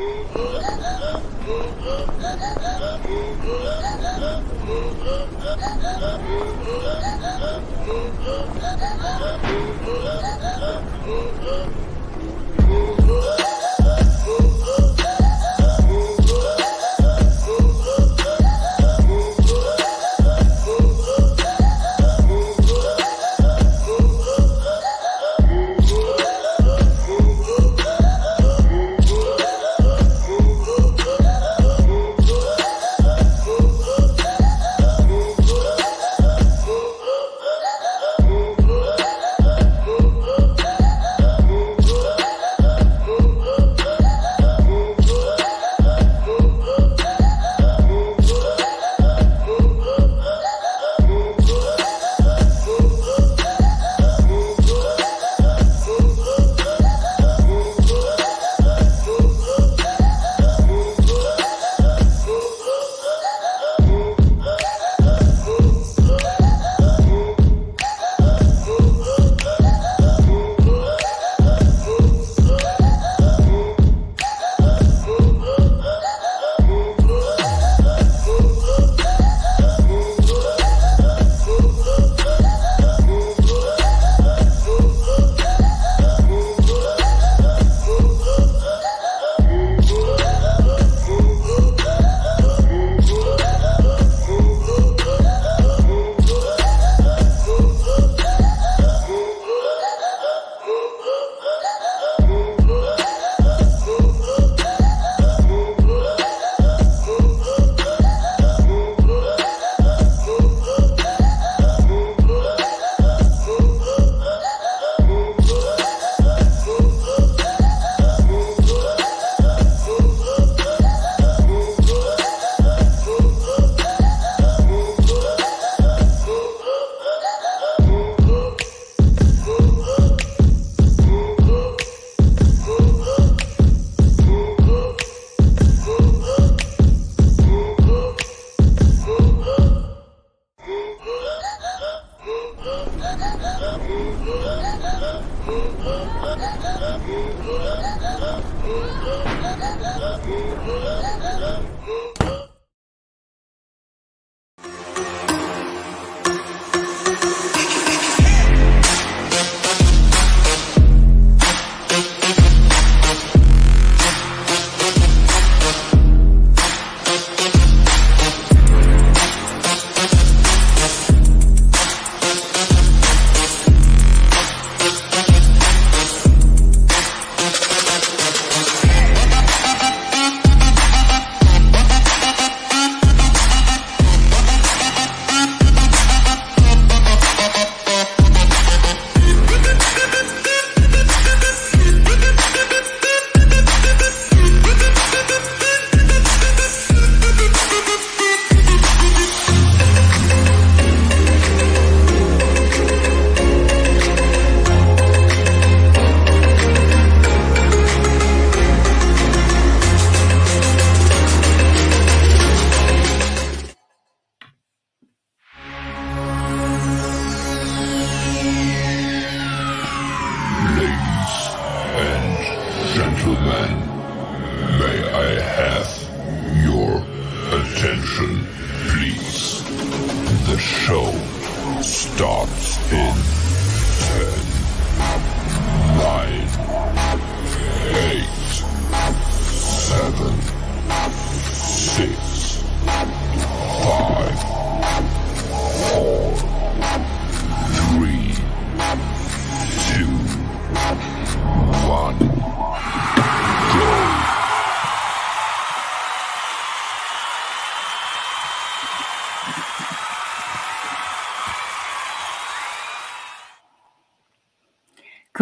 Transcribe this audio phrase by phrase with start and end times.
[0.00, 0.28] Oh,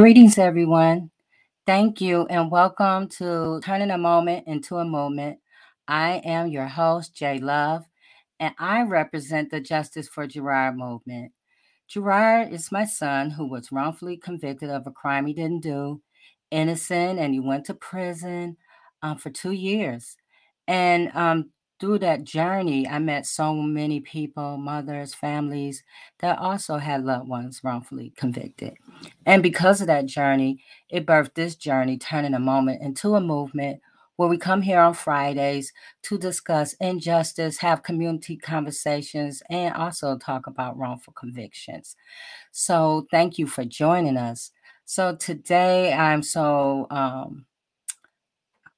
[0.06, 1.10] Greetings, everyone.
[1.66, 5.40] Thank you and welcome to Turning a Moment into a Movement.
[5.88, 7.86] I am your host, Jay Love,
[8.38, 11.32] and I represent the Justice for Gerard movement.
[11.88, 16.00] Gerard is my son who was wrongfully convicted of a crime he didn't do,
[16.52, 18.58] innocent, and he went to prison
[19.02, 20.16] um, for two years.
[20.68, 25.82] And um, through that journey, I met so many people, mothers, families
[26.20, 28.75] that also had loved ones wrongfully convicted.
[29.26, 33.81] And because of that journey, it birthed this journey, turning a moment into a movement
[34.17, 35.73] where we come here on Fridays
[36.05, 41.96] to discuss injustice, have community conversations, and also talk about wrongful convictions.
[42.52, 44.50] So, thank you for joining us.
[44.87, 47.44] So, today I'm so um,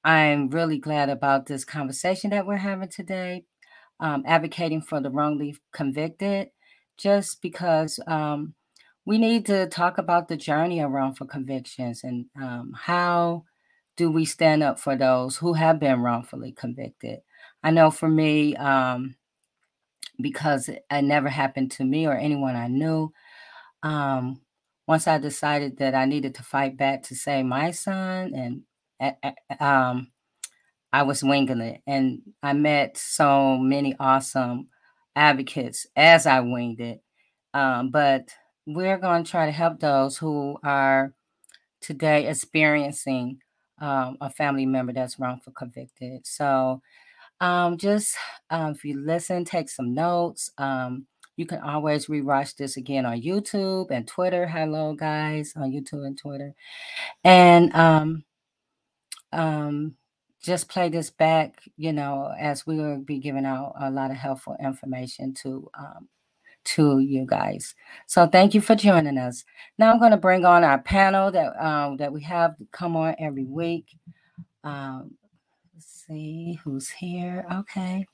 [0.03, 3.43] I'm really glad about this conversation that we're having today,
[3.99, 6.49] um, advocating for the wrongly convicted,
[6.97, 8.53] just because um,
[9.05, 13.43] we need to talk about the journey around for convictions and um, how
[13.97, 17.19] do we stand up for those who have been wrongfully convicted.
[17.61, 19.15] I know for me, um,
[20.21, 23.11] because it never happened to me or anyone I knew,
[23.83, 24.39] um,
[24.87, 28.61] once I decided that I needed to fight back to save my son, and
[29.59, 30.11] um,
[30.91, 34.67] I was winging it, and I met so many awesome
[35.15, 37.01] advocates as I winged it.
[37.53, 38.29] Um, but
[38.65, 41.13] we're going to try to help those who are
[41.81, 43.39] today experiencing
[43.81, 46.25] um, a family member that's wrongful convicted.
[46.25, 46.81] So
[47.39, 48.15] um, just
[48.49, 50.51] um, if you listen, take some notes.
[50.57, 51.07] Um,
[51.37, 54.45] you can always rewatch this again on YouTube and Twitter.
[54.45, 56.53] Hello, guys, on YouTube and Twitter.
[57.23, 57.73] And
[59.31, 59.95] um,
[60.41, 64.17] just play this back, you know, as we will be giving out a lot of
[64.17, 66.07] helpful information to um,
[66.65, 67.75] to you guys.
[68.05, 69.43] So thank you for joining us.
[69.77, 73.15] Now I'm going to bring on our panel that um, that we have come on
[73.19, 73.87] every week.
[74.63, 75.15] Um,
[75.73, 77.45] let's see who's here.
[77.51, 78.05] Okay.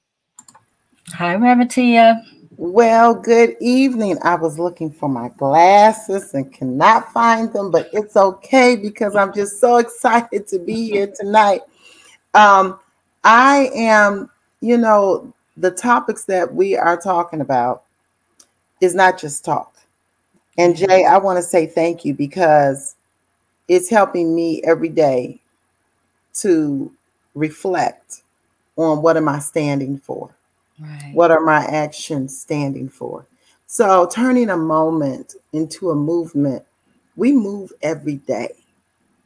[1.10, 2.24] Hi, Reverend Tia.
[2.58, 4.18] Well, good evening.
[4.22, 9.34] I was looking for my glasses and cannot find them, but it's okay because I'm
[9.34, 11.62] just so excited to be here tonight.
[12.34, 12.80] Um,
[13.24, 14.30] I am,
[14.62, 17.84] you know, the topics that we are talking about
[18.80, 19.76] is not just talk.
[20.58, 20.86] And mm-hmm.
[20.86, 22.96] Jay, I want to say thank you because
[23.68, 25.42] it's helping me every day
[26.36, 26.94] to
[27.34, 28.22] reflect
[28.78, 30.35] on what am I standing for?
[30.80, 31.12] Right.
[31.14, 33.26] What are my actions standing for?
[33.68, 36.64] So, turning a moment into a movement,
[37.16, 38.54] we move every day.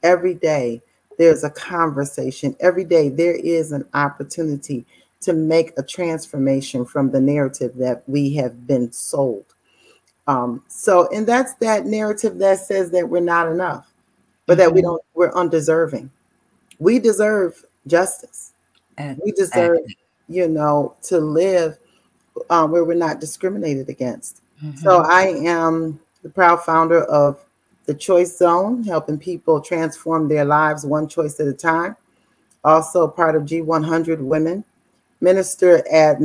[0.04, 0.82] Every day,
[1.18, 2.56] there's a conversation.
[2.60, 4.86] Every day, there is an opportunity
[5.22, 9.46] to make a transformation from the narrative that we have been sold.
[10.28, 13.92] Um, so, and that's that narrative that says that we're not enough,
[14.46, 14.60] but mm-hmm.
[14.60, 14.92] that we mm-hmm.
[14.92, 16.10] don't, we're undeserving.
[16.78, 18.54] We deserve justice.
[18.98, 19.96] And, we deserve, and,
[20.30, 21.78] you know, to live
[22.50, 24.42] um, where we're not discriminated against.
[24.64, 24.78] Mm-hmm.
[24.78, 27.44] So, I am the proud founder of
[27.86, 31.96] the Choice Zone, helping people transform their lives one choice at a time.
[32.64, 34.64] Also, part of G100 Women,
[35.22, 36.20] minister at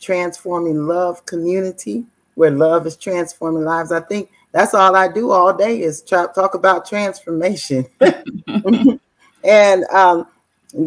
[0.00, 3.90] Transforming Love Community, where love is transforming lives.
[3.90, 7.86] I think that's all I do all day is try, talk about transformation.
[9.44, 10.26] and um,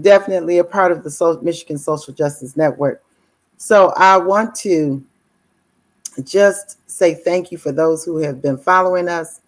[0.02, 3.04] definitely a part of the so- Michigan Social Justice Network.
[3.58, 5.04] So I want to
[6.24, 9.42] just say thank you for those who have been following us.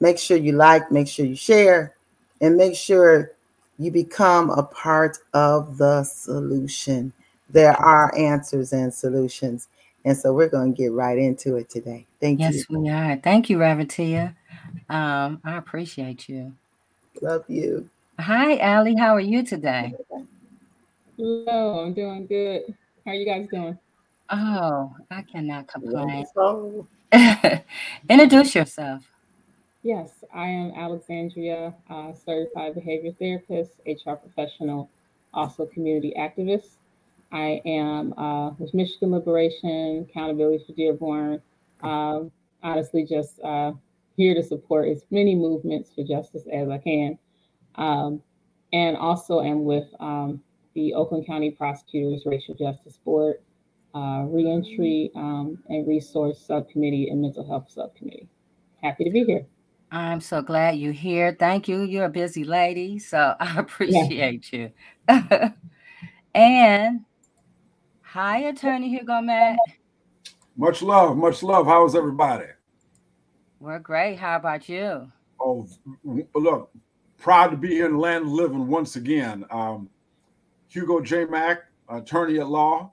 [0.00, 1.94] Make sure you like, make sure you share,
[2.40, 3.32] and make sure
[3.78, 7.12] you become a part of the solution.
[7.50, 9.68] There are answers and solutions.
[10.04, 12.06] And so we're going to get right into it today.
[12.20, 12.58] Thank yes, you.
[12.58, 13.16] Yes, we are.
[13.16, 14.34] Thank you, Reverend Tia.
[14.88, 16.54] Um, I appreciate you.
[17.20, 17.88] Love you.
[18.20, 18.96] Hi, Allie.
[18.96, 19.94] How are you today?
[21.16, 22.74] Hello, I'm doing good.
[23.06, 23.78] How are you guys doing?
[24.28, 26.26] Oh, I cannot complain.
[28.10, 29.10] Introduce yourself.
[29.82, 34.90] Yes, I am Alexandria, uh, certified behavior therapist, HR professional,
[35.32, 36.76] also community activist.
[37.32, 41.40] I am uh, with Michigan Liberation, Accountability for Dearborn.
[41.82, 42.30] Um,
[42.62, 43.72] honestly, just uh,
[44.18, 47.18] here to support as many movements for justice as I can.
[47.80, 48.22] Um,
[48.72, 50.40] and also am with um,
[50.74, 53.36] the Oakland County Prosecutors Racial Justice Board,
[53.94, 58.28] uh, Reentry um, and Resource Subcommittee, and Mental Health Subcommittee.
[58.80, 59.46] Happy to be here.
[59.90, 61.34] I'm so glad you're here.
[61.36, 61.82] Thank you.
[61.82, 64.68] You're a busy lady, so I appreciate yeah.
[65.08, 65.52] you.
[66.34, 67.00] and
[68.12, 69.56] Hi, Attorney Hugo Mack.
[70.56, 71.64] Much love, much love.
[71.64, 72.46] How is everybody?
[73.60, 74.18] We're great.
[74.18, 75.12] How about you?
[75.38, 75.68] Oh,
[76.34, 76.72] look,
[77.20, 79.44] proud to be here in the land of living once again.
[79.50, 79.88] Um,
[80.68, 81.24] Hugo J.
[81.26, 82.92] Mack, attorney at law.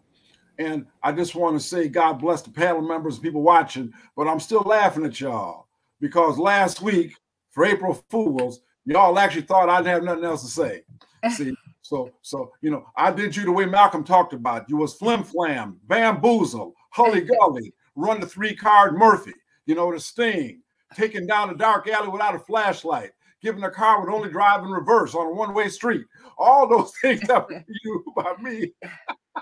[0.59, 4.27] And I just want to say, God bless the panel members and people watching, but
[4.27, 5.67] I'm still laughing at y'all
[6.01, 7.15] because last week
[7.51, 10.83] for April Fools, y'all actually thought I didn't have nothing else to say.
[11.35, 14.69] See, so, so you know, I did you the way Malcolm talked about.
[14.69, 19.33] You was flim flam, bamboozle, hully gully, run the three card Murphy.
[19.67, 20.61] You know, the sting,
[20.95, 23.11] taking down a dark alley without a flashlight.
[23.41, 26.05] Given a car would only drive in reverse on a one-way street.
[26.37, 28.73] All those things happened to you by me,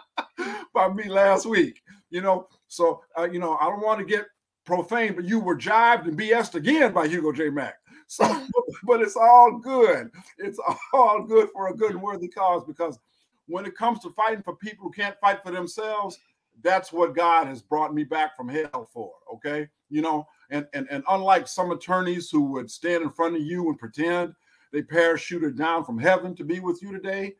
[0.74, 1.82] by me last week.
[2.10, 4.26] You know, so uh, you know, I don't want to get
[4.66, 7.50] profane, but you were jived and BS'd again by Hugo J.
[7.50, 7.76] Mack.
[8.08, 8.46] So,
[8.84, 10.12] but it's all good.
[10.38, 10.60] It's
[10.94, 13.00] all good for a good and worthy cause because
[13.48, 16.20] when it comes to fighting for people who can't fight for themselves,
[16.64, 19.12] that's what God has brought me back from hell for.
[19.34, 19.68] Okay.
[19.90, 23.70] You know, and and, and unlike some attorneys who would stand in front of you
[23.70, 24.34] and pretend
[24.72, 27.36] they parachuted down from heaven to be with you today,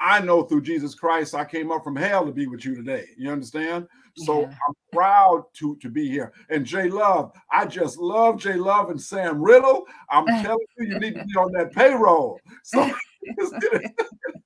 [0.00, 3.06] I know through Jesus Christ I came up from hell to be with you today.
[3.16, 3.86] You understand?
[4.16, 4.46] So yeah.
[4.46, 6.32] I'm proud to to be here.
[6.50, 9.84] And Jay Love, I just love Jay Love and Sam Riddle.
[10.10, 12.40] I'm telling you, you need to be on that payroll.
[12.62, 12.90] So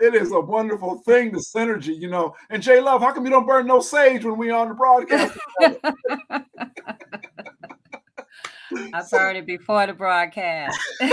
[0.00, 2.34] it is a wonderful thing, the synergy, you know.
[2.48, 5.38] And Jay Love, how come you don't burn no sage when we on the broadcast?
[8.92, 10.78] I burned it before the broadcast.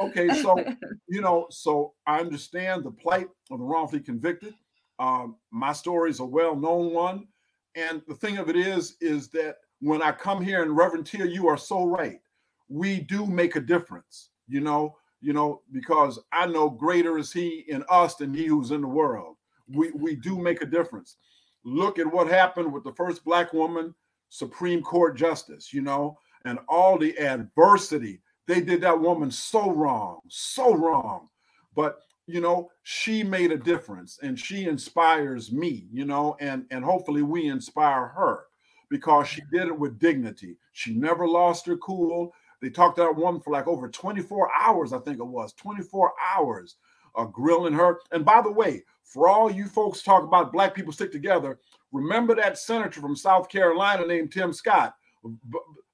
[0.00, 0.56] okay, so
[1.08, 4.54] you know, so I understand the plight of the wrongfully convicted.
[4.98, 7.26] Um, my story is a well-known one,
[7.74, 11.26] and the thing of it is, is that when I come here and Reverend Tia,
[11.26, 12.20] you are so right.
[12.68, 14.30] We do make a difference.
[14.46, 18.72] You know, you know, because I know greater is he in us than he who's
[18.72, 19.36] in the world.
[19.74, 21.16] We we do make a difference.
[21.64, 23.94] Look at what happened with the first black woman
[24.28, 28.20] Supreme Court justice, you know, and all the adversity.
[28.46, 31.28] They did that woman so wrong, so wrong.
[31.74, 36.84] But you know, she made a difference and she inspires me, you know, and and
[36.84, 38.44] hopefully we inspire her
[38.90, 40.58] because she did it with dignity.
[40.72, 42.34] She never lost her cool.
[42.60, 46.12] They talked to that woman for like over 24 hours, I think it was 24
[46.34, 46.76] hours,
[47.16, 48.00] uh, grilling her.
[48.12, 51.58] And by the way, for all you folks talk about black people stick together,
[51.92, 54.94] remember that senator from South Carolina named Tim Scott.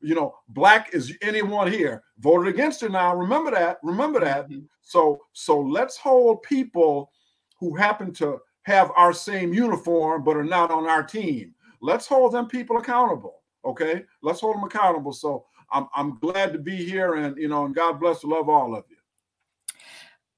[0.01, 3.15] You know, black is anyone here voted against her now.
[3.15, 3.79] Remember that.
[3.83, 4.49] Remember that.
[4.49, 4.65] Mm-hmm.
[4.81, 7.11] So, so let's hold people
[7.59, 11.55] who happen to have our same uniform but are not on our team.
[11.81, 13.37] Let's hold them people accountable.
[13.65, 15.13] Okay, let's hold them accountable.
[15.13, 18.75] So I'm I'm glad to be here, and you know, and God bless, love all
[18.75, 18.97] of you.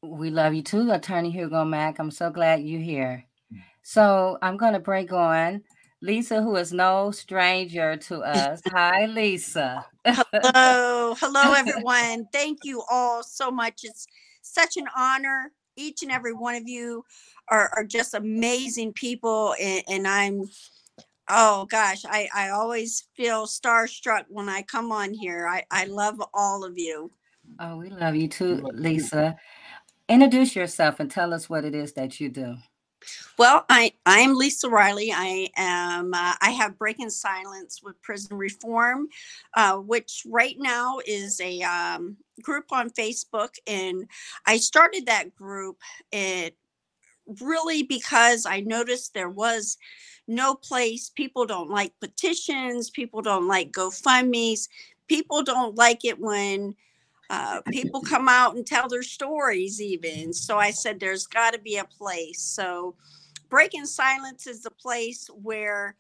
[0.03, 1.99] We love you too, Attorney Hugo Mack.
[1.99, 3.25] I'm so glad you're here.
[3.53, 3.63] Mm.
[3.83, 5.63] So I'm going to break on
[6.01, 8.61] Lisa, who is no stranger to us.
[8.73, 9.87] Hi, Lisa.
[10.05, 12.27] hello, hello, everyone.
[12.33, 13.81] Thank you all so much.
[13.85, 14.07] It's
[14.43, 15.53] such an honor.
[15.77, 17.05] Each and every one of you
[17.49, 20.51] are, are just amazing people, and, and I'm
[21.35, 25.49] Oh gosh, I, I always feel starstruck when I come on here.
[25.49, 27.11] I, I love all of you.
[27.59, 29.37] Oh, we love you too, Lisa.
[30.11, 32.57] Introduce yourself and tell us what it is that you do.
[33.39, 35.11] Well, I I'm Lisa Riley.
[35.11, 39.09] I am uh, I have Breaking Silence with Prison Reform,
[39.57, 44.05] uh, which right now is a um, group on Facebook, and
[44.47, 45.79] I started that group
[46.13, 46.57] it
[47.41, 49.79] really because I noticed there was
[50.29, 51.11] no place.
[51.11, 52.91] People don't like petitions.
[52.91, 54.69] People don't like GoFundMe's.
[55.09, 56.75] People don't like it when
[57.31, 60.33] uh, people come out and tell their stories, even.
[60.33, 62.41] So I said, there's got to be a place.
[62.41, 62.95] So
[63.49, 65.97] Breaking Silence is the place where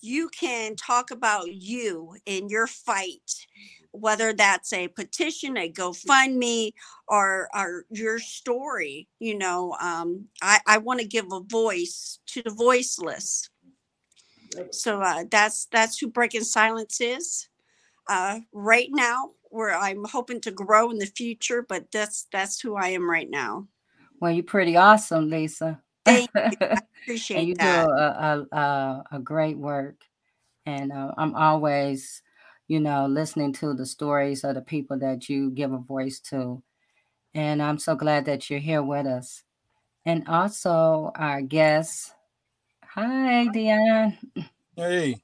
[0.00, 3.46] you can talk about you and your fight,
[3.92, 6.72] whether that's a petition, a GoFundMe,
[7.08, 9.08] or, or your story.
[9.18, 13.48] You know, um, I, I want to give a voice to the voiceless.
[14.70, 17.48] So uh, that's that's who Breaking Silence is.
[18.08, 22.76] Uh, right now, where I'm hoping to grow in the future, but that's that's who
[22.76, 23.66] I am right now.
[24.20, 25.80] Well, you're pretty awesome, Lisa.
[26.04, 26.42] Thank you.
[26.60, 27.86] I appreciate and you that.
[27.86, 29.96] do a, a, a, a great work,
[30.64, 32.22] and uh, I'm always,
[32.68, 36.62] you know, listening to the stories of the people that you give a voice to,
[37.34, 39.42] and I'm so glad that you're here with us,
[40.04, 42.12] and also our guest
[42.98, 44.16] Hi, Dion.
[44.74, 45.16] Hey.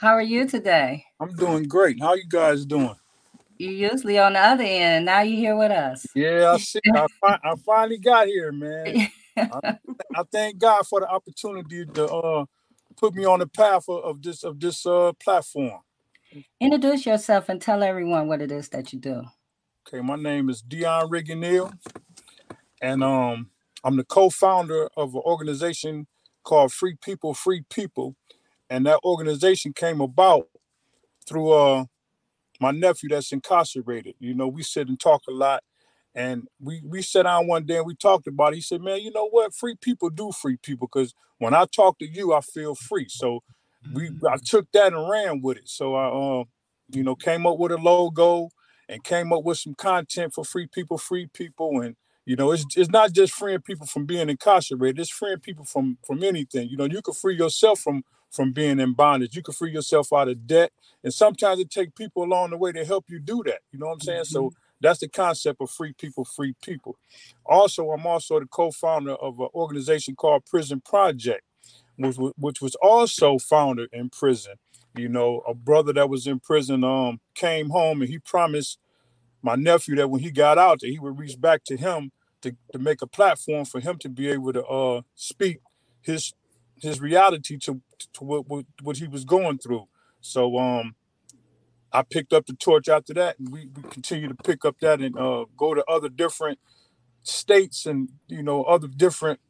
[0.00, 1.04] How are you today?
[1.20, 2.00] I'm doing great.
[2.00, 2.94] How you guys doing?
[3.58, 5.04] You usually on the other end.
[5.04, 6.06] Now you're here with us.
[6.14, 6.80] Yeah, I see.
[6.94, 9.06] I, fi- I finally got here, man.
[9.36, 9.76] I,
[10.16, 12.46] I, thank God for the opportunity to uh,
[12.96, 15.80] put me on the path of, of this of this uh, platform.
[16.58, 19.24] Introduce yourself and tell everyone what it is that you do.
[19.86, 21.70] Okay, my name is Dion Riganil,
[22.80, 23.50] and um,
[23.84, 26.06] I'm the co-founder of an organization
[26.44, 28.16] called Free People, Free People.
[28.70, 30.48] And that organization came about
[31.28, 31.84] through uh,
[32.60, 34.14] my nephew that's incarcerated.
[34.20, 35.62] You know, we sit and talk a lot.
[36.14, 38.56] And we we sat down one day and we talked about it.
[38.56, 39.54] He said, Man, you know what?
[39.54, 43.06] Free people do free people because when I talk to you, I feel free.
[43.08, 43.40] So
[43.92, 45.68] we I took that and ran with it.
[45.68, 46.08] So I
[46.40, 46.44] uh,
[46.90, 48.50] you know, came up with a logo
[48.88, 51.96] and came up with some content for free people, free people, and
[52.26, 54.98] you know, it's it's not just freeing people from being incarcerated.
[54.98, 56.68] It's freeing people from from anything.
[56.68, 59.36] You know, you can free yourself from from being in bondage.
[59.36, 62.72] You can free yourself out of debt, and sometimes it takes people along the way
[62.72, 63.60] to help you do that.
[63.72, 64.22] You know what I'm saying?
[64.22, 64.32] Mm-hmm.
[64.32, 66.96] So that's the concept of free people, free people.
[67.46, 71.42] Also, I'm also the co-founder of an organization called Prison Project,
[71.96, 74.54] which, which was also founded in prison.
[74.96, 78.78] You know, a brother that was in prison um came home and he promised
[79.42, 82.12] my nephew that when he got out that he would reach back to him
[82.44, 85.60] to, to make a platform for him to be able to uh speak
[86.02, 86.34] his
[86.82, 87.82] his reality to
[88.14, 89.88] to what, what, what he was going through.
[90.22, 90.96] So um
[91.92, 95.00] I picked up the torch after that and we, we continue to pick up that
[95.00, 96.60] and uh go to other different
[97.24, 99.40] states and you know other different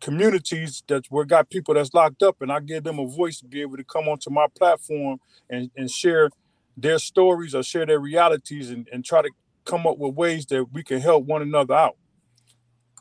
[0.00, 3.46] communities that were got people that's locked up and I give them a voice to
[3.46, 6.30] be able to come onto my platform and, and share
[6.76, 9.30] their stories or share their realities and, and try to
[9.66, 11.96] come up with ways that we can help one another out.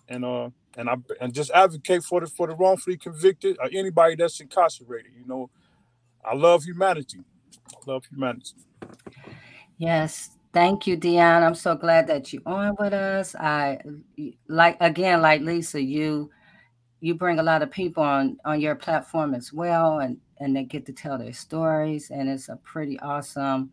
[0.10, 4.16] And uh and I and just advocate for the for the wrongfully convicted or anybody
[4.16, 5.12] that's incarcerated.
[5.18, 5.50] You know,
[6.24, 7.20] I love humanity.
[7.74, 8.54] I love humanity.
[9.78, 11.44] Yes, thank you, Dion.
[11.44, 13.36] I'm so glad that you're on with us.
[13.36, 13.80] I
[14.48, 16.32] like again, like Lisa, you
[17.00, 20.64] you bring a lot of people on on your platform as well, and and they
[20.64, 23.72] get to tell their stories, and it's a pretty awesome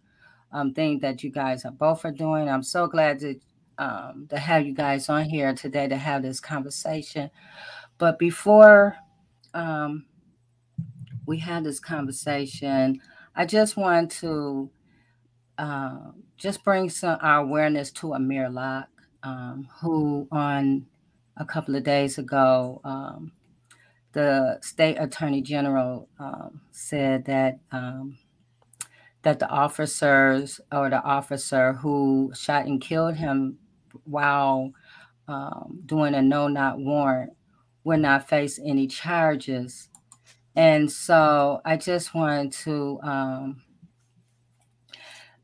[0.53, 2.49] um, thing that you guys are both are doing.
[2.49, 3.38] I'm so glad to
[3.78, 7.30] um, to have you guys on here today to have this conversation.
[7.98, 8.96] But before
[9.52, 10.06] um,
[11.26, 13.00] we had this conversation,
[13.34, 14.70] I just want to
[15.58, 15.98] uh,
[16.37, 18.88] just bring some our awareness to Amir Locke,
[19.22, 20.87] um, who on
[21.37, 23.32] a couple of days ago um,
[24.12, 28.16] the state attorney general um, said that um,
[29.22, 33.58] that the officers or the officer who shot and killed him
[34.05, 34.73] while
[35.29, 37.33] um, doing a no knock warrant
[37.85, 39.88] would not face any charges.
[40.57, 43.62] And so I just wanted to um,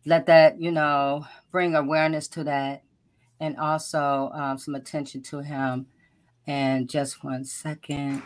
[0.05, 2.83] let that, you know, bring awareness to that
[3.41, 5.87] and also um, some attention to him.
[6.47, 8.23] And just one second.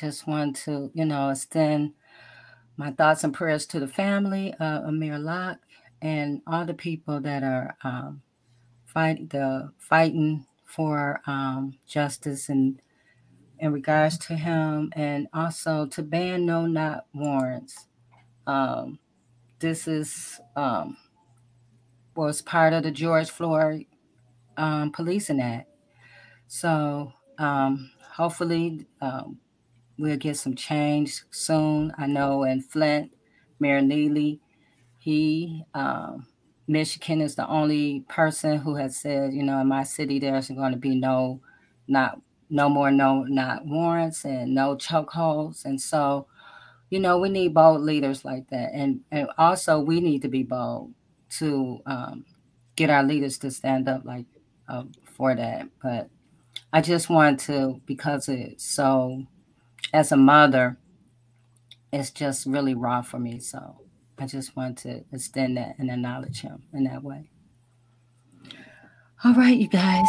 [0.00, 1.94] Just want to, you know, extend
[2.76, 5.58] my thoughts and prayers to the family of Amir Locke
[6.00, 8.22] and all the people that are um,
[8.86, 12.80] fight the fighting for um, justice and
[13.58, 17.86] in regards to him, and also to ban no knock warrants.
[18.46, 19.00] Um,
[19.58, 20.96] this is um,
[22.14, 23.86] was part of the George Floyd
[24.56, 25.68] um, Policing Act.
[26.46, 28.86] So um, hopefully
[29.98, 31.92] we'll get some change soon.
[31.98, 33.12] I know in Flint,
[33.58, 34.40] Mayor Neeley,
[34.98, 36.26] he um,
[36.66, 40.72] Michigan is the only person who has said, you know, in my city there's going
[40.72, 41.40] to be no,
[41.86, 46.26] not no more no knock warrants and no chokeholds, and so,
[46.90, 50.42] you know, we need bold leaders like that, and and also we need to be
[50.42, 50.92] bold
[51.30, 52.24] to um,
[52.76, 54.26] get our leaders to stand up like
[54.68, 55.68] uh, for that.
[55.82, 56.08] But
[56.72, 59.26] I just want to because it's so,
[59.92, 60.78] as a mother,
[61.92, 63.40] it's just really raw for me.
[63.40, 63.80] So
[64.18, 67.30] I just want to extend that and acknowledge him in that way.
[69.24, 70.06] All right, you guys.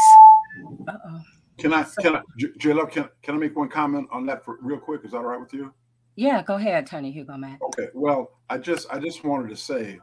[0.88, 1.21] Uh-oh.
[1.58, 2.21] Can I, can I,
[2.58, 5.01] J Love, can, can I make one comment on that for real quick?
[5.03, 5.73] Is that all right with you?
[6.15, 7.62] Yeah, go ahead, Attorney Hugo Mack.
[7.62, 9.99] Okay, well, I just, I just wanted to say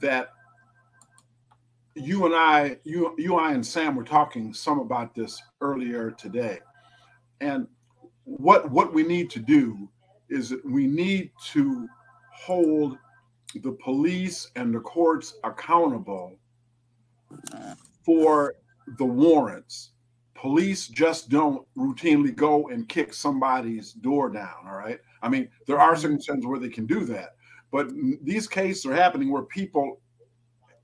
[0.00, 0.30] that
[1.94, 6.60] you and I, you, you, I, and Sam were talking some about this earlier today,
[7.40, 7.66] and
[8.24, 9.88] what what we need to do
[10.28, 11.88] is that we need to
[12.32, 12.96] hold
[13.54, 16.38] the police and the courts accountable
[18.04, 18.54] for
[18.98, 19.90] the warrants.
[20.34, 24.54] Police just don't routinely go and kick somebody's door down.
[24.64, 24.98] All right.
[25.22, 26.00] I mean, there are mm-hmm.
[26.00, 27.36] circumstances where they can do that,
[27.70, 27.88] but
[28.22, 30.00] these cases are happening where people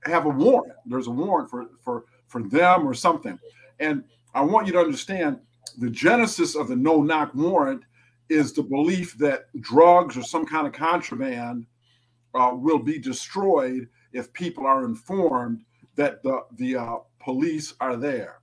[0.03, 0.73] have a warrant.
[0.85, 3.39] There's a warrant for for for them or something.
[3.79, 5.39] And I want you to understand
[5.77, 7.83] the genesis of the no knock warrant
[8.29, 11.65] is the belief that drugs or some kind of contraband
[12.35, 15.63] uh, will be destroyed if people are informed
[15.95, 18.39] that the the uh, police are there.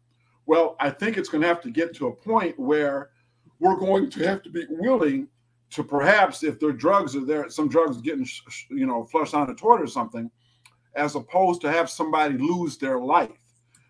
[0.46, 3.10] Well, I think it's going to have to get to a point where
[3.58, 5.28] we're going to have to be willing
[5.70, 8.26] to perhaps, if their drugs are there, some drugs getting
[8.70, 10.30] you know flushed down the toilet or something,
[10.94, 13.30] as opposed to have somebody lose their life,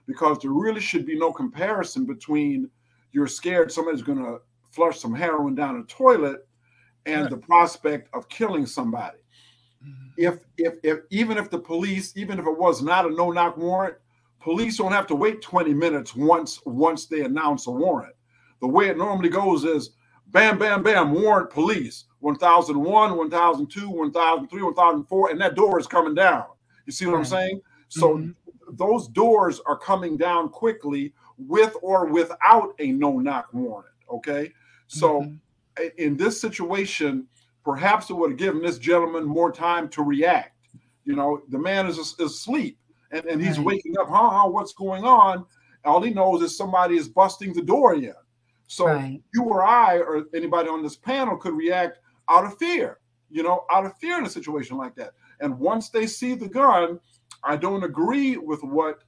[0.07, 2.71] because there really should be no comparison between
[3.15, 4.39] you're scared somebody's going to
[4.71, 6.47] flush some heroin down a toilet
[7.07, 7.31] and right.
[7.31, 9.19] the prospect of killing somebody
[10.17, 13.57] if if if even if the police, even if it was not a no knock
[13.57, 13.97] warrant,
[14.41, 18.15] police don't have to wait 20 minutes once once they announce a warrant.
[18.61, 19.91] The way it normally goes is
[20.29, 26.45] bam, bam, bam, warrant police, 1001, 1002, 1003, 1004, and that door is coming down.
[26.87, 27.19] You see what right.
[27.21, 27.61] I'm saying?
[27.89, 28.77] So mm-hmm.
[28.77, 31.13] those doors are coming down quickly
[31.47, 33.95] with or without a no knock warrant.
[34.11, 34.53] Okay.
[34.87, 35.87] So mm-hmm.
[35.99, 37.27] in this situation,
[37.65, 40.53] perhaps it would have given this gentleman more time to react.
[41.05, 42.79] You know, the man is, is asleep
[43.11, 43.67] and, and he's right.
[43.67, 45.47] waking up, huh, huh, what's going on?
[45.85, 48.15] All he knows is somebody is busting the door in.
[48.67, 49.21] So right.
[49.35, 52.99] you or I or anybody on this panel could react out of fear,
[53.31, 55.13] you know, out of fear in a situation like that.
[55.41, 56.99] And once they see the gun,
[57.43, 59.05] I don't agree with what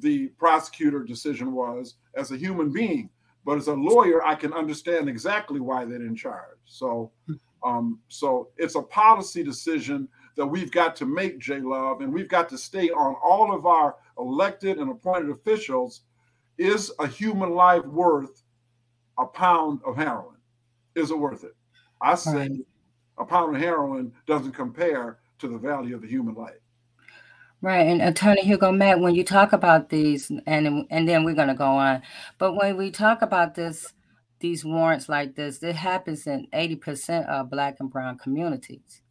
[0.00, 3.10] the prosecutor decision was as a human being,
[3.44, 6.58] but as a lawyer, I can understand exactly why they didn't charge.
[6.66, 7.12] So.
[7.64, 12.28] Um, so it's a policy decision that we've got to make, J Love, and we've
[12.28, 16.02] got to stay on all of our elected and appointed officials.
[16.56, 18.42] Is a human life worth
[19.18, 20.36] a pound of heroin?
[20.94, 21.56] Is it worth it?
[22.00, 22.66] I say right.
[23.18, 26.60] a pound of heroin doesn't compare to the value of the human life.
[27.60, 31.48] Right, and Attorney Hugo Mack, when you talk about these, and and then we're going
[31.48, 32.02] to go on,
[32.38, 33.92] but when we talk about this
[34.40, 39.02] these warrants like this, it happens in 80% of black and brown communities.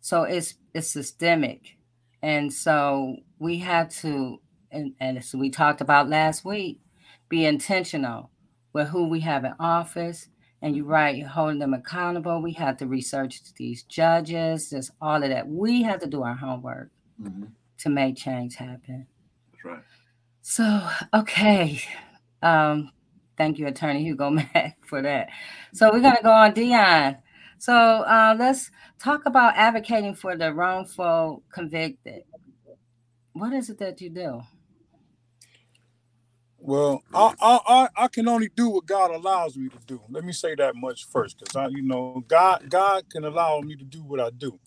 [0.00, 1.76] So it's it's systemic.
[2.22, 6.80] And so we have to, and, and as we talked about last week,
[7.28, 8.30] be intentional
[8.72, 10.28] with who we have in office.
[10.62, 12.42] And you're right, you're holding them accountable.
[12.42, 15.48] We have to research these judges, just all of that.
[15.48, 16.90] We have to do our homework
[17.22, 17.44] mm-hmm.
[17.78, 19.06] To make change happen.
[19.52, 19.82] That's right.
[20.42, 21.82] So, okay.
[22.42, 22.90] Um,
[23.36, 25.28] Thank you, Attorney Hugo Mack, for that.
[25.74, 27.18] So we're going to go on Dion.
[27.58, 32.22] So uh, let's talk about advocating for the wrongful convicted.
[33.32, 34.42] What is it that you do?
[36.58, 40.00] Well, I, I I can only do what God allows me to do.
[40.08, 43.76] Let me say that much first, because I, you know, God God can allow me
[43.76, 44.58] to do what I do.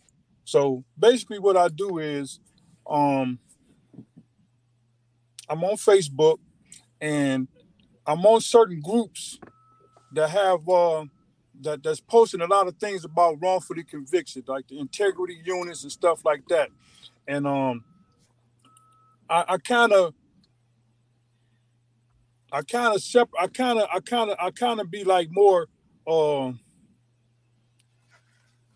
[0.45, 2.39] So basically, what I do is,
[2.89, 3.39] um,
[5.47, 6.38] I'm on Facebook,
[6.99, 7.47] and
[8.06, 9.39] I'm on certain groups
[10.13, 11.06] that have uh,
[11.62, 15.91] that that's posting a lot of things about wrongfully convicted, like the integrity units and
[15.91, 16.69] stuff like that.
[17.28, 17.84] And um,
[19.30, 20.13] I I kind of,
[22.52, 23.39] I kind of separate.
[23.39, 25.67] I kind of, I kind of, I kind of be like more
[26.08, 26.52] uh,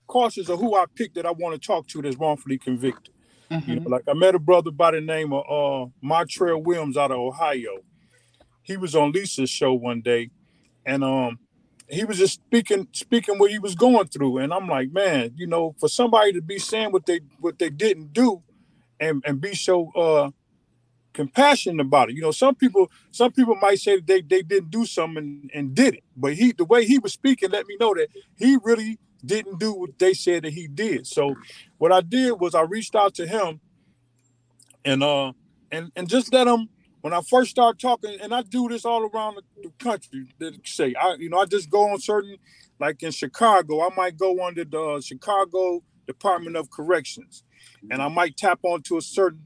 [0.07, 3.13] cautious of who I pick that I want to talk to that's wrongfully convicted.
[3.53, 3.69] Mm-hmm.
[3.69, 7.11] You know, like I met a brother by the name of uh Montreal Williams out
[7.11, 7.79] of Ohio.
[8.63, 10.31] He was on Lisa's show one day,
[10.85, 11.39] and um
[11.87, 14.39] he was just speaking speaking what he was going through.
[14.39, 17.69] And I'm like, man, you know, for somebody to be saying what they what they
[17.69, 18.41] didn't do
[18.99, 20.31] and and be so uh
[21.13, 22.15] compassionate about it.
[22.15, 25.51] You know, some people some people might say that they, they didn't do something and,
[25.53, 26.03] and did it.
[26.17, 29.73] But he the way he was speaking let me know that he really didn't do
[29.73, 31.07] what they said that he did.
[31.07, 31.35] So
[31.77, 33.61] what I did was I reached out to him
[34.85, 35.33] and uh
[35.71, 36.69] and and just let him
[37.03, 40.27] when I first started talking, and I do this all around the, country.
[40.39, 42.37] That say I, you know, I just go on certain,
[42.79, 47.43] like in Chicago, I might go under the uh, Chicago Department of Corrections,
[47.91, 49.45] and I might tap onto a certain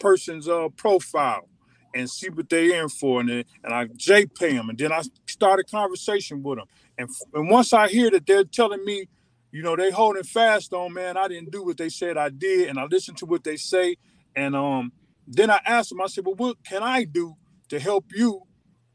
[0.00, 1.48] person's uh, profile
[1.94, 5.02] and see what they're in for, and then, and I JPay them, and then I
[5.26, 6.66] start a conversation with them,
[6.98, 9.08] and and once I hear that they're telling me,
[9.52, 12.68] you know, they holding fast on, man, I didn't do what they said I did,
[12.68, 13.96] and I listen to what they say,
[14.36, 14.92] and um
[15.26, 17.36] then I asked them, I said, well, what can I do
[17.68, 18.42] to help you,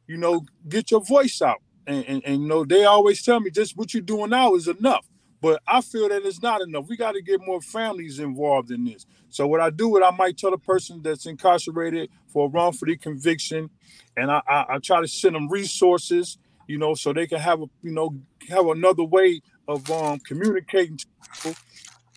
[0.08, 1.62] you know, get your voice out?
[1.88, 4.68] And, and, and you know, they always tell me just what you're doing now is
[4.68, 5.08] enough.
[5.42, 6.88] But I feel that it's not enough.
[6.90, 9.06] We got to get more families involved in this.
[9.30, 12.98] So what I do is I might tell a person that's incarcerated for a wrongfully
[12.98, 13.70] conviction,
[14.18, 16.38] and I, I, I try to send them resources,
[16.70, 18.16] you know, so they can have a, you know,
[18.48, 21.56] have another way of um, communicating to people.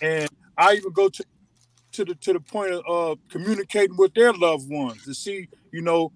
[0.03, 1.25] And I even go to
[1.93, 5.81] to the to the point of uh, communicating with their loved ones to see, you
[5.81, 6.13] know,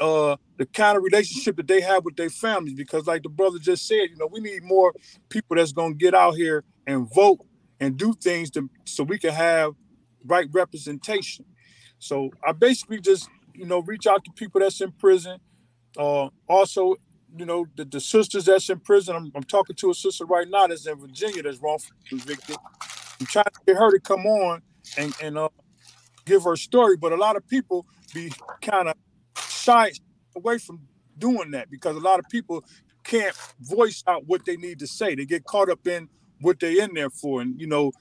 [0.00, 2.74] uh, the kind of relationship that they have with their families.
[2.74, 4.92] Because, like the brother just said, you know, we need more
[5.28, 7.38] people that's gonna get out here and vote
[7.78, 9.74] and do things to so we can have
[10.24, 11.44] right representation.
[12.00, 15.38] So I basically just, you know, reach out to people that's in prison.
[15.96, 16.96] Uh, also,
[17.38, 19.16] you know, the, the sisters that's in prison.
[19.16, 22.56] I'm, I'm talking to a sister right now that's in Virginia that's wrongfully convicted.
[23.20, 24.62] I'm trying to get her to come on
[24.98, 25.48] and and uh,
[26.24, 26.96] give her story.
[26.96, 28.94] But a lot of people be kind of
[29.38, 29.92] shy
[30.36, 30.80] away from
[31.18, 32.64] doing that because a lot of people
[33.04, 35.14] can't voice out what they need to say.
[35.14, 36.08] They get caught up in
[36.40, 37.92] what they're in there for, and you know,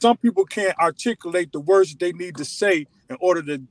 [0.00, 3.62] some people can't articulate the words that they need to say in order to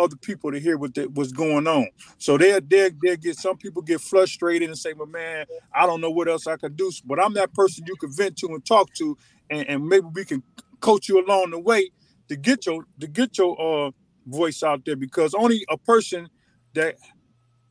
[0.00, 1.88] other people to hear what the, what's going on.
[2.18, 6.00] So they they they get some people get frustrated and say, "Well, man, I don't
[6.00, 8.64] know what else I could do." But I'm that person you can vent to and
[8.64, 9.16] talk to,
[9.50, 10.42] and, and maybe we can
[10.80, 11.90] coach you along the way
[12.28, 13.90] to get your to get your uh
[14.26, 16.28] voice out there because only a person
[16.74, 16.96] that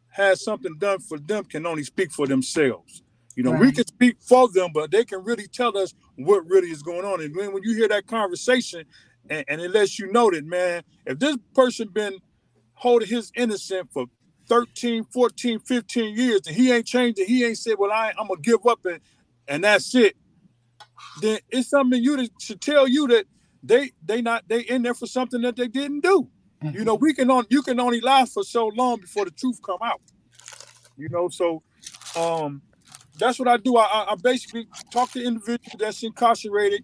[0.10, 3.04] has something done for them can only speak for themselves.
[3.36, 6.70] You know, we can speak for them, but they can really tell us what really
[6.70, 7.22] is going on.
[7.22, 8.86] And when you hear that conversation,
[9.30, 12.20] and, and it lets you know that, man, if this person been
[12.76, 14.06] holding his innocent for
[14.50, 18.28] 13, 14, 15 years, and he ain't changed it, he ain't said, well, I, I'm
[18.28, 19.02] gonna give up and
[19.48, 20.16] and that's it.
[21.16, 23.26] Then it's something you to, should tell you that
[23.64, 26.30] they they not they in there for something that they didn't do.
[26.72, 29.60] You know, we can on you can only lie for so long before the truth
[29.66, 30.02] come out.
[30.98, 31.64] You know, so
[32.16, 32.62] um
[33.20, 33.78] that's what I do.
[33.78, 36.84] I, I- I basically talk to individuals that's incarcerated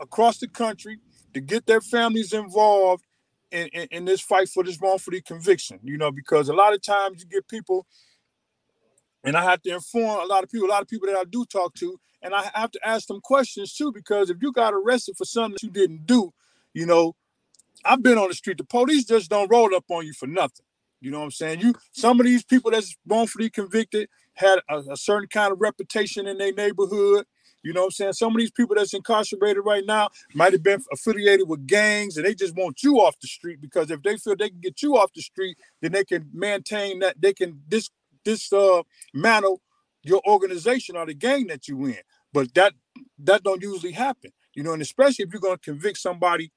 [0.00, 0.98] across the country
[1.36, 3.04] to get their families involved
[3.50, 5.78] in, in, in this fight for this wrongfully conviction.
[5.82, 7.86] You know, because a lot of times you get people,
[9.22, 11.24] and I have to inform a lot of people, a lot of people that I
[11.24, 14.72] do talk to, and I have to ask them questions too, because if you got
[14.72, 16.32] arrested for something that you didn't do,
[16.72, 17.14] you know,
[17.84, 18.56] I've been on the street.
[18.56, 20.64] The police just don't roll up on you for nothing.
[21.02, 21.60] You know what I'm saying?
[21.60, 26.26] You some of these people that's wrongfully convicted had a, a certain kind of reputation
[26.26, 27.26] in their neighborhood.
[27.66, 28.12] You know what I'm saying?
[28.12, 32.24] Some of these people that's incarcerated right now might have been affiliated with gangs and
[32.24, 34.96] they just want you off the street because if they feel they can get you
[34.96, 37.90] off the street, then they can maintain that they can this
[38.24, 39.60] this uh mantle
[40.04, 41.98] your organization or the gang that you in.
[42.32, 42.72] But that
[43.18, 44.30] that don't usually happen.
[44.54, 46.52] You know, and especially if you're gonna convict somebody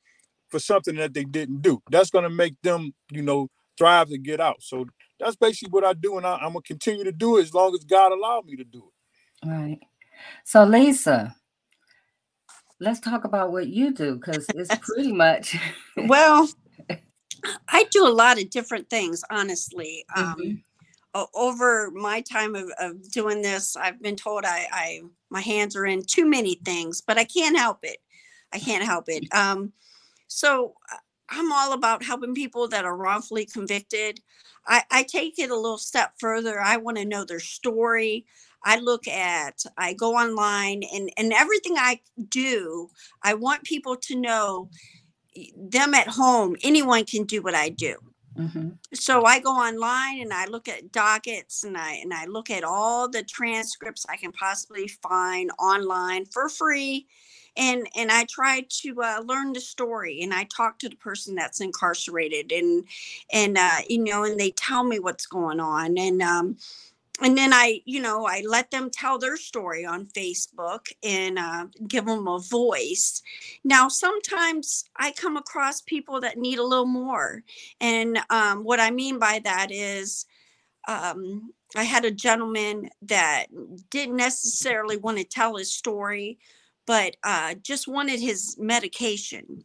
[0.49, 1.81] for something that they didn't do.
[1.89, 4.61] That's to make them, you know, thrive to get out.
[4.61, 4.85] So
[5.19, 7.73] that's basically what I do, and I, I'm gonna continue to do it as long
[7.73, 9.49] as God allowed me to do it.
[9.49, 9.79] Right.
[10.45, 11.35] So, Lisa,
[12.79, 15.57] let's talk about what you do because it's pretty much.
[15.97, 16.49] Well,
[17.69, 20.05] I do a lot of different things, honestly.
[20.15, 20.63] Um, Mhm.
[21.15, 25.75] o- over my time of, of doing this, I've been told I, I my hands
[25.75, 27.97] are in too many things, but I can't help it.
[28.53, 29.25] I can't help it.
[29.33, 29.73] Um,
[30.27, 30.97] so uh,
[31.29, 34.21] I'm all about helping people that are wrongfully convicted.
[34.67, 36.59] I, I take it a little step further.
[36.61, 38.25] I want to know their story.
[38.63, 42.89] I look at, I go online and, and everything I do,
[43.23, 44.69] I want people to know
[45.55, 47.95] them at home, anyone can do what I do.
[48.37, 48.69] Mm-hmm.
[48.93, 52.63] So I go online and I look at dockets and I and I look at
[52.63, 57.07] all the transcripts I can possibly find online for free,
[57.57, 61.35] and and I try to uh, learn the story and I talk to the person
[61.35, 62.85] that's incarcerated and
[63.33, 66.57] and uh, you know and they tell me what's going on and um,
[67.21, 71.67] and then I, you know, I let them tell their story on Facebook and uh,
[71.87, 73.21] give them a voice.
[73.63, 77.43] Now, sometimes I come across people that need a little more.
[77.81, 80.25] And um, what I mean by that is,
[80.87, 83.45] um, I had a gentleman that
[83.89, 86.39] didn't necessarily want to tell his story,
[86.89, 89.63] but uh, just wanted his medication.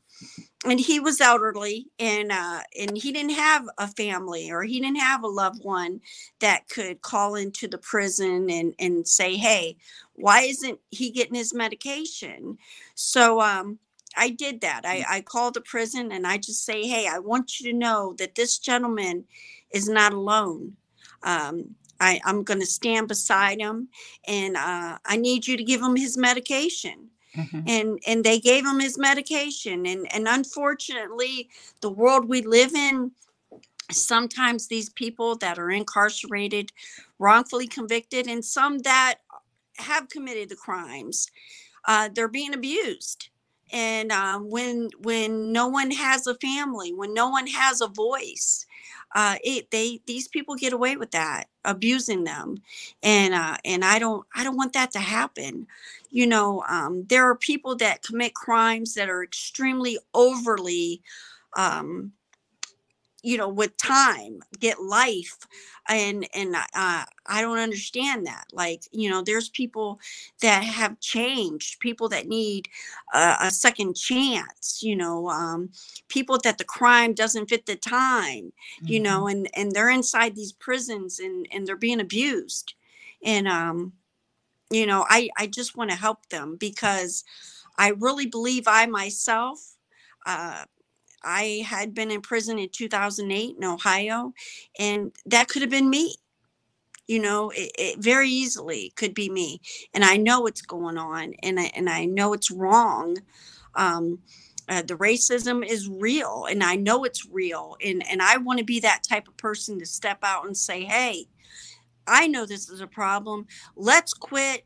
[0.67, 4.99] And he was elderly and uh and he didn't have a family or he didn't
[4.99, 6.01] have a loved one
[6.41, 9.77] that could call into the prison and and say hey
[10.15, 12.59] why isn't he getting his medication?
[12.95, 13.79] So um
[14.17, 14.83] i did that.
[14.87, 18.15] I i called the prison and i just say hey i want you to know
[18.19, 19.25] that this gentleman
[19.71, 20.75] is not alone.
[21.23, 23.89] Um I, I'm going to stand beside him
[24.27, 27.61] and uh, I need you to give him his medication Mm-hmm.
[27.67, 31.49] and and they gave him his medication and and unfortunately
[31.81, 33.11] the world we live in
[33.91, 36.73] sometimes these people that are incarcerated
[37.19, 39.17] wrongfully convicted and some that
[39.79, 41.29] have committed the crimes
[41.87, 43.31] uh, they're being abused.
[43.73, 48.67] And uh, when when no one has a family when no one has a voice
[49.15, 52.59] uh, it they these people get away with that abusing them.
[53.03, 55.67] And uh, and i don't i don't want that to happen
[56.15, 61.03] you know um, there are people that commit crimes that are extremely overly
[61.57, 62.13] um,
[63.23, 65.37] you know with time get life
[65.89, 69.99] and and uh, i don't understand that like you know there's people
[70.41, 72.69] that have changed people that need
[73.13, 75.69] a, a second chance you know um,
[76.09, 78.87] people that the crime doesn't fit the time mm-hmm.
[78.87, 82.75] you know and and they're inside these prisons and and they're being abused
[83.25, 83.93] and um
[84.71, 87.25] you know i i just want to help them because
[87.79, 89.77] i really believe i myself
[90.27, 90.65] uh
[91.25, 94.33] I had been in prison in 2008 in Ohio,
[94.79, 96.17] and that could have been me.
[97.07, 99.61] You know, it, it very easily could be me,
[99.93, 103.19] and I know what's going on, and I and I know it's wrong.
[103.75, 104.21] Um,
[104.69, 108.65] uh, the racism is real, and I know it's real, and and I want to
[108.65, 111.27] be that type of person to step out and say, "Hey,
[112.07, 113.47] I know this is a problem.
[113.77, 114.65] Let's quit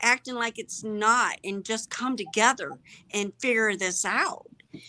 [0.00, 2.70] acting like it's not, and just come together
[3.12, 4.46] and figure this out."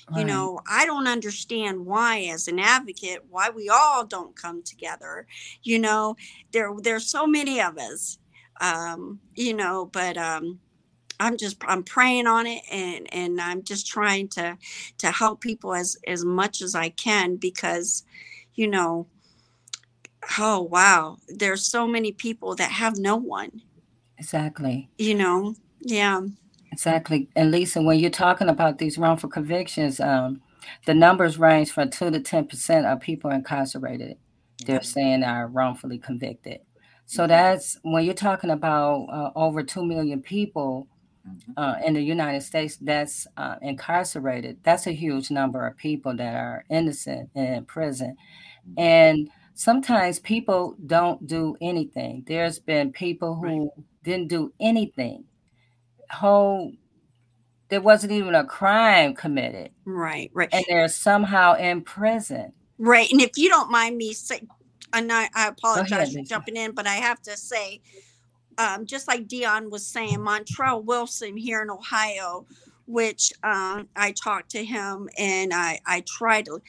[0.10, 0.20] Right.
[0.20, 5.28] You know, I don't understand why, as an advocate, why we all don't come together.
[5.64, 6.16] You know,
[6.52, 8.17] there there's so many of us.
[8.62, 10.60] Um, you know, but um,
[11.19, 14.58] I'm just I'm praying on it, and and I'm just trying to
[15.00, 18.04] to help people as as much as I can because,
[18.56, 19.08] you know,
[20.38, 23.62] oh wow, there's so many people that have no one.
[24.17, 24.90] Exactly.
[24.98, 26.21] You know, yeah.
[26.71, 27.30] Exactly.
[27.36, 30.42] And Lisa, when you're talking about these wrongful convictions, um,
[30.86, 34.17] the numbers range from two to ten percent of people incarcerated.
[34.65, 36.60] They're saying are wrongfully convicted.
[37.06, 37.30] So mm-hmm.
[37.30, 40.88] that's when you're talking about uh, over two million people
[41.28, 41.52] mm-hmm.
[41.58, 44.58] uh, in the United States that's uh, incarcerated.
[44.63, 48.15] That's a huge number of people that are innocent in prison,
[48.67, 48.80] mm-hmm.
[48.80, 52.23] and sometimes people don't do anything.
[52.27, 53.69] There's been people who right.
[54.03, 55.25] didn't do anything
[56.12, 56.71] whole
[57.69, 59.71] there wasn't even a crime committed.
[59.85, 60.49] Right, right.
[60.51, 62.53] And they're somehow in prison.
[62.77, 63.12] Right.
[63.12, 64.41] And if you don't mind me say
[64.93, 67.81] and I, I apologize ahead, for jumping in, but I have to say,
[68.60, 72.45] um, just like Dion was saying, Montrell Wilson here in Ohio,
[72.85, 76.62] which um, I talked to him and I, I tried to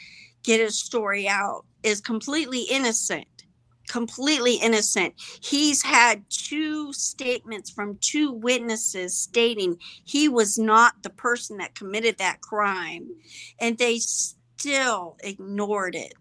[0.42, 3.26] get his story out, is completely innocent
[3.88, 5.14] completely innocent.
[5.40, 12.18] He's had two statements from two witnesses stating he was not the person that committed
[12.18, 13.08] that crime,
[13.60, 16.14] and they still ignored it.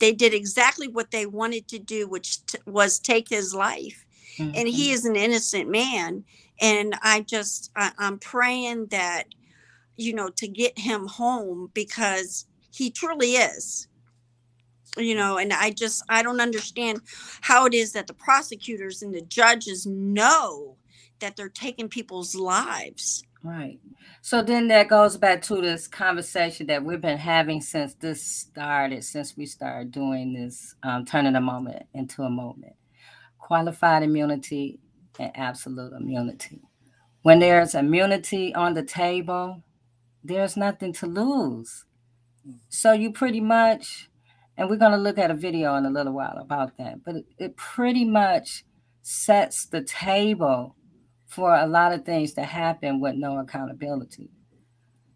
[0.00, 4.06] They did exactly what they wanted to do, which t- was take his life.
[4.38, 4.52] Mm-hmm.
[4.54, 4.94] And he mm-hmm.
[4.94, 6.24] is an innocent man.
[6.60, 9.24] And I just, I, I'm praying that,
[9.96, 13.88] you know, to get him home because he truly is
[14.96, 17.00] you know and i just i don't understand
[17.40, 20.76] how it is that the prosecutors and the judges know
[21.20, 23.22] that they're taking people's lives.
[23.42, 23.78] Right.
[24.22, 29.02] So then that goes back to this conversation that we've been having since this started
[29.02, 32.74] since we started doing this um, turning a moment into a Movement.
[33.38, 34.78] Qualified immunity
[35.18, 36.60] and absolute immunity.
[37.22, 39.62] When there's immunity on the table
[40.22, 41.86] there's nothing to lose.
[42.68, 44.09] So you pretty much
[44.60, 47.02] and we're going to look at a video in a little while about that.
[47.02, 48.62] But it, pretty much
[49.00, 50.76] sets the table
[51.28, 54.28] for a lot of things to happen with no accountability.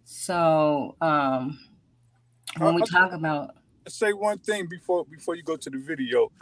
[0.05, 1.59] So um,
[2.57, 3.51] when we talk about
[3.86, 6.32] say one thing before before you go to the video.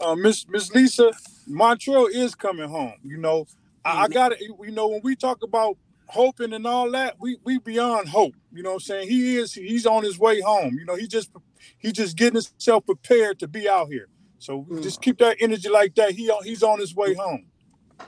[0.00, 1.12] Uh, Miss Miss Lisa,
[1.48, 2.94] Montrell is coming home.
[3.04, 3.46] You know,
[3.84, 4.40] I, I got it.
[4.40, 5.76] You know, when we talk about
[6.06, 8.34] hoping and all that, we we beyond hope.
[8.52, 9.08] You know what I'm saying?
[9.08, 10.76] He is he's on his way home.
[10.76, 11.30] You know, he just
[11.78, 14.08] he just getting himself prepared to be out here.
[14.38, 14.82] So mm.
[14.82, 16.12] just keep that energy like that.
[16.12, 17.46] He on, he's on his way home.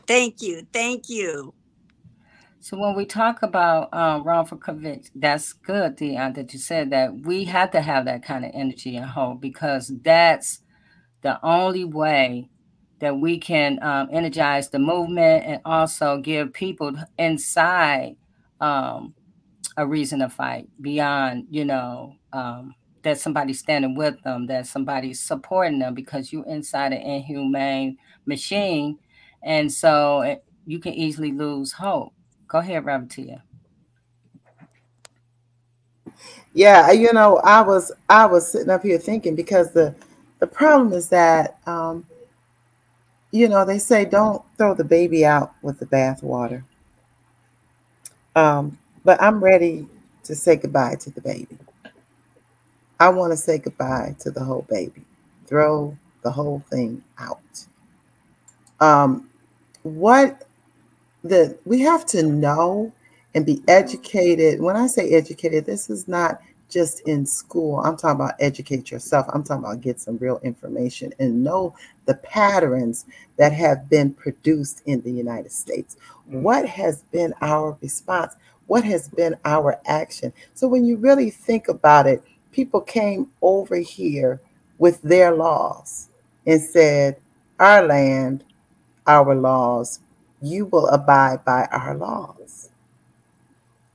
[0.07, 0.67] Thank you.
[0.73, 1.55] Thank you.
[2.61, 7.15] So when we talk about um, wrongful conviction, that's good, Dion, that you said that
[7.15, 10.63] we have to have that kind of energy and hope because that's
[11.21, 12.49] the only way
[13.01, 18.17] that we can um, energize the movement and also give people inside
[18.63, 19.15] um,
[19.77, 22.75] a reason to fight beyond, you know, um,
[23.05, 27.97] that somebody's standing with them, that somebody's supporting them because you're inside an inhumane
[28.27, 28.99] machine.
[29.43, 32.13] And so it, you can easily lose hope.
[32.49, 33.43] Go ahead, Rabatia.
[36.55, 39.95] Yeah, you know, I was I was sitting up here thinking because the
[40.39, 42.07] the problem is that um,
[43.33, 46.63] you know they say don't throw the baby out with the bathwater.
[48.37, 49.87] Um, but I'm ready
[50.25, 51.59] to say goodbye to the baby.
[53.05, 55.05] I want to say goodbye to the whole baby.
[55.47, 57.67] Throw the whole thing out.
[58.81, 59.29] Um,
[59.83, 60.47] what
[61.23, 62.91] that we have to know
[63.35, 64.59] and be educated.
[64.59, 66.41] When I say educated, this is not
[66.71, 67.81] just in school.
[67.81, 69.27] I'm talking about educate yourself.
[69.35, 71.77] I'm talking about get some real information and know
[72.07, 73.05] the patterns
[73.37, 75.99] that have been produced in the United States.
[76.25, 78.35] What has been our response?
[78.67, 80.33] What has been our action?
[80.55, 82.25] So when you really think about it,
[82.55, 84.41] people came over here
[84.79, 86.09] with their laws
[86.47, 87.17] and said,
[87.59, 88.45] Our land,
[89.07, 90.01] our laws,
[90.41, 92.71] you will abide by our laws.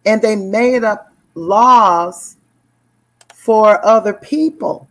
[0.06, 2.36] And they made up laws
[3.34, 4.88] for other people.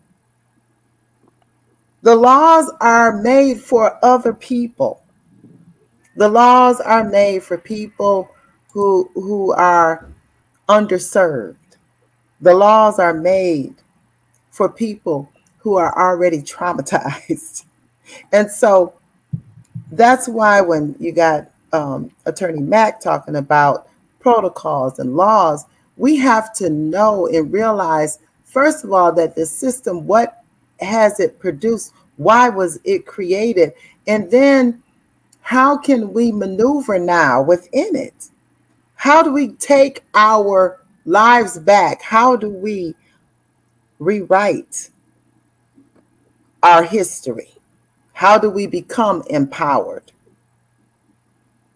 [2.03, 5.03] The laws are made for other people.
[6.17, 8.31] The laws are made for people
[8.73, 10.09] who, who are
[10.69, 11.57] underserved.
[12.41, 13.75] The laws are made
[14.51, 17.65] for people who are already traumatized.
[18.33, 18.95] And so
[19.93, 23.87] that's why when you got um, Attorney Mack talking about
[24.19, 25.67] protocols and laws,
[25.99, 30.43] we have to know and realize, first of all, that the system, what
[30.81, 31.93] has it produced?
[32.17, 33.75] Why was it created?
[34.07, 34.83] And then
[35.43, 38.31] how can we maneuver now within it?
[38.95, 42.03] How do we take our lives back?
[42.03, 42.95] How do we
[43.99, 44.91] rewrite
[46.63, 47.51] our history?
[48.13, 50.13] How do we become empowered?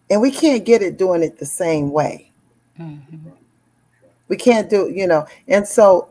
[0.09, 2.31] And we can't get it doing it the same way.
[2.79, 3.29] Mm-hmm.
[4.27, 5.25] We can't do, you know.
[5.47, 6.09] And so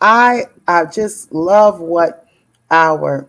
[0.00, 2.26] I I just love what
[2.70, 3.28] our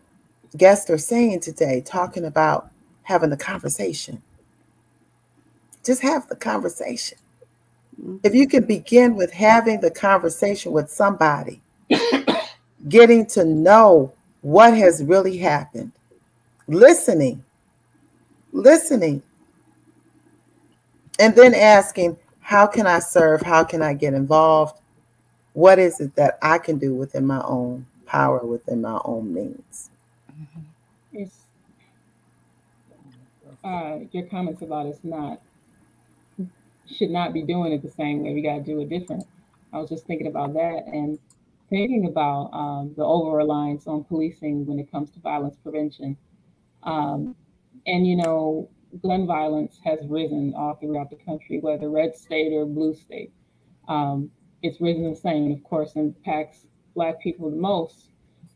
[0.55, 2.69] guests are saying today, talking about
[3.03, 4.21] having the conversation.
[5.83, 7.17] Just have the conversation.
[7.99, 8.17] Mm-hmm.
[8.23, 11.61] If you can begin with having the conversation with somebody,
[12.87, 15.91] getting to know what has really happened,
[16.67, 17.43] listening,
[18.51, 19.21] listening,
[21.19, 23.41] and then asking, How can I serve?
[23.41, 24.79] How can I get involved?
[25.53, 29.89] What is it that I can do within my own power, within my own means?
[31.13, 31.41] It's,
[33.63, 35.41] uh, your comments about us not
[36.93, 38.33] should not be doing it the same way.
[38.33, 39.25] We got to do it different.
[39.73, 41.17] I was just thinking about that and
[41.69, 46.17] thinking about um, the over reliance on policing when it comes to violence prevention.
[46.83, 47.35] Um,
[47.87, 48.69] and, you know,
[49.01, 53.31] gun violence has risen all throughout the country, whether red state or blue state.
[53.87, 54.29] Um,
[54.61, 58.09] it's risen the same, of course, impacts Black people the most.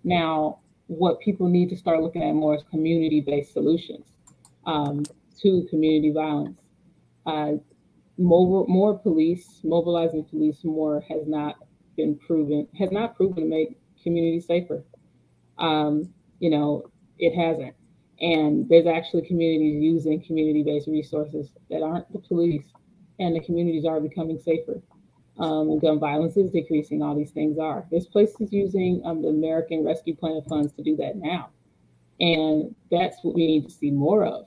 [0.04, 4.08] Now, what people need to start looking at more is community based solutions
[4.66, 5.04] um,
[5.42, 6.60] to community violence.
[7.26, 7.54] Uh,
[8.18, 11.56] more, more police, mobilizing police more has not
[11.98, 14.84] been proven, has not proven to make communities safer.
[15.58, 17.76] Um, you know, it hasn't.
[18.22, 22.66] And there's actually communities using community based resources that aren't the police,
[23.20, 24.82] and the communities are becoming safer.
[25.38, 27.86] Um, and gun violence is decreasing, all these things are.
[27.92, 31.50] There's places using um, the American Rescue Plan funds to do that now.
[32.22, 34.46] And that's what we need to see more of.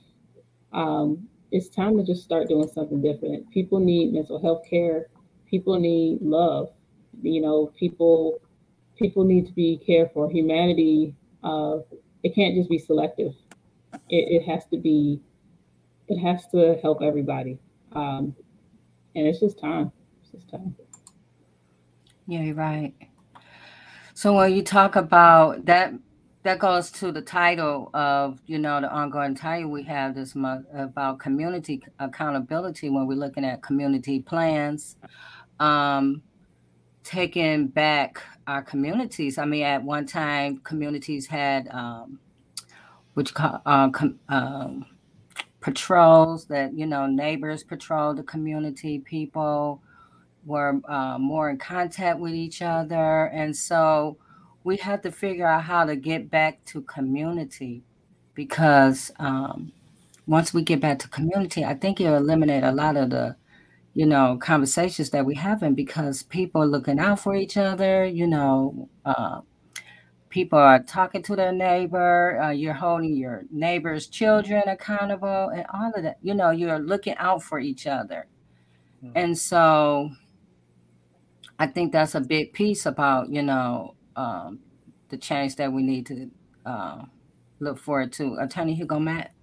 [0.73, 3.49] Um, it's time to just start doing something different.
[3.51, 5.07] People need mental health care,
[5.49, 6.69] people need love.
[7.21, 8.41] You know, people
[8.97, 10.29] people need to be cared for.
[10.29, 11.77] Humanity, uh,
[12.23, 13.33] it can't just be selective.
[14.09, 15.21] It, it, has to be,
[16.07, 17.57] it has to help everybody.
[17.93, 18.35] Um,
[19.15, 19.91] and it's just time.
[20.21, 20.75] It's just time.
[22.27, 22.93] Yeah, you're right.
[24.13, 25.93] So when you talk about that,
[26.43, 30.65] that goes to the title of you know the ongoing title we have this month
[30.73, 34.95] about community accountability when we're looking at community plans,
[35.59, 36.21] um,
[37.03, 39.37] taking back our communities.
[39.37, 42.19] I mean, at one time, communities had um,
[43.15, 44.85] which uh, com- um,
[45.59, 49.81] patrols that you know neighbors patrol the community, people
[50.45, 53.25] were uh, more in contact with each other.
[53.25, 54.17] And so
[54.69, 57.81] we had to figure out how to get back to community
[58.35, 59.71] because um,
[60.27, 63.35] once we get back to community, I think it'll eliminate a lot of the,
[63.95, 68.27] you know, conversations that we having because people are looking out for each other, you
[68.27, 69.41] know, uh,
[70.29, 75.91] people are talking to their neighbor, uh, you're holding your neighbor's children accountable and all
[75.95, 78.27] of that, you know, you're looking out for each other.
[79.03, 79.17] Mm-hmm.
[79.17, 80.11] And so
[81.57, 84.59] I think that's a big piece about you know um,
[85.07, 86.29] the change that we need to
[86.65, 87.03] uh,
[87.59, 88.35] look forward to.
[88.39, 89.33] Attorney Hugo Mack.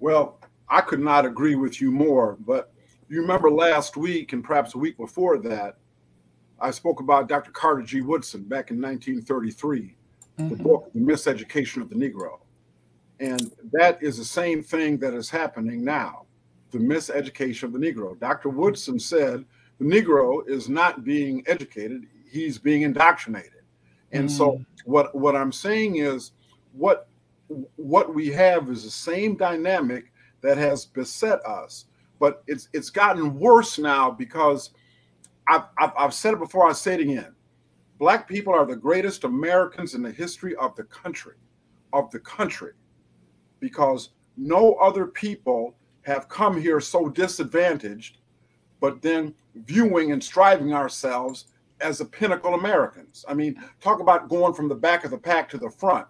[0.00, 2.36] Well, I could not agree with you more.
[2.40, 2.72] But
[3.08, 5.76] you remember last week and perhaps a week before that,
[6.60, 7.52] I spoke about Dr.
[7.52, 8.00] Carter G.
[8.00, 9.94] Woodson back in 1933,
[10.38, 10.48] mm-hmm.
[10.48, 12.40] the book "The Miseducation of the Negro,"
[13.20, 16.26] and that is the same thing that is happening now.
[16.72, 18.18] The miseducation of the Negro.
[18.18, 18.48] Dr.
[18.48, 19.44] Woodson said
[19.78, 23.57] the Negro is not being educated; he's being indoctrinated.
[24.12, 24.30] And mm.
[24.30, 26.32] so, what what I'm saying is,
[26.72, 27.08] what
[27.76, 31.86] what we have is the same dynamic that has beset us,
[32.18, 34.70] but it's it's gotten worse now because
[35.48, 36.68] I've, I've, I've said it before.
[36.68, 37.34] I say it again.
[37.98, 41.34] Black people are the greatest Americans in the history of the country,
[41.92, 42.72] of the country,
[43.58, 48.18] because no other people have come here so disadvantaged,
[48.80, 51.46] but then viewing and striving ourselves
[51.80, 53.24] as the pinnacle Americans.
[53.28, 56.06] I mean, talk about going from the back of the pack to the front.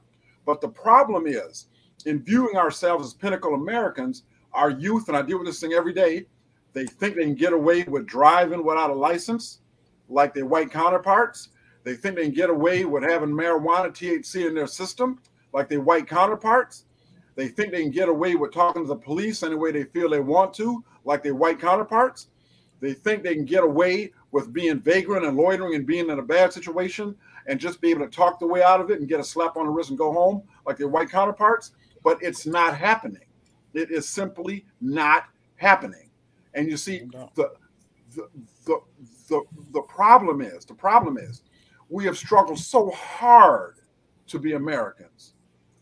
[0.46, 1.66] But the problem is,
[2.06, 5.92] in viewing ourselves as pinnacle Americans, our youth, and I deal with this thing every
[5.92, 6.26] day,
[6.72, 9.60] they think they can get away with driving without a license,
[10.08, 11.48] like their white counterparts.
[11.84, 15.20] They think they can get away with having marijuana, THC in their system,
[15.52, 16.84] like their white counterparts.
[17.34, 20.10] They think they can get away with talking to the police any way they feel
[20.10, 22.28] they want to, like their white counterparts.
[22.80, 26.22] They think they can get away with being vagrant and loitering and being in a
[26.22, 27.16] bad situation
[27.46, 29.56] and just be able to talk the way out of it and get a slap
[29.56, 31.72] on the wrist and go home like their white counterparts.
[32.04, 33.24] But it's not happening.
[33.74, 35.24] It is simply not
[35.56, 36.10] happening.
[36.54, 37.50] And you see, the
[38.14, 38.30] the
[38.66, 38.80] the
[39.28, 41.42] the, the problem is the problem is
[41.88, 43.76] we have struggled so hard
[44.26, 45.34] to be Americans.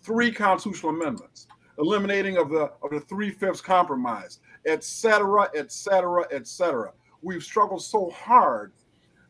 [0.02, 1.46] Three constitutional amendments,
[1.78, 6.92] eliminating of the of the three fifths compromise, etc., etc., etc.
[7.22, 8.72] We've struggled so hard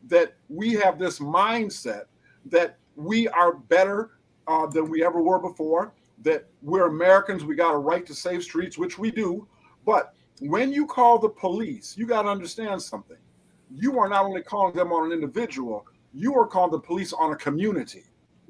[0.07, 2.03] that we have this mindset
[2.45, 4.11] that we are better
[4.47, 8.43] uh, than we ever were before, that we're Americans, we got a right to safe
[8.43, 9.47] streets, which we do.
[9.85, 13.17] But when you call the police, you got to understand something.
[13.69, 17.33] You are not only calling them on an individual, you are calling the police on
[17.33, 18.05] a community.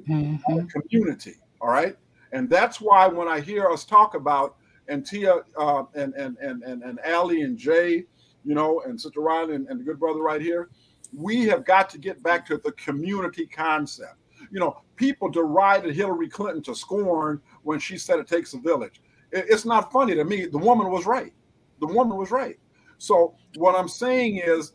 [0.08, 0.52] Mm-hmm.
[0.52, 1.36] On a community.
[1.60, 1.98] All right.
[2.32, 4.58] And that's why when I hear us talk about
[4.88, 8.06] and Tia uh, and, and and and and Allie and Jay,
[8.44, 10.70] you know, and Sister Riley and, and the good brother right here,
[11.14, 14.16] we have got to get back to the community concept.
[14.52, 19.02] You know, people derided Hillary Clinton to scorn when she said it takes a village.
[19.32, 20.46] It, it's not funny to me.
[20.46, 21.34] The woman was right.
[21.80, 22.58] The woman was right.
[22.98, 24.74] So what I'm saying is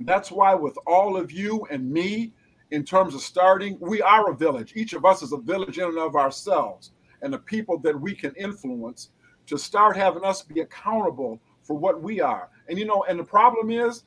[0.00, 2.32] that's why with all of you and me,
[2.70, 4.72] in terms of starting, we are a village.
[4.76, 6.92] Each of us is a village in and of ourselves.
[7.22, 9.10] And the people that we can influence
[9.50, 12.48] to start having us be accountable for what we are.
[12.68, 14.04] And you know, and the problem is,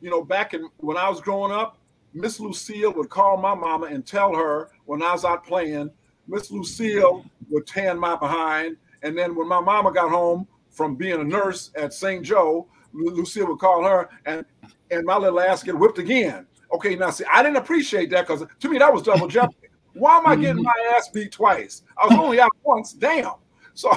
[0.00, 1.78] you know, back in when I was growing up,
[2.14, 5.90] Miss Lucille would call my mama and tell her when I was out playing,
[6.26, 8.78] Miss Lucille would tan my behind.
[9.02, 12.24] And then when my mama got home from being a nurse at St.
[12.24, 14.44] Joe, Lucille would call her and
[14.90, 16.46] and my little ass get whipped again.
[16.72, 19.68] Okay, now see, I didn't appreciate that because to me that was double jeopardy.
[19.92, 20.64] Why am I getting mm-hmm.
[20.64, 21.82] my ass beat twice?
[22.02, 22.94] I was only out once.
[22.94, 23.34] Damn.
[23.84, 23.92] So,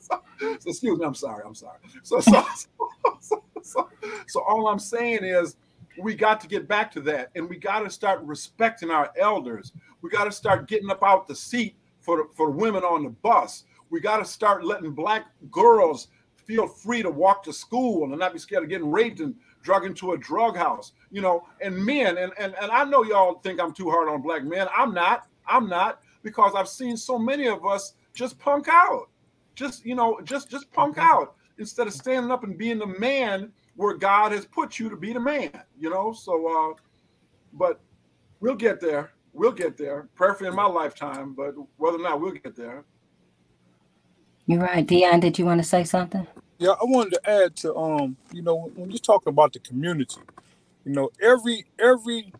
[0.00, 0.22] so,
[0.58, 1.78] so, excuse me, I'm sorry, I'm sorry.
[2.02, 2.44] So, so,
[3.20, 3.88] so, so,
[4.26, 5.56] so all I'm saying is
[5.98, 9.72] we got to get back to that and we got to start respecting our elders.
[10.00, 13.64] We got to start getting up out the seat for, for women on the bus.
[13.90, 16.08] We got to start letting black girls
[16.46, 19.84] feel free to walk to school and not be scared of getting raped and drug
[19.84, 23.60] into a drug house, you know, and men, and, and, and I know y'all think
[23.60, 24.66] I'm too hard on black men.
[24.76, 25.26] I'm not.
[25.46, 29.08] I'm not because I've seen so many of us just punk out.
[29.54, 33.52] Just, you know, just just punk out instead of standing up and being the man
[33.76, 36.12] where God has put you to be the man, you know.
[36.12, 36.74] So uh
[37.52, 37.80] but
[38.40, 39.12] we'll get there.
[39.32, 40.08] We'll get there.
[40.14, 42.84] Prayerfully in my lifetime, but whether or not we'll get there.
[44.46, 44.86] You're right.
[44.86, 46.26] Dion, did you want to say something?
[46.58, 50.20] Yeah, I wanted to add to um, you know, when you're talking about the community,
[50.84, 52.32] you know, every every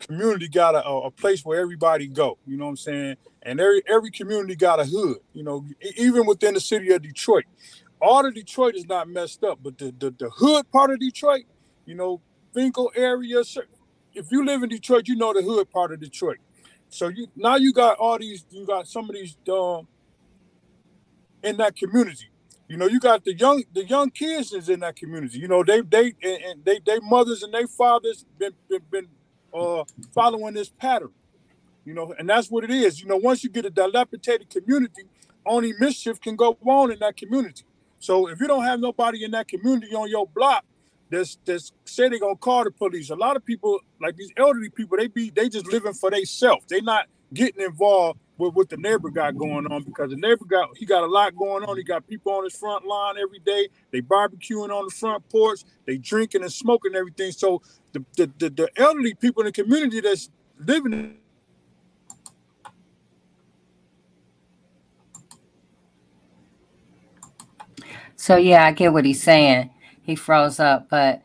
[0.00, 2.38] community got a, a place where everybody go.
[2.46, 3.16] You know what I'm saying?
[3.42, 5.18] And every every community got a hood.
[5.32, 5.64] You know,
[5.96, 7.44] even within the city of Detroit,
[8.00, 11.44] all of Detroit is not messed up, but the the, the hood part of Detroit,
[11.86, 12.20] you know,
[12.54, 13.42] Fenkell area.
[14.12, 16.38] If you live in Detroit, you know the hood part of Detroit.
[16.88, 19.86] So you now you got all these, you got some of these um,
[21.42, 22.26] in that community.
[22.68, 25.38] You know, you got the young the young kids is in that community.
[25.38, 29.08] You know, they they and they they mothers and they fathers been been, been
[29.54, 29.84] uh,
[30.14, 31.10] following this pattern.
[31.84, 33.00] You know, and that's what it is.
[33.00, 35.04] You know, once you get a dilapidated community,
[35.46, 37.64] only mischief can go on in that community.
[37.98, 40.64] So if you don't have nobody in that community on your block
[41.10, 44.70] that's that's say they're gonna call the police, a lot of people like these elderly
[44.70, 46.64] people, they be they just living for themselves.
[46.68, 50.70] They not getting involved with what the neighbor got going on because the neighbor got
[50.78, 51.76] he got a lot going on.
[51.78, 53.68] He got people on his front lawn every day.
[53.92, 55.62] They barbecuing on the front porch.
[55.86, 57.32] They drinking and smoking and everything.
[57.32, 57.62] So
[57.92, 61.16] the the, the, the elderly people in the community that's living
[68.16, 69.70] So yeah, I get what he's saying.
[70.02, 71.22] He froze up, but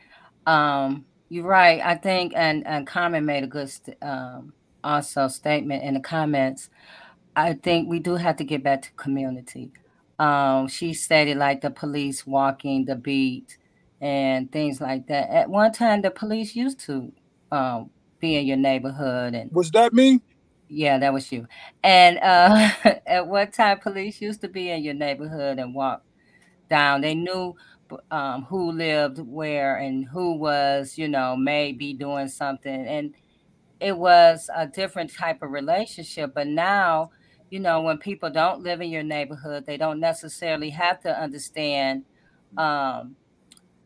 [0.47, 1.81] um, you're right.
[1.83, 4.53] I think and and Carmen made a good st- um,
[4.83, 6.69] also statement in the comments.
[7.35, 9.71] I think we do have to get back to community.
[10.19, 13.57] Um, she stated like the police walking the beat
[13.99, 15.29] and things like that.
[15.29, 17.11] At one time, the police used to
[17.51, 20.21] um, be in your neighborhood, and was that me?
[20.67, 21.47] Yeah, that was you.
[21.83, 22.71] And uh,
[23.05, 26.03] at what time, police used to be in your neighborhood and walk
[26.69, 27.01] down.
[27.01, 27.55] They knew
[28.09, 33.13] um, who lived where and who was, you know, maybe doing something, and
[33.81, 36.33] it was a different type of relationship.
[36.33, 37.11] But now
[37.49, 42.03] you know, when people don't live in your neighborhood, they don't necessarily have to understand
[42.57, 43.15] um,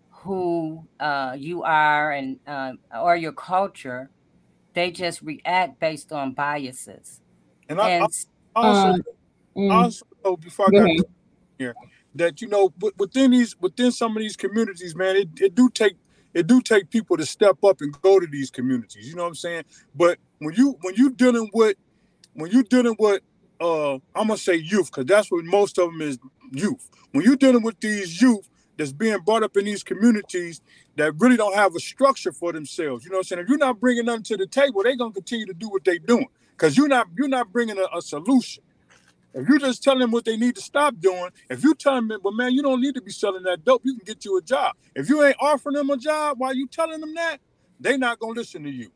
[0.09, 4.09] who uh, you are and uh, or your culture.
[4.73, 7.21] They just react based on biases.
[7.67, 8.03] And, I, and
[8.55, 8.97] I also, uh,
[9.57, 11.05] mm, before I got
[11.57, 11.75] here,
[12.15, 15.95] that you know, within these within some of these communities, man, it, it do take
[16.33, 19.07] it do take people to step up and go to these communities.
[19.07, 19.63] You know what I'm saying?
[19.95, 21.75] But when you when you dealing with
[22.33, 23.21] when you dealing with
[23.59, 26.19] uh, I'm gonna say youth because that's what most of them is
[26.51, 26.89] youth.
[27.11, 30.61] When you're dealing with these youth that's being brought up in these communities
[30.95, 33.41] that really don't have a structure for themselves, you know what I'm saying?
[33.43, 35.99] If you're not bringing nothing to the table, they're gonna continue to do what they're
[35.99, 38.63] doing because you're not you're not bringing a, a, solution.
[39.33, 42.11] If you just telling them what they need to stop doing, if you tell them,
[42.23, 44.41] but man, you don't need to be selling that dope, you can get you a
[44.41, 44.75] job.
[44.95, 47.37] If you ain't offering them a job while you telling them that,
[47.79, 48.91] they're not gonna listen to you.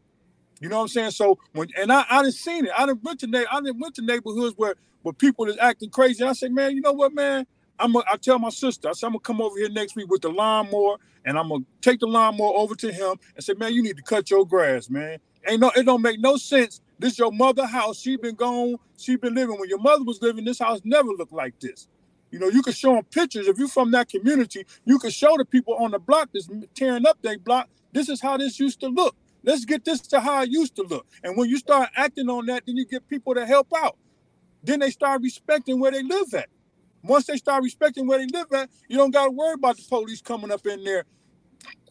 [0.64, 1.12] You know what I'm saying?
[1.12, 2.72] So when and I, I didn't seen it.
[2.78, 6.24] I didn't went to I didn't went to neighborhoods where where people is acting crazy.
[6.24, 7.46] I said, man, you know what, man?
[7.80, 10.10] I'm a, I tell my sister, I said, I'm gonna come over here next week
[10.10, 13.74] with the lawnmower, and I'm gonna take the lawnmower over to him and say, man,
[13.74, 15.18] you need to cut your grass, man.
[15.46, 16.80] Ain't no, it don't make no sense.
[16.98, 18.00] This your mother house.
[18.00, 18.78] She been gone.
[18.98, 19.60] She been living.
[19.60, 21.90] When your mother was living, this house never looked like this.
[22.32, 23.50] You know, you can show them pictures.
[23.50, 27.06] If you're from that community, you can show the people on the block that's tearing
[27.06, 27.68] up their block.
[27.92, 29.14] This is how this used to look.
[29.44, 31.08] Let's get this to how it used to look.
[31.24, 33.98] And when you start acting on that, then you get people to help out.
[34.64, 36.50] Then they start respecting where they live at.
[37.04, 39.84] Once they start respecting where they live at, you don't got to worry about the
[39.90, 41.04] police coming up in there,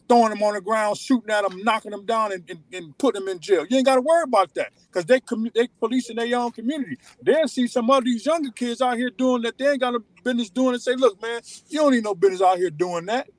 [0.09, 3.21] throwing them on the ground, shooting at them, knocking them down, and, and, and putting
[3.21, 3.65] them in jail.
[3.69, 5.21] You ain't got to worry about that because they
[5.53, 6.97] they police in their own community.
[7.21, 10.01] They'll see some of these younger kids out here doing that they ain't got no
[10.23, 13.29] business doing and say, look, man, you don't need no business out here doing that.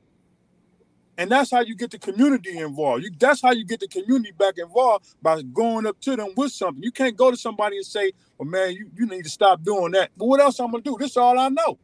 [1.16, 3.04] And that's how you get the community involved.
[3.04, 6.52] You, that's how you get the community back involved by going up to them with
[6.52, 6.82] something.
[6.82, 9.92] You can't go to somebody and say, well, man, you, you need to stop doing
[9.92, 10.10] that.
[10.16, 10.96] But what else I'm gonna do?
[10.98, 11.78] This is all I know.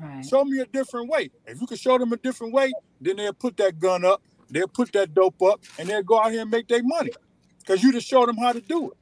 [0.00, 0.24] Right.
[0.24, 1.30] Show me a different way.
[1.46, 4.68] If you can show them a different way, then they'll put that gun up, they'll
[4.68, 7.10] put that dope up, and they'll go out here and make their money.
[7.58, 8.96] Because you just showed them how to do it.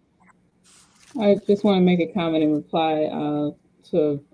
[1.21, 3.51] I just want to make a comment in reply uh,
[3.91, 4.25] to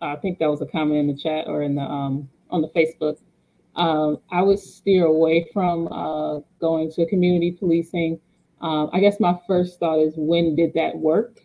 [0.00, 2.68] I think that was a comment in the chat or in the um, on the
[2.68, 3.18] Facebook
[3.76, 8.20] um, I would steer away from uh, going to community policing.
[8.60, 11.40] Um, I guess my first thought is when did that work?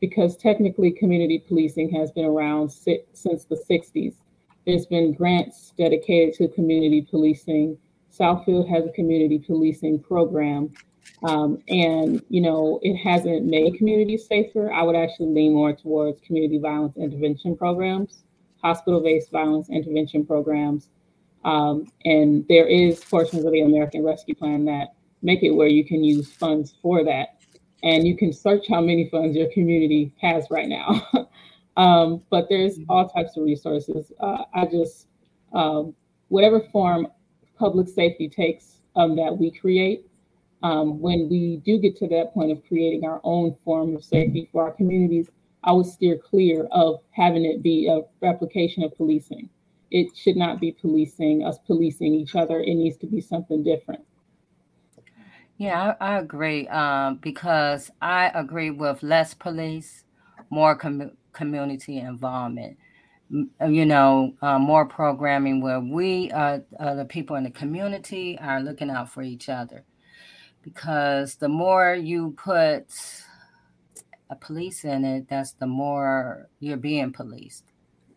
[0.00, 4.14] Because technically, community policing has been around si- since the 60s.
[4.66, 7.78] There's been grants dedicated to community policing
[8.18, 10.72] Southfield has a community policing program.
[11.22, 14.72] Um, and, you know, it hasn't made communities safer.
[14.72, 18.24] I would actually lean more towards community violence intervention programs,
[18.62, 20.88] hospital based violence intervention programs.
[21.46, 25.84] Um, and there is portions of the American Rescue Plan that make it where you
[25.84, 27.40] can use funds for that.
[27.84, 31.06] And you can search how many funds your community has right now.
[31.76, 34.12] um, but there's all types of resources.
[34.18, 35.06] Uh, I just,
[35.52, 35.94] um,
[36.28, 37.06] whatever form
[37.56, 40.04] public safety takes um, that we create,
[40.64, 44.48] um, when we do get to that point of creating our own form of safety
[44.50, 45.30] for our communities,
[45.62, 49.48] I would steer clear of having it be a replication of policing.
[49.90, 52.60] It should not be policing us policing each other.
[52.60, 54.04] It needs to be something different.
[55.58, 56.68] Yeah, I, I agree.
[56.68, 60.04] Um, because I agree with less police,
[60.50, 62.76] more com- community involvement.
[63.28, 68.60] You know, uh, more programming where we, uh, uh, the people in the community, are
[68.60, 69.84] looking out for each other.
[70.62, 72.86] Because the more you put
[74.30, 77.64] a police in it, that's the more you're being policed.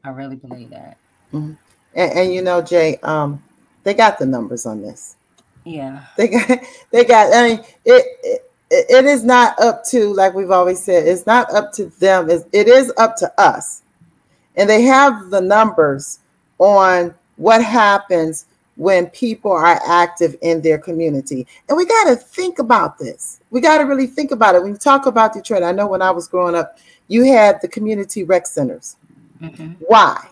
[0.04, 0.98] I really believe that.
[1.34, 1.54] Mm-hmm.
[1.96, 3.42] And, and, you know, Jay, um,
[3.84, 5.16] they got the numbers on this.
[5.66, 6.60] Yeah, they got
[6.92, 7.34] they got.
[7.34, 11.08] I mean, it, it it is not up to like we've always said.
[11.08, 12.30] It's not up to them.
[12.30, 13.84] It's, it is up to us,
[14.56, 16.20] and they have the numbers
[16.58, 21.46] on what happens when people are active in their community.
[21.68, 23.42] And we got to think about this.
[23.50, 24.64] We got to really think about it.
[24.64, 26.78] When you talk about Detroit, I know when I was growing up,
[27.10, 28.96] you had the community rec centers.
[29.42, 29.72] Mm-hmm.
[29.88, 30.26] Why?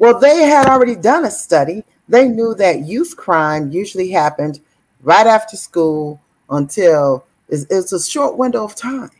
[0.00, 1.84] Well, they had already done a study.
[2.08, 4.60] They knew that youth crime usually happened
[5.02, 9.10] right after school until it's, it's a short window of time.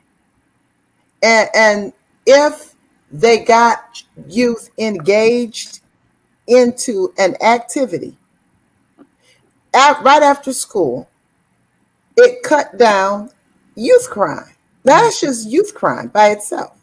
[1.22, 1.92] And, and
[2.24, 2.74] if
[3.12, 5.80] they got youth engaged
[6.46, 8.16] into an activity
[9.74, 11.10] at, right after school,
[12.16, 13.28] it cut down
[13.74, 14.54] youth crime.
[14.84, 16.79] That's just youth crime by itself.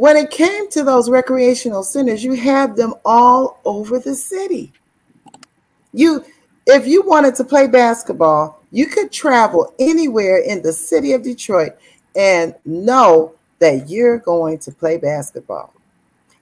[0.00, 4.72] When it came to those recreational centers, you had them all over the city.
[5.92, 6.24] You
[6.66, 11.72] if you wanted to play basketball, you could travel anywhere in the city of Detroit
[12.16, 15.74] and know that you're going to play basketball.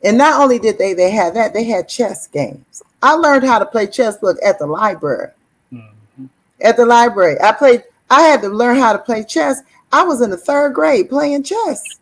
[0.04, 2.80] And not only did they they had that, they had chess games.
[3.02, 5.32] I learned how to play chess look at the library.
[5.72, 6.26] Mm-hmm.
[6.62, 7.40] At the library.
[7.40, 9.62] I played I had to learn how to play chess.
[9.90, 11.97] I was in the 3rd grade playing chess.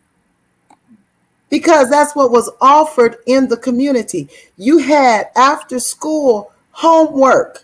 [1.49, 4.27] Because that's what was offered in the community.
[4.57, 7.63] You had after school homework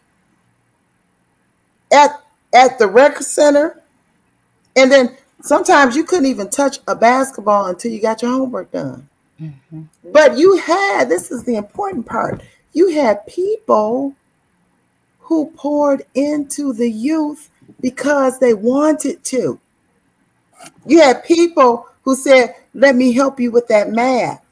[1.92, 2.22] at
[2.54, 3.82] at the rec center,
[4.76, 9.08] and then sometimes you couldn't even touch a basketball until you got your homework done.
[9.42, 9.84] Mm-hmm.
[10.12, 12.42] But you had this is the important part.
[12.74, 14.16] You had people
[15.20, 17.50] who poured into the youth
[17.82, 19.60] because they wanted to.
[20.86, 24.43] You had people who said, Let me help you with that math,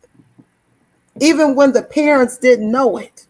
[1.20, 3.26] even when the parents didn't know it.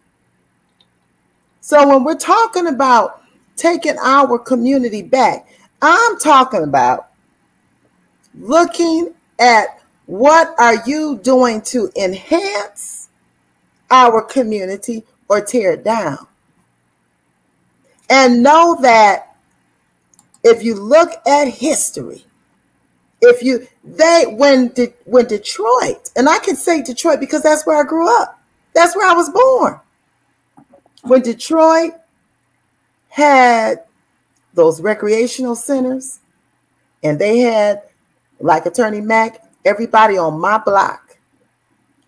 [1.60, 3.22] So, when we're talking about
[3.56, 5.48] taking our community back.
[5.80, 7.10] I'm talking about
[8.38, 13.08] looking at what are you doing to enhance
[13.90, 16.26] our community or tear it down.
[18.10, 19.36] And know that
[20.44, 22.26] if you look at history,
[23.22, 27.80] if you they when De, when Detroit, and I can say Detroit because that's where
[27.80, 28.40] I grew up.
[28.74, 29.80] That's where I was born.
[31.02, 31.92] When Detroit
[33.08, 33.84] had
[34.54, 36.20] those recreational centers,
[37.02, 37.82] and they had,
[38.40, 41.18] like Attorney Mack, everybody on my block.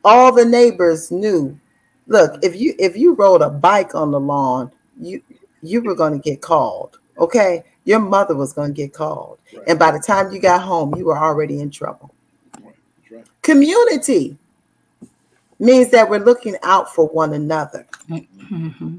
[0.05, 1.59] All the neighbors knew.
[2.07, 5.23] Look, if you if you rode a bike on the lawn, you
[5.63, 6.99] you were going to get called.
[7.19, 9.65] Okay, your mother was going to get called, right.
[9.69, 12.15] and by the time you got home, you were already in trouble.
[13.11, 13.25] Right.
[13.43, 14.39] Community
[15.59, 17.87] means that we're looking out for one another.
[18.09, 18.99] Mm-hmm.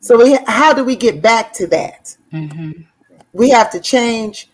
[0.00, 2.16] So we, how do we get back to that?
[2.32, 2.82] Mm-hmm.
[3.32, 4.48] We have to change,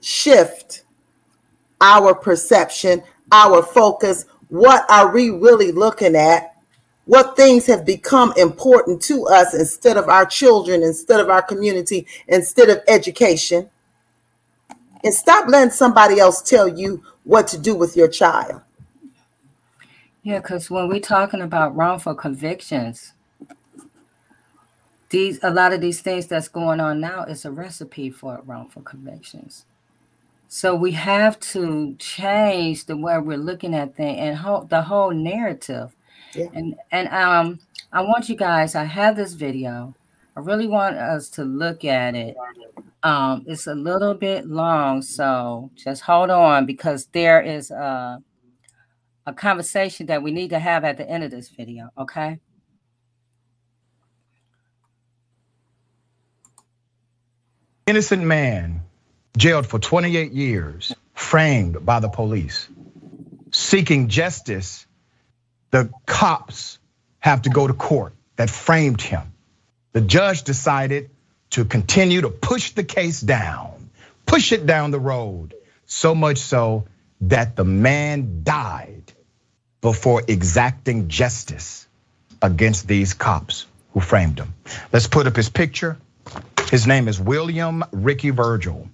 [0.00, 0.84] shift
[1.80, 3.02] our perception,
[3.32, 4.26] our focus.
[4.48, 6.55] What are we really looking at?
[7.06, 12.06] What things have become important to us instead of our children, instead of our community,
[12.28, 13.70] instead of education?
[15.04, 18.60] And stop letting somebody else tell you what to do with your child.
[20.24, 23.12] Yeah, because when we're talking about wrongful convictions,
[25.10, 28.82] these a lot of these things that's going on now is a recipe for wrongful
[28.82, 29.64] convictions.
[30.48, 35.94] So we have to change the way we're looking at things and the whole narrative.
[36.36, 36.46] Yeah.
[36.54, 37.58] And and um,
[37.92, 38.74] I want you guys.
[38.74, 39.94] I have this video.
[40.36, 42.36] I really want us to look at it.
[43.02, 48.20] Um, it's a little bit long, so just hold on because there is a,
[49.26, 52.40] a conversation that we need to have at the end of this video, okay?
[57.86, 58.82] Innocent man
[59.36, 62.68] jailed for 28 years, framed by the police,
[63.52, 64.85] seeking justice.
[65.70, 66.78] The cops
[67.18, 69.32] have to go to court that framed him.
[69.92, 71.10] The judge decided
[71.50, 73.90] to continue to push the case down,
[74.26, 75.54] push it down the road,
[75.86, 76.86] so much so
[77.22, 79.12] that the man died
[79.80, 81.86] before exacting justice
[82.42, 84.52] against these cops who framed him.
[84.92, 85.96] Let's put up his picture.
[86.70, 88.88] His name is William Ricky Virgil.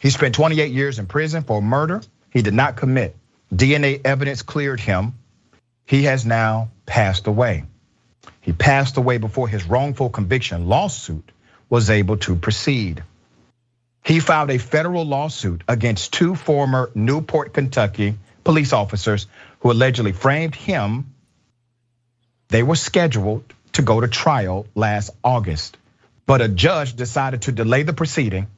[0.00, 2.02] He spent 28 years in prison for murder
[2.32, 3.14] he did not commit.
[3.54, 5.14] DNA evidence cleared him.
[5.86, 7.64] He has now passed away.
[8.40, 11.30] He passed away before his wrongful conviction lawsuit
[11.68, 13.02] was able to proceed.
[14.04, 19.26] He filed a federal lawsuit against two former Newport, Kentucky police officers
[19.60, 21.14] who allegedly framed him.
[22.48, 25.76] They were scheduled to go to trial last August,
[26.26, 28.48] but a judge decided to delay the proceeding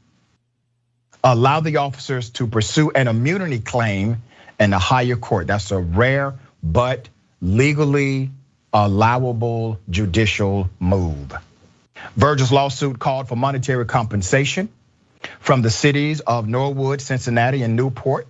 [1.25, 4.23] allow the officers to pursue an immunity claim
[4.61, 5.47] in a higher court.
[5.47, 7.09] That's a rare but
[7.45, 8.31] legally
[8.73, 11.33] allowable judicial move.
[12.17, 14.71] Virgil's lawsuit called for monetary compensation
[15.41, 18.27] from the cities of Norwood, Cincinnati, and Newport,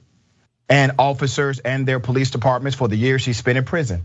[0.69, 4.05] and officers and their police departments for the years he spent in prison.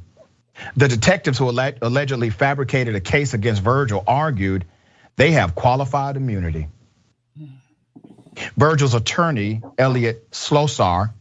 [0.75, 4.65] The detectives who allegedly fabricated a case against Virgil argued
[5.15, 6.67] they have qualified immunity.
[8.55, 11.13] Virgil's attorney, Elliot Slosar,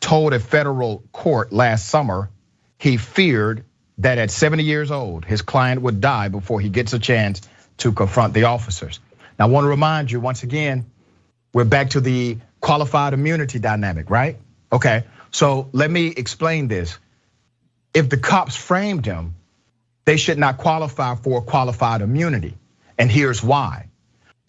[0.00, 2.30] told a federal court last summer
[2.78, 3.64] he feared
[3.98, 7.42] that at 70 years old, his client would die before he gets a chance
[7.78, 9.00] to confront the officers.
[9.38, 10.86] Now, I want to remind you once again,
[11.52, 14.38] we're back to the qualified immunity dynamic, right?
[14.72, 16.98] Okay, so let me explain this.
[17.94, 19.34] If the cops framed him,
[20.04, 22.56] they should not qualify for qualified immunity.
[22.96, 23.88] And here's why.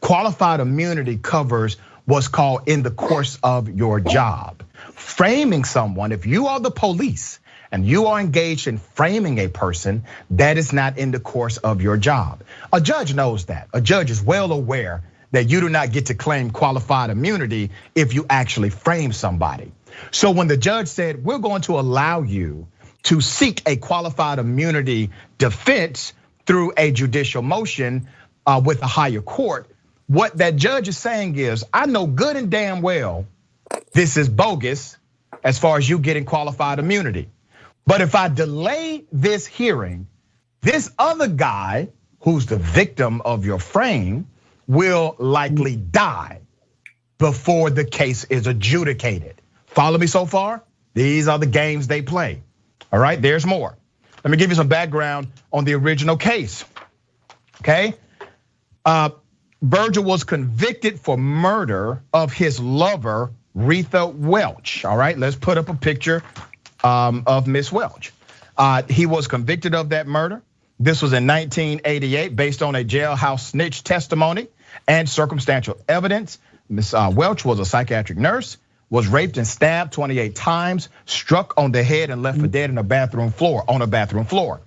[0.02, 4.64] Qualified immunity covers what's called in the course of your job.
[4.94, 7.40] Framing someone, if you are the police
[7.72, 11.82] and you are engaged in framing a person, that is not in the course of
[11.82, 12.44] your job.
[12.74, 13.70] A judge knows that.
[13.74, 18.14] A judge is well aware that you do not get to claim qualified immunity if
[18.14, 19.72] you actually frame somebody.
[20.12, 22.68] So when the judge said, we're going to allow you
[23.04, 26.14] to seek a qualified immunity defense
[26.46, 28.08] through a judicial motion
[28.46, 29.68] uh, with a higher court,
[30.08, 33.28] what that judge is saying is, I know good and damn well
[33.94, 34.98] this is bogus
[35.44, 37.30] as far as you getting qualified immunity.
[37.90, 40.06] But if I delay this hearing,
[40.62, 44.28] this other guy who's the victim of your frame
[44.68, 46.42] will likely die
[47.18, 49.42] before the case is adjudicated.
[49.66, 50.64] Follow me so far?
[50.94, 52.44] These are the games they play.
[52.94, 53.76] All right, there's more.
[54.24, 56.66] Let me give you some background on the original case.
[57.62, 57.96] Okay?
[58.86, 59.10] Uh,
[59.64, 64.86] Virgil was convicted for murder of his lover, Retha Welch.
[64.86, 66.22] All right, let's put up a picture
[66.84, 68.14] um, of Miss Welch.
[68.58, 70.42] Uh, he was convicted of that murder.
[70.80, 74.48] This was in 1988 based on a jailhouse snitch testimony
[74.88, 76.40] and circumstantial evidence.
[76.70, 78.58] Miss uh, Welch was a psychiatric nurse,
[78.90, 82.78] was raped and stabbed 28 times, struck on the head and left for dead in
[82.78, 84.62] a bathroom floor, on a bathroom floor.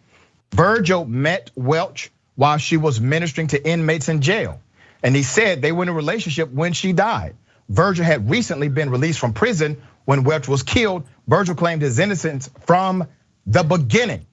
[0.53, 4.61] Virgil met Welch while she was ministering to inmates in jail.
[5.03, 7.35] And he said they were in a relationship when she died.
[7.69, 11.07] Virgil had recently been released from prison when Welch was killed.
[11.27, 13.07] Virgil claimed his innocence from
[13.47, 14.27] the beginning.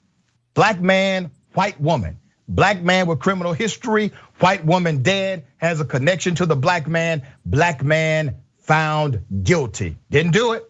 [0.54, 2.20] Black man, white woman.
[2.48, 7.22] Black man with criminal history, white woman dead, has a connection to the black man.
[7.46, 9.98] Black man found guilty.
[10.10, 10.70] Didn't do it.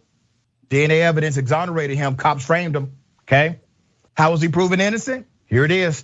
[0.68, 2.16] DNA evidence exonerated him.
[2.16, 2.98] Cops framed him.
[3.24, 3.60] Okay.
[4.14, 5.28] How was he proven innocent?
[5.46, 6.04] Here it is.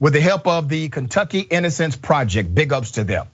[0.00, 3.28] With the help of the Kentucky Innocence Project, big ups to them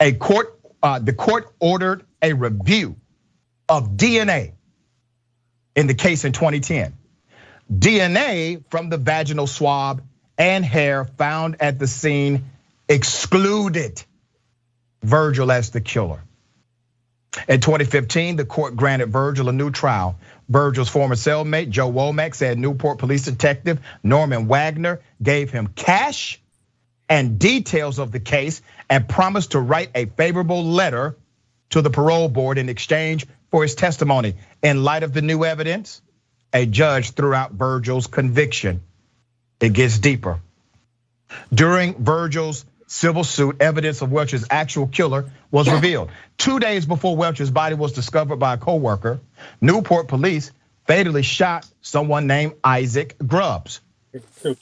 [0.00, 2.96] a court, uh, the court ordered a review
[3.70, 4.52] of DNA
[5.76, 6.92] in the case in 2010.
[7.72, 10.02] DNA from the vaginal swab
[10.36, 12.50] and hair found at the scene
[12.88, 14.02] excluded
[15.02, 16.20] Virgil as the killer.
[17.48, 20.18] In 2015, the court granted Virgil a new trial.
[20.48, 26.40] Virgil's former cellmate, Joe Womack, said Newport police detective Norman Wagner gave him cash
[27.08, 31.16] and details of the case and promised to write a favorable letter
[31.70, 34.34] to the parole board in exchange for his testimony.
[34.62, 36.00] In light of the new evidence,
[36.52, 38.80] a judge threw out Virgil's conviction.
[39.60, 40.40] It gets deeper.
[41.52, 46.10] During Virgil's civil suit, evidence of Welch's actual killer was revealed.
[46.38, 49.20] Two days before Welch's body was discovered by a coworker,
[49.60, 50.50] Newport police
[50.86, 53.80] fatally shot someone named Isaac Grubbs,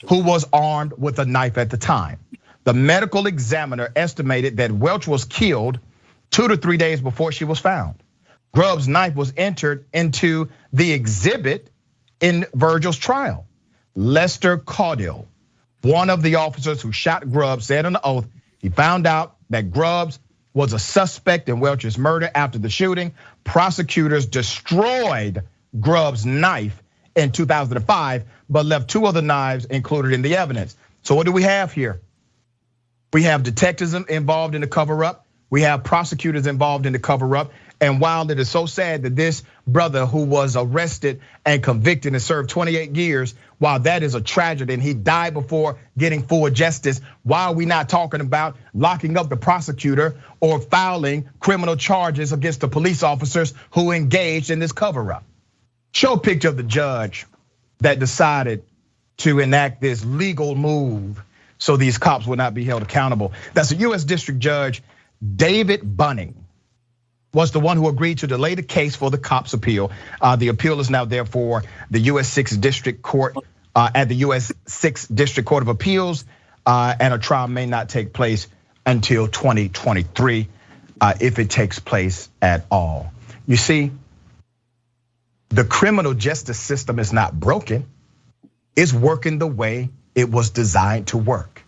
[0.07, 2.19] who was armed with a knife at the time.
[2.65, 5.79] The medical examiner estimated that Welch was killed
[6.29, 7.95] two to three days before she was found.
[8.51, 11.69] Grubbs' knife was entered into the exhibit
[12.19, 13.45] in Virgil's trial.
[13.95, 15.25] Lester Caudill,
[15.81, 18.27] one of the officers who shot Grubbs, said on the oath
[18.59, 20.19] he found out that Grubbs
[20.53, 23.13] was a suspect in Welch's murder after the shooting.
[23.43, 25.43] Prosecutors destroyed
[25.79, 26.81] Grubbs' knife
[27.15, 30.75] in 2005, but left two other knives included in the evidence.
[31.03, 32.01] So, what do we have here?
[33.13, 35.25] We have detectives involved in the cover up.
[35.49, 37.51] We have prosecutors involved in the cover up.
[37.81, 42.21] And while it is so sad that this brother who was arrested and convicted and
[42.21, 46.99] served 28 years, while that is a tragedy and he died before getting full justice,
[47.23, 52.59] why are we not talking about locking up the prosecutor or filing criminal charges against
[52.59, 55.23] the police officers who engaged in this cover up?
[55.93, 57.25] Show a picture of the judge
[57.79, 58.63] that decided
[59.17, 61.21] to enact this legal move
[61.57, 63.33] so these cops will not be held accountable.
[63.53, 64.81] That's a US District Judge
[65.35, 66.45] David Bunning
[67.33, 69.91] was the one who agreed to delay the case for the cops appeal.
[70.19, 72.35] Uh, the appeal is now therefore the U.S.
[72.35, 73.35] 6th District Court
[73.75, 74.51] uh, at the U.S.
[74.65, 76.25] 6th District Court of Appeals,
[76.65, 78.47] uh, and a trial may not take place
[78.85, 80.47] until 2023
[81.19, 83.11] if it takes place at all.
[83.47, 83.91] You see,
[85.49, 87.87] the criminal justice system is not broken,
[88.75, 91.63] it's working the way it was designed to work.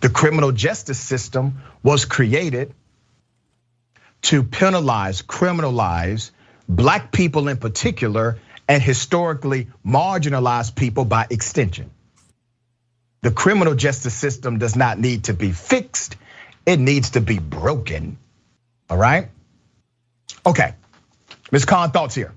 [0.00, 2.74] The criminal justice system was created
[4.22, 6.30] to penalize, criminalize
[6.68, 8.38] black people in particular,
[8.68, 11.90] and historically marginalized people by extension.
[13.22, 16.16] The criminal justice system does not need to be fixed,
[16.66, 18.18] it needs to be broken.
[18.90, 19.28] All right?
[20.44, 20.74] Okay,
[21.50, 21.64] Ms.
[21.64, 22.34] Khan, thoughts here.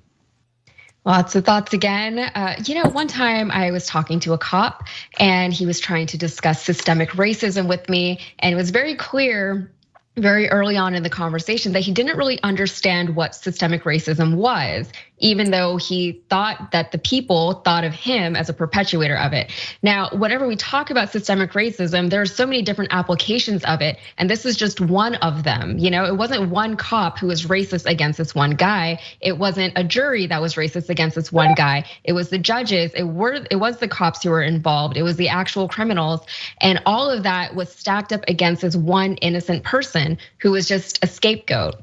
[1.04, 2.20] Lots of thoughts again.
[2.20, 4.84] Uh, you know, one time I was talking to a cop
[5.20, 9.72] and he was trying to discuss systemic racism with me, and it was very clear
[10.18, 14.90] very early on in the conversation that he didn't really understand what systemic racism was
[15.22, 19.52] even though he thought that the people thought of him as a perpetuator of it.
[19.82, 23.98] Now, whenever we talk about systemic racism, there are so many different applications of it,
[24.18, 25.78] and this is just one of them.
[25.78, 29.00] You know, it wasn't one cop who was racist against this one guy.
[29.22, 31.86] It wasn't a jury that was racist against this one guy.
[32.04, 32.92] It was the judges.
[32.94, 34.98] It were it was the cops who were involved.
[34.98, 36.22] It was the actual criminals,
[36.60, 41.04] and all of that was stacked up against this one innocent person who was just
[41.04, 41.76] a scapegoat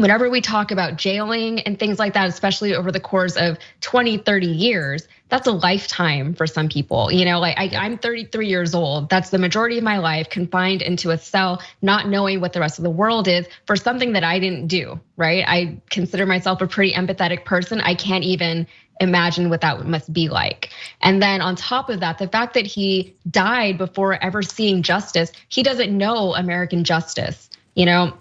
[0.00, 4.18] whenever we talk about jailing and things like that, especially over the course of 20,
[4.18, 7.10] 30 years, that's a lifetime for some people.
[7.10, 9.08] You know, like I, am 33 years old.
[9.08, 12.78] That's the majority of my life confined into a cell, not knowing what the rest
[12.78, 15.44] of the world is for something that I didn't do, right?
[15.46, 17.80] I consider myself a pretty empathetic person.
[17.80, 18.66] I can't even
[19.00, 20.70] imagine what that must be like.
[21.00, 25.32] And then on top of that, the fact that he died before ever seeing justice,
[25.48, 27.48] he doesn't know American justice.
[27.74, 28.19] You know,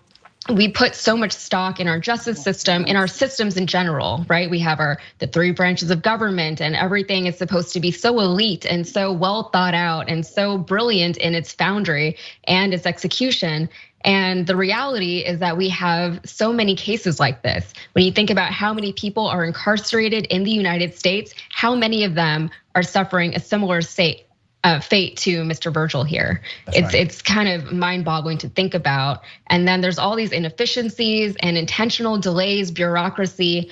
[0.52, 4.50] we put so much stock in our justice system in our systems in general right?
[4.50, 8.20] We have our the three branches of government and everything is supposed to be so
[8.20, 13.70] elite and so well thought out and so brilliant in its foundry and its execution.
[14.06, 17.74] And the reality is that we have so many cases like this.
[17.94, 22.06] When you think about how many people are incarcerated in the United States, how many
[22.06, 24.26] of them are suffering a similar state,
[24.64, 25.74] uh, fate to Mr.
[25.74, 26.42] Virgil here.
[26.66, 26.96] That's it's right.
[26.96, 29.22] it's kind of mind-boggling to think about.
[29.48, 33.70] And then there's all these inefficiencies and intentional delays, bureaucracy.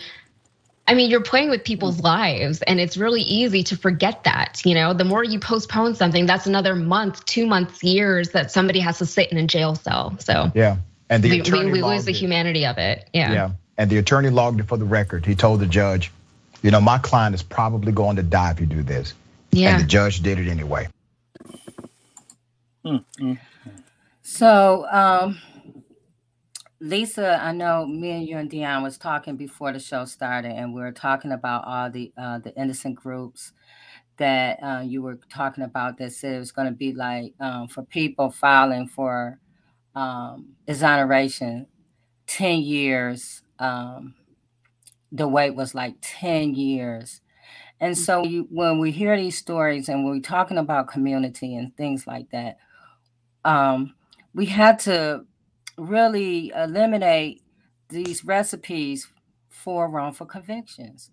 [0.88, 4.62] I mean, you're playing with people's lives, and it's really easy to forget that.
[4.64, 8.80] You know, the more you postpone something, that's another month, two months, years that somebody
[8.80, 10.18] has to sit in a jail cell.
[10.20, 10.78] So yeah,
[11.10, 13.10] and the we, attorney we, we lose the humanity of it.
[13.14, 13.34] Yeah.
[13.34, 15.26] Yeah, and the attorney logged it for the record.
[15.26, 16.14] He told the judge,
[16.62, 19.14] you know, my client is probably going to die if you do this.
[19.58, 19.76] Yeah.
[19.76, 20.88] And the judge did it anyway.
[24.24, 25.40] So, um,
[26.80, 30.74] Lisa, I know me and you and Dion was talking before the show started, and
[30.74, 33.54] we were talking about all the uh, the innocent groups
[34.18, 37.68] that uh, you were talking about that said it was going to be like um,
[37.68, 39.40] for people filing for
[39.96, 41.68] um, exoneration,
[42.28, 43.42] ten years.
[43.60, 44.14] Um,
[45.12, 47.22] the wait was like ten years
[47.80, 47.98] and mm.
[47.98, 52.30] so you, when we hear these stories and we're talking about community and things like
[52.32, 52.58] that,
[53.46, 53.94] um,
[54.34, 55.26] we had to
[55.78, 57.42] really eliminate
[57.90, 59.08] these recipes
[59.50, 61.12] for wrongful convictions.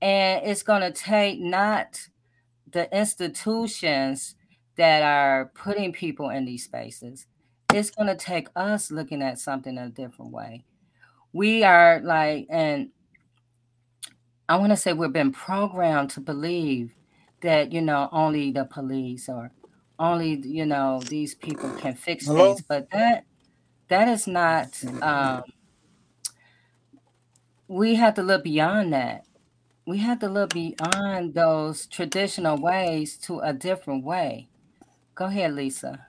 [0.00, 2.00] And it's going to take not
[2.70, 4.34] the institutions
[4.76, 7.26] that are putting people in these spaces.
[7.72, 10.64] it's going to take us looking at something in a different way.
[11.32, 12.90] We are like, and
[14.48, 16.94] I want to say we've been programmed to believe
[17.42, 19.52] that, you know, only the police or
[19.98, 22.54] only, you know, these people can fix Hello?
[22.54, 23.24] things, but that
[23.88, 25.42] that is not um
[27.68, 29.24] we have to look beyond that.
[29.86, 34.48] We have to look beyond those traditional ways to a different way.
[35.14, 36.06] Go ahead, Lisa.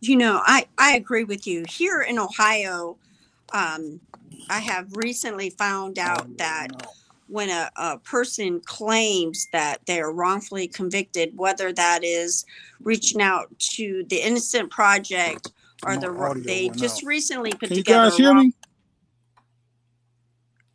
[0.00, 1.64] You know, I, I agree with you.
[1.68, 2.98] Here in Ohio,
[3.52, 4.00] um,
[4.48, 6.68] I have recently found out that
[7.28, 12.44] when a, a person claims that they're wrongfully convicted, whether that is
[12.80, 15.52] reaching out to the Innocent Project
[15.84, 17.06] or My the wro- they just out.
[17.08, 18.54] recently put Can you together guys a hear wrong- me?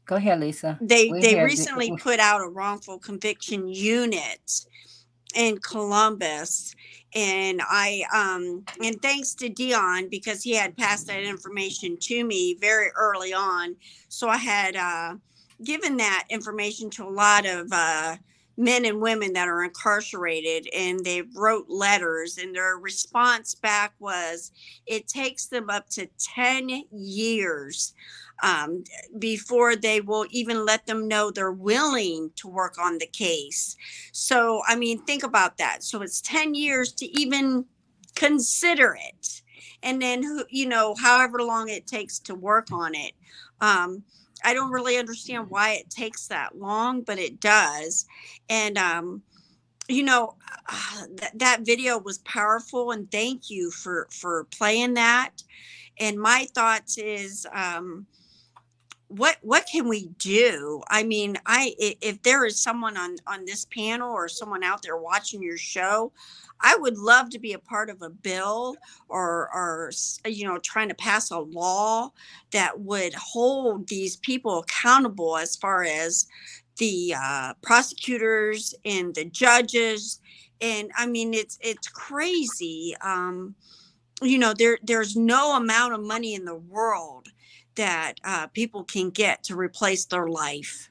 [0.05, 0.77] Go ahead, Lisa.
[0.81, 1.45] they We they hear you.
[1.45, 4.65] recently put out a wrongful conviction unit
[5.33, 6.75] in Columbus
[7.15, 12.55] and I um and thanks to Dion because he had passed that information to me
[12.59, 13.75] very early on
[14.09, 15.15] so I had uh
[15.63, 18.15] given that information to a lot of uh
[18.57, 24.51] men and women that are incarcerated and they wrote letters and their response back was
[24.85, 27.93] it takes them up to 10 years
[28.41, 28.83] um,
[29.19, 33.75] before they will even let them know they're willing to work on the case.
[34.11, 35.83] So, I mean, think about that.
[35.83, 37.65] So it's 10 years to even
[38.15, 39.41] consider it.
[39.81, 43.13] And then, you know, however long it takes to work on it.
[43.61, 44.03] Um,
[44.43, 48.05] I don't really understand why it takes that long, but it does.
[48.49, 49.21] And, um,
[49.87, 50.35] you know,
[50.67, 55.31] uh, that that video was powerful, and thank you for for playing that.
[55.99, 58.07] And my thoughts is, um,
[59.17, 60.81] what what can we do?
[60.89, 64.97] I mean i if there is someone on on this panel or someone out there
[64.97, 66.11] watching your show
[66.61, 68.75] i would love to be a part of a bill
[69.09, 69.91] or or
[70.25, 72.09] you know trying to pass a law
[72.51, 76.25] that would hold these people accountable as far as
[76.77, 80.19] the uh, prosecutors and the judges.
[80.61, 83.53] And i mean it's it's crazy um
[84.21, 87.27] you know there there's no amount of money in the world
[87.75, 90.89] that uh, people can get to replace their life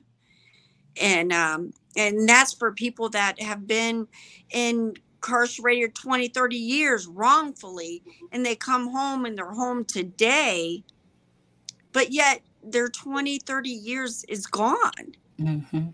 [1.00, 4.08] and um, and that's for people that have been
[4.52, 8.02] incarcerated 20 30 years wrongfully
[8.32, 10.84] and they come home and they're home today
[11.92, 15.88] but yet their 20 30 years is gone hmm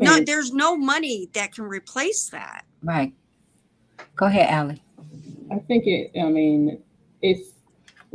[0.00, 3.14] no there's no money that can replace that Right.
[4.16, 4.82] Go ahead, Allie.
[5.50, 6.12] I think it.
[6.20, 6.82] I mean,
[7.22, 7.50] it's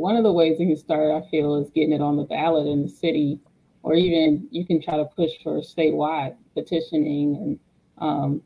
[0.01, 1.11] one of the ways you can start.
[1.11, 3.39] I feel is getting it on the ballot in the city,
[3.83, 7.59] or even you can try to push for statewide petitioning and
[7.99, 8.41] um,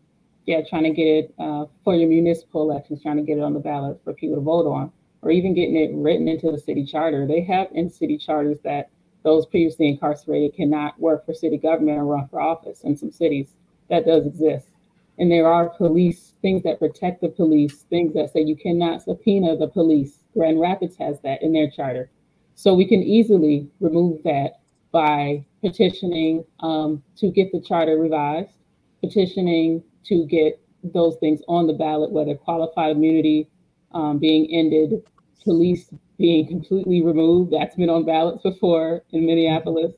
[0.46, 3.54] yeah, trying to get it uh, for your municipal elections, trying to get it on
[3.54, 4.92] the ballot for people to vote on,
[5.22, 7.26] or even getting it written into the city charter.
[7.26, 8.90] They have in city charters that
[9.24, 13.48] those previously incarcerated cannot work for city government or run for office in some cities.
[13.90, 14.68] That does exist.
[15.18, 19.56] And there are police things that protect the police, things that say you cannot subpoena
[19.56, 20.20] the police.
[20.36, 22.10] Grand Rapids has that in their charter.
[22.56, 24.60] So we can easily remove that
[24.92, 28.52] by petitioning um, to get the charter revised,
[29.02, 33.50] petitioning to get those things on the ballot, whether qualified immunity
[33.94, 35.02] um, being ended,
[35.44, 37.52] police being completely removed.
[37.52, 39.94] That's been on ballots before in Minneapolis.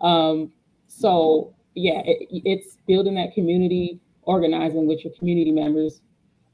[0.00, 0.52] Um,
[0.86, 6.00] so yeah, it, it's building that community, organizing with your community members,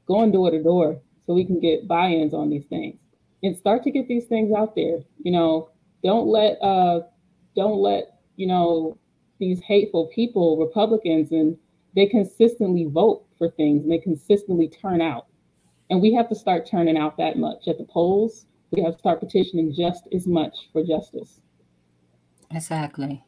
[0.07, 2.97] going door to door so we can get buy-ins on these things
[3.45, 4.99] and start to get these things out there.
[5.23, 5.69] You know,
[6.03, 7.01] don't let uh
[7.55, 8.97] don't let, you know,
[9.39, 11.57] these hateful people, Republicans, and
[11.95, 15.27] they consistently vote for things and they consistently turn out.
[15.89, 18.47] And we have to start turning out that much at the polls.
[18.71, 21.39] We have to start petitioning just as much for justice.
[22.51, 23.23] Exactly.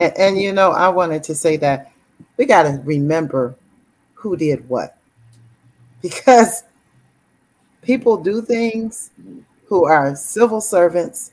[0.00, 1.92] And, and you know, I wanted to say that
[2.36, 3.54] we got to remember
[4.14, 4.98] who did what.
[6.02, 6.64] Because
[7.82, 9.10] people do things
[9.66, 11.32] who are civil servants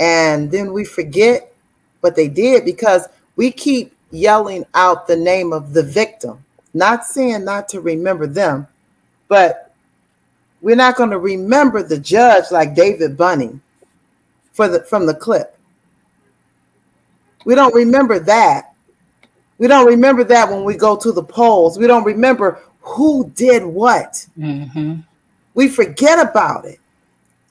[0.00, 1.52] and then we forget
[2.00, 7.44] what they did because we keep yelling out the name of the victim, not saying
[7.44, 8.66] not to remember them,
[9.28, 9.74] but
[10.60, 13.60] we're not going to remember the judge like David Bunning
[14.52, 15.58] for the from the clip.
[17.44, 18.72] We don't remember that.
[19.58, 21.78] We don't remember that when we go to the polls.
[21.78, 24.26] We don't remember who did what.
[24.36, 24.94] hmm
[25.56, 26.78] We forget about it.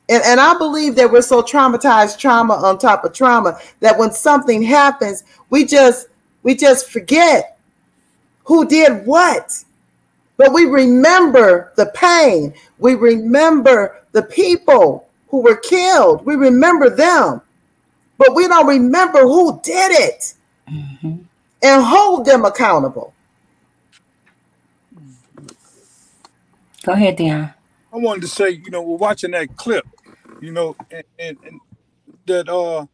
[0.08, 4.12] And, and I believe that we're so traumatized, trauma on top of trauma, that when
[4.12, 6.08] something happens, we just
[6.44, 7.58] we just forget
[8.46, 9.64] who did what.
[10.38, 12.54] But we remember the pain.
[12.78, 16.24] We remember the people who were killed.
[16.26, 17.42] We remember them.
[18.18, 20.36] But we don't remember who did it
[20.70, 21.16] mm-hmm.
[21.64, 23.14] and hold them accountable.
[26.84, 27.52] Go ahead, Dion.
[27.96, 29.88] I wanted to say, you know, we're watching that clip,
[30.42, 31.62] you know, and, and, and
[32.26, 32.88] that uh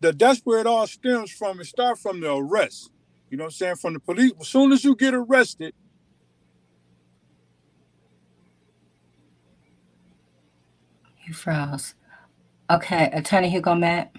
[0.00, 1.60] that that's where it all stems from.
[1.60, 2.90] It starts from the arrest.
[3.30, 3.76] You know what I'm saying?
[3.76, 4.32] From the police.
[4.38, 5.74] As soon as you get arrested,
[11.24, 11.94] you froze.
[12.70, 14.16] Okay, Attorney Hugo Mack.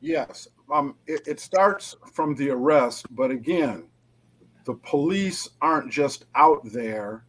[0.00, 3.84] Yes, um, it, it starts from the arrest, but again,
[4.66, 7.24] the police aren't just out there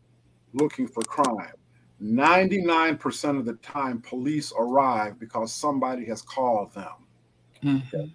[0.54, 1.54] looking for crime.
[2.04, 6.92] 99% of the time, police arrive because somebody has called them.
[7.64, 8.06] Mm-hmm.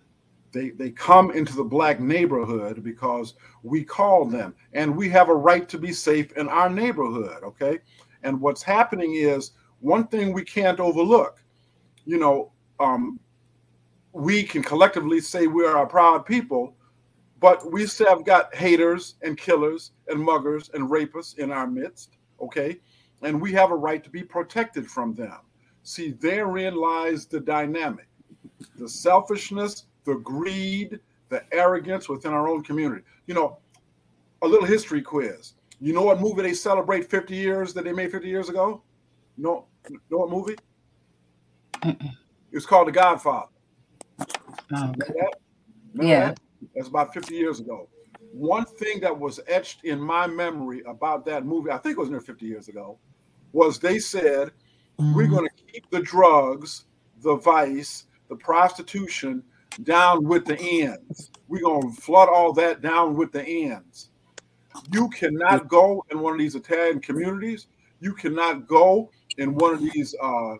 [0.53, 5.35] They, they come into the black neighborhood because we called them and we have a
[5.35, 7.43] right to be safe in our neighborhood.
[7.43, 7.79] Okay.
[8.23, 11.43] And what's happening is one thing we can't overlook.
[12.05, 13.19] You know, um,
[14.13, 16.77] we can collectively say we are a proud people,
[17.41, 22.17] but we still have got haters and killers and muggers and rapists in our midst.
[22.41, 22.81] Okay
[23.23, 25.39] and we have a right to be protected from them.
[25.83, 28.09] See, therein lies the dynamic
[28.77, 33.03] the selfishness, the greed, the arrogance within our own community.
[33.27, 33.59] You know,
[34.43, 35.55] a little history quiz.
[35.81, 38.83] You know what movie they celebrate 50 years that they made 50 years ago?
[39.37, 39.67] No,
[40.11, 40.57] know what movie?
[41.83, 42.13] Mm-mm.
[42.51, 43.47] It's called The Godfather.
[44.21, 45.35] Oh, that?
[45.95, 46.29] yeah.
[46.29, 46.41] That?
[46.75, 47.89] That's about 50 years ago.
[48.33, 52.11] One thing that was etched in my memory about that movie, I think it was
[52.11, 52.99] near 50 years ago,
[53.53, 54.51] was they said
[54.99, 55.15] mm-hmm.
[55.15, 56.85] we're going to keep the drugs,
[57.23, 59.43] the vice, the prostitution
[59.83, 61.31] down with the ends.
[61.49, 64.11] We're going to flood all that down with the ends.
[64.93, 67.67] You cannot go in one of these Italian communities.
[68.01, 70.55] You cannot go in one of these uh,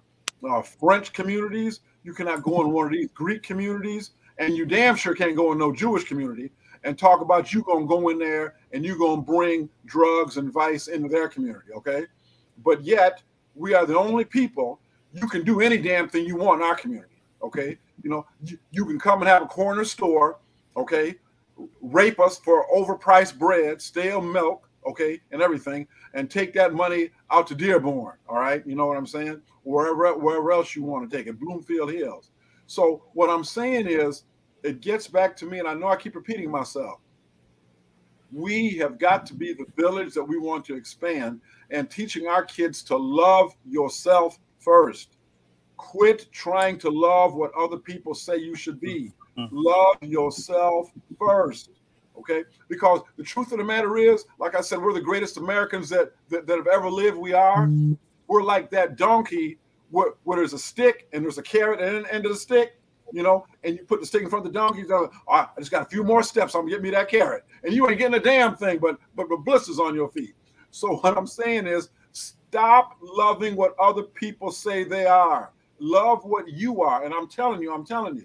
[0.49, 1.81] uh, French communities.
[2.05, 4.13] You cannot go in one of these Greek communities.
[4.39, 6.51] And you damn sure can't go in no Jewish community
[6.85, 10.37] and talk about you going to go in there and you going to bring drugs
[10.37, 11.73] and vice into their community.
[11.77, 12.07] Okay
[12.65, 13.23] but yet
[13.55, 14.81] we are the only people
[15.13, 17.23] you can do any damn thing you want in our community.
[17.43, 20.39] Okay, you know you, you can come and have a corner store.
[20.77, 21.17] Okay,
[21.81, 24.69] rape us for overpriced bread, stale milk.
[24.87, 28.17] Okay, and everything, and take that money out to Dearborn.
[28.29, 29.41] All right, you know what I'm saying?
[29.65, 32.31] Wherever wherever else you want to take it, Bloomfield Hills.
[32.67, 34.25] So what I'm saying is,
[34.63, 37.01] it gets back to me, and I know I keep repeating myself.
[38.31, 42.45] We have got to be the village that we want to expand and teaching our
[42.45, 45.17] kids to love yourself first.
[45.77, 49.13] Quit trying to love what other people say you should be.
[49.39, 49.57] Mm-hmm.
[49.57, 51.71] Love yourself first.
[52.19, 52.45] Okay?
[52.69, 56.13] Because the truth of the matter is, like I said, we're the greatest Americans that,
[56.31, 57.17] that, that have ever lived.
[57.17, 57.67] We are.
[57.67, 57.95] Mm-hmm.
[58.27, 59.59] We're like that donkey
[59.91, 62.79] where, where there's a stick and there's a carrot at the end of the stick
[63.13, 64.81] you know, and you put the stick in front of the donkey.
[64.81, 66.55] you oh, I just got a few more steps.
[66.55, 69.29] I'm gonna get me that carrot, and you ain't getting a damn thing, but but,
[69.29, 70.35] but blisters on your feet.
[70.71, 75.53] So what I'm saying is stop loving what other people say they are.
[75.79, 77.05] Love what you are.
[77.05, 78.25] And I'm telling you, I'm telling you,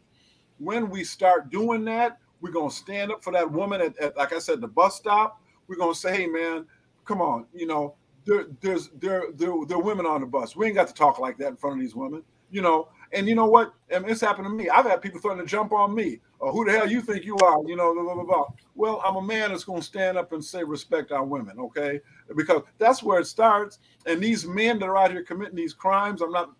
[0.57, 4.33] when we start doing that, we're gonna stand up for that woman at, at like
[4.33, 5.41] I said, the bus stop.
[5.67, 6.65] We're gonna say, hey man,
[7.05, 7.95] come on, you know,
[8.25, 10.55] there, there's there, there there are women on the bus.
[10.55, 12.89] We ain't got to talk like that in front of these women, you know.
[13.13, 13.73] And you know what?
[13.93, 14.69] I mean, it's happened to me.
[14.69, 16.19] I've had people threatening to jump on me.
[16.39, 17.59] Or who the hell you think you are?
[17.65, 18.45] You know, blah, blah, blah, blah.
[18.75, 22.01] Well, I'm a man that's going to stand up and say respect our women, okay?
[22.35, 23.79] Because that's where it starts.
[24.07, 26.51] And these men that are out here committing these crimes, I'm not,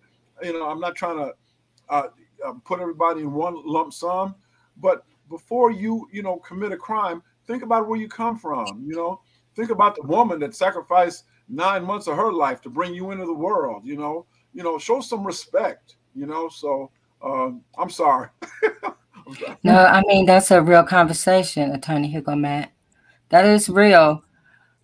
[0.42, 1.34] you know, I'm not trying to
[1.90, 2.08] uh,
[2.46, 4.36] uh, put everybody in one lump sum,
[4.78, 8.86] but before you, you know, commit a crime, think about where you come from.
[8.86, 9.22] You know,
[9.56, 13.26] think about the woman that sacrificed nine months of her life to bring you into
[13.26, 13.84] the world.
[13.86, 16.50] You know, you know, show some respect you know.
[16.50, 16.92] So
[17.24, 18.30] um, I'm sorry.
[19.64, 22.74] no, I mean that's a real conversation, Attorney Hugo Mack.
[23.30, 24.24] That is real.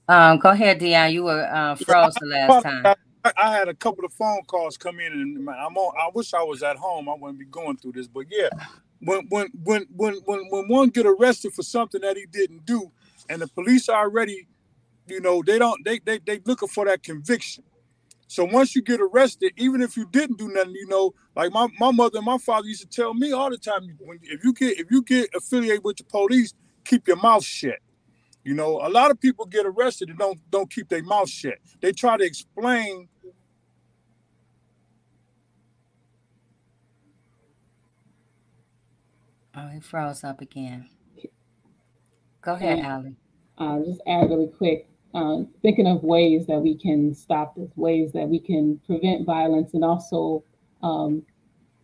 [0.07, 1.13] Um, go ahead, Dion.
[1.13, 2.95] You were uh, froze the last time.
[3.23, 5.93] I, I, had a couple of phone calls come in, and I'm on.
[5.99, 7.09] I wish I was at home.
[7.09, 8.49] I wouldn't be going through this, but yeah,
[9.01, 12.91] when when when when when when one get arrested for something that he didn't do,
[13.29, 14.47] and the police already,
[15.07, 17.63] you know, they don't they they they looking for that conviction.
[18.29, 21.67] So once you get arrested, even if you didn't do nothing, you know, like my,
[21.79, 24.53] my mother and my father used to tell me all the time, when if you
[24.53, 26.53] get if you get affiliated with the police,
[26.85, 27.79] keep your mouth shut.
[28.43, 31.55] You know, a lot of people get arrested and don't don't keep their mouth shut.
[31.81, 33.09] They try to explain.
[39.55, 40.87] Oh, he froze up again.
[42.43, 42.93] Go ahead, yeah.
[42.93, 43.15] Allie.
[43.57, 48.11] Uh, just add really quick uh, thinking of ways that we can stop this, ways
[48.13, 50.43] that we can prevent violence, and also
[50.83, 51.23] um,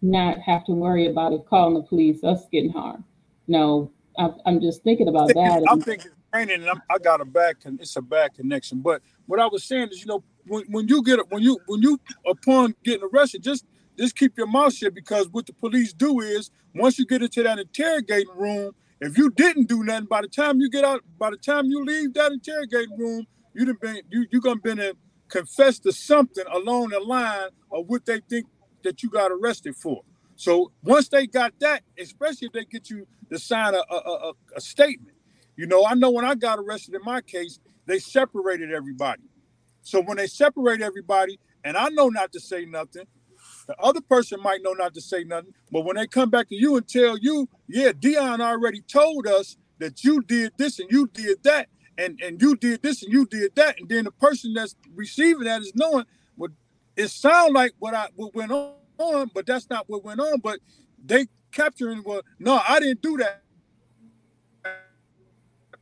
[0.01, 3.03] not have to worry about it calling the police, us getting harmed.
[3.47, 5.65] No, I'm just thinking about that.
[5.67, 7.61] I'm thinking training, and I'm, i got a bad.
[7.61, 8.81] Con- it's a bad connection.
[8.81, 11.81] But what I was saying is, you know, when, when you get when you when
[11.81, 13.65] you upon getting arrested, just
[13.97, 17.43] just keep your mouth shut because what the police do is once you get into
[17.43, 18.73] that interrogating room,
[19.05, 21.85] if you didn't do nothing, by the time you get out, by the time you
[21.85, 24.93] leave that interrogating room, you'd have been you you gonna been a,
[25.29, 28.47] confess to something along the line of what they think
[28.83, 30.03] that you got arrested for.
[30.35, 34.33] So once they got that, especially if they get you to sign a, a, a,
[34.57, 35.17] a statement,
[35.57, 39.23] you know, I know when I got arrested in my case, they separated everybody.
[39.83, 43.05] So when they separate everybody, and I know not to say nothing,
[43.67, 46.55] the other person might know not to say nothing, but when they come back to
[46.55, 51.07] you and tell you, yeah, Dion already told us that you did this and you
[51.07, 51.67] did that,
[51.97, 55.45] and, and you did this and you did that, and then the person that's receiving
[55.45, 56.05] that is knowing
[56.35, 56.51] what
[56.95, 60.39] it sounds like what I what went on, but that's not what went on.
[60.39, 60.59] But
[61.03, 63.43] they capturing well, no, I didn't do that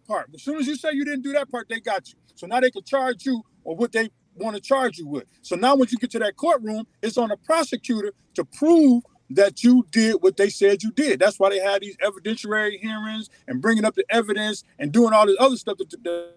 [0.08, 0.30] part.
[0.34, 2.16] As soon as you say you didn't do that part, they got you.
[2.36, 5.26] So now they can charge you or what they want to charge you with.
[5.42, 9.64] So now when you get to that courtroom, it's on the prosecutor to prove that
[9.64, 11.20] you did what they said you did.
[11.20, 15.26] That's why they had these evidentiary hearings and bringing up the evidence and doing all
[15.26, 15.78] this other stuff.
[15.78, 16.34] That,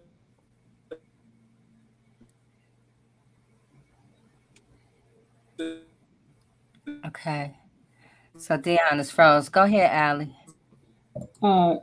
[7.06, 7.56] okay.
[8.38, 9.48] So Dion is froze.
[9.48, 10.34] Go ahead, Allie.
[11.42, 11.76] Uh,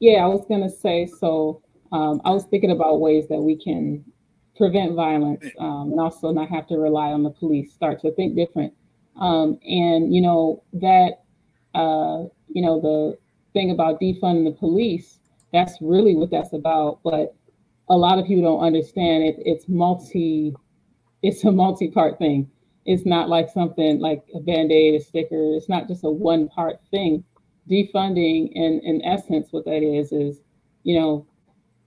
[0.00, 1.06] yeah, I was gonna say.
[1.06, 1.62] So
[1.92, 4.04] um, I was thinking about ways that we can
[4.56, 7.72] prevent violence um, and also not have to rely on the police.
[7.72, 8.72] Start to think different.
[9.16, 11.22] Um, and you know that
[11.74, 13.18] uh, you know the
[13.52, 15.18] thing about defunding the police.
[15.52, 17.00] That's really what that's about.
[17.04, 17.34] But
[17.88, 19.36] a lot of people don't understand it.
[19.38, 20.54] It's multi.
[21.22, 22.50] It's a multi-part thing.
[22.84, 25.54] It's not like something like a band-aid, a sticker.
[25.54, 27.24] It's not just a one-part thing
[27.70, 30.40] defunding and in essence what that is is
[30.82, 31.26] you know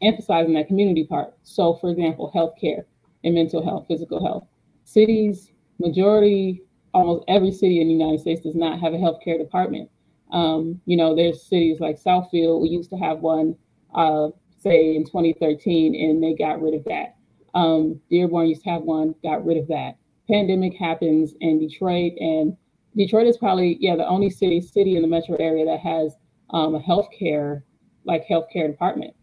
[0.01, 1.33] emphasizing that community part.
[1.43, 2.83] So for example healthcare
[3.23, 4.47] and mental health physical health.
[4.83, 6.63] Cities majority
[6.93, 9.89] almost every city in the united states does not have a healthcare department.
[10.31, 12.61] Um, you know there's cities like southfield.
[12.61, 13.55] We used to have one
[13.93, 17.15] uh, say in 2013 and they got rid of that.
[17.53, 19.97] Um, dearborn used to have one got rid of that.
[20.29, 22.57] Pandemic happens in detroit and
[22.97, 26.15] Detroit is probably yeah the only city city in the metro area that has
[26.49, 27.61] um, a healthcare
[28.05, 29.13] like healthcare department.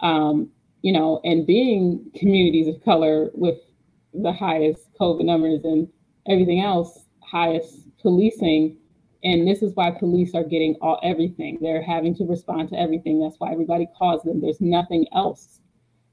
[0.00, 0.50] Um,
[0.82, 3.58] you know, and being communities of color with
[4.14, 5.88] the highest COVID numbers and
[6.26, 8.76] everything else, highest policing,
[9.22, 11.58] and this is why police are getting all everything.
[11.60, 13.20] They're having to respond to everything.
[13.20, 14.40] That's why everybody calls them.
[14.40, 15.60] There's nothing else.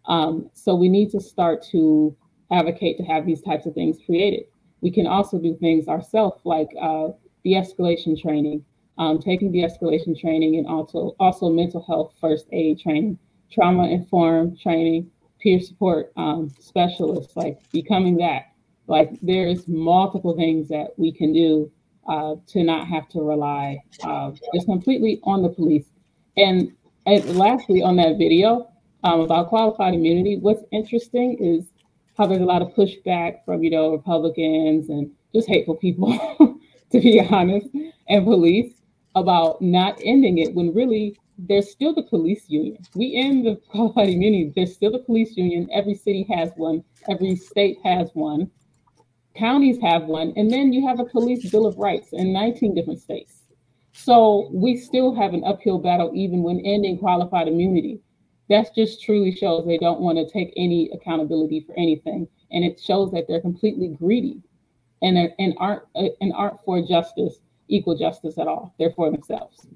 [0.05, 2.15] Um, so we need to start to
[2.51, 4.45] advocate to have these types of things created.
[4.81, 7.09] We can also do things ourselves, like uh,
[7.43, 8.63] de-escalation training,
[8.97, 13.17] um, taking de-escalation training, and also also mental health first aid training,
[13.51, 15.09] trauma informed training,
[15.39, 18.51] peer support um, specialists, like becoming that.
[18.87, 21.71] Like there's multiple things that we can do
[22.07, 25.85] uh, to not have to rely uh, just completely on the police.
[26.37, 26.71] And,
[27.05, 28.71] and lastly, on that video
[29.03, 31.65] um, about qualified immunity, what's interesting is
[32.17, 36.17] how there's a lot of pushback from, you know, Republicans and just hateful people,
[36.91, 37.67] to be honest,
[38.07, 38.73] and police
[39.15, 42.77] about not ending it when really there's still the police union.
[42.95, 45.69] We end the qualified immunity, there's still the police union.
[45.71, 48.49] Every city has one, every state has one,
[49.35, 53.01] counties have one, and then you have a police bill of rights in 19 different
[53.01, 53.43] states.
[53.93, 57.99] So we still have an uphill battle even when ending qualified immunity.
[58.49, 62.27] That just truly shows they don't want to take any accountability for anything.
[62.51, 64.41] And it shows that they're completely greedy
[65.01, 68.73] and and aren't uh, and aren't for justice equal justice at all.
[68.79, 69.67] They're for themselves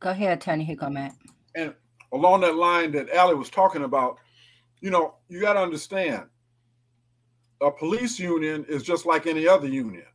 [0.00, 1.14] go ahead attorney Hugo Mack.
[1.54, 1.74] and
[2.12, 4.18] along that line that Allie was talking about
[4.80, 6.24] you know you got to understand
[7.60, 10.06] a police union is just like any other union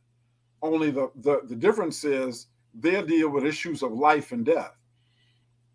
[0.62, 4.76] only the, the the difference is they deal with issues of life and death.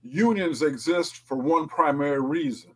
[0.04, 2.72] Unions exist for one primary reason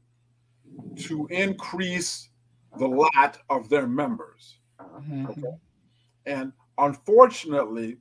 [0.97, 2.29] to increase
[2.77, 4.59] the lot of their members.
[4.79, 5.27] Mm-hmm.
[5.27, 5.57] Okay?
[6.25, 7.97] And unfortunately,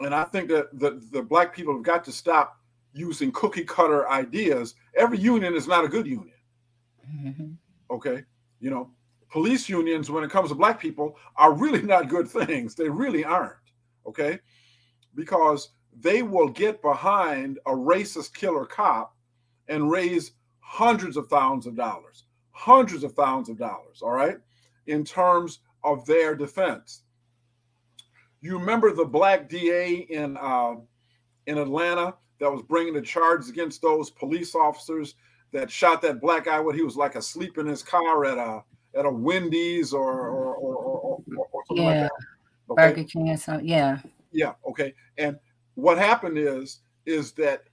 [0.00, 2.57] and I think that the, the black people have got to stop
[2.98, 4.74] using cookie cutter ideas.
[4.96, 6.36] Every union is not a good union.
[7.08, 7.52] Mm-hmm.
[7.90, 8.24] Okay.
[8.60, 8.90] You know,
[9.30, 12.74] police unions, when it comes to black people, are really not good things.
[12.74, 13.54] They really aren't.
[14.06, 14.40] Okay
[15.18, 15.70] because
[16.00, 19.16] they will get behind a racist killer cop
[19.66, 24.38] and raise hundreds of thousands of dollars, hundreds of thousands of dollars, all right,
[24.86, 27.02] in terms of their defense.
[28.40, 30.76] You remember the black DA in uh,
[31.46, 35.14] in Atlanta that was bringing the charges against those police officers
[35.52, 38.62] that shot that black guy when he was like asleep in his car at a
[38.98, 42.02] at a Wendy's or or or, or, or something Yeah.
[42.02, 42.10] like
[42.78, 42.94] that.
[42.96, 43.66] Burger King or something.
[43.66, 43.98] Yeah.
[44.32, 44.52] Yeah.
[44.68, 44.94] Okay.
[45.16, 45.38] And
[45.74, 47.64] what happened is is that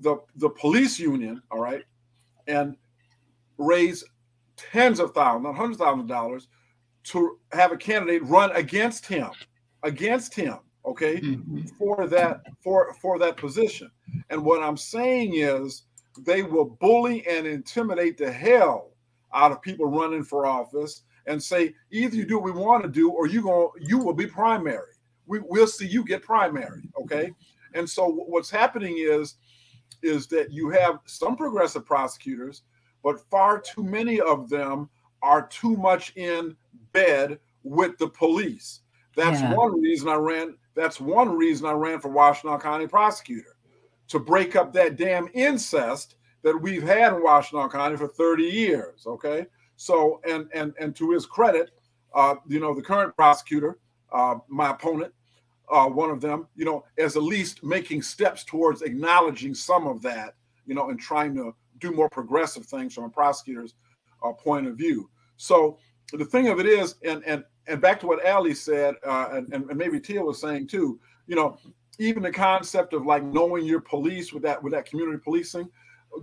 [0.00, 1.84] the the police union, all right,
[2.46, 2.76] and
[3.58, 4.04] raised
[4.56, 6.48] tens of thousands, not hundreds of thousands of dollars,
[7.04, 9.30] to have a candidate run against him,
[9.82, 10.58] against him.
[10.86, 11.68] Okay, Mhm.
[11.76, 13.90] for that for for that position.
[14.30, 15.82] And what I'm saying is
[16.20, 18.92] they will bully and intimidate the hell
[19.34, 22.88] out of people running for office and say either you do what we want to
[22.88, 24.92] do or you going you will be primary.
[25.26, 26.88] We, we'll see you get primary.
[27.02, 27.32] Okay.
[27.74, 29.34] And so what's happening is
[30.02, 32.62] is that you have some progressive prosecutors,
[33.02, 34.88] but far too many of them
[35.22, 36.56] are too much in
[36.92, 38.82] bed with the police.
[39.16, 39.54] That's Yeah.
[39.54, 40.56] one reason I ran.
[40.74, 43.56] That's one reason I ran for Washington County prosecutor
[44.08, 49.04] to break up that damn incest that we've had in Washington County for 30 years.
[49.06, 49.46] Okay.
[49.76, 51.70] So, and and and to his credit,
[52.14, 53.78] uh, you know, the current prosecutor,
[54.12, 55.12] uh, my opponent,
[55.70, 60.00] uh, one of them, you know, is at least making steps towards acknowledging some of
[60.02, 60.34] that,
[60.66, 63.74] you know, and trying to do more progressive things from a prosecutor's
[64.22, 65.10] uh, point of view.
[65.36, 65.78] So
[66.12, 69.52] the thing of it is, and and and back to what Allie said, uh, and,
[69.52, 71.58] and maybe Tia was saying too, you know,
[71.98, 75.68] even the concept of like knowing your police with that with that community policing,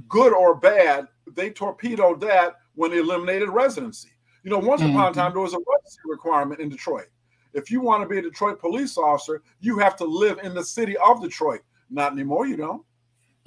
[0.07, 4.09] good or bad, they torpedoed that when they eliminated residency.
[4.43, 5.13] You know, once upon a Mhm.
[5.13, 7.07] time there was a residency requirement in Detroit.
[7.53, 10.63] If you want to be a Detroit police officer, you have to live in the
[10.63, 11.61] city of Detroit.
[11.89, 12.83] Not anymore, you don't.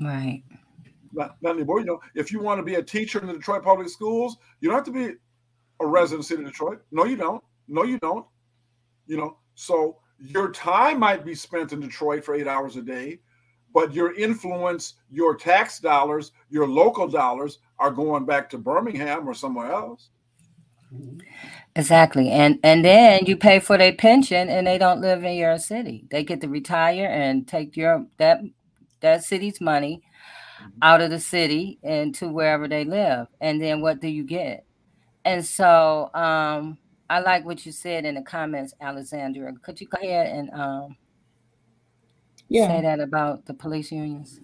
[0.01, 0.43] Right.
[1.13, 2.01] Not, not anymore, you know.
[2.15, 4.85] If you want to be a teacher in the Detroit public schools, you don't have
[4.85, 5.17] to be
[5.81, 6.83] a resident of the city of Detroit.
[6.93, 7.43] No, you don't.
[7.69, 8.27] No, you don't.
[9.07, 13.21] You know, so your time might be spent in Detroit for eight hours a day,
[13.73, 19.35] but your influence, your tax dollars, your local dollars are going back to Birmingham or
[19.35, 20.11] somewhere else.
[21.75, 22.31] Exactly.
[22.31, 26.07] And and then you pay for their pension and they don't live in your city.
[26.11, 28.41] They get to retire and take your that
[29.01, 30.03] that city's money
[30.81, 33.27] out of the city and to wherever they live.
[33.43, 34.65] And then what do you get?
[35.25, 36.79] And so um
[37.09, 39.53] I like what you said in the comments, Alexandra.
[39.63, 40.97] Could you go ahead and um
[42.49, 42.67] Yeah.
[42.69, 44.41] say that about the police unions?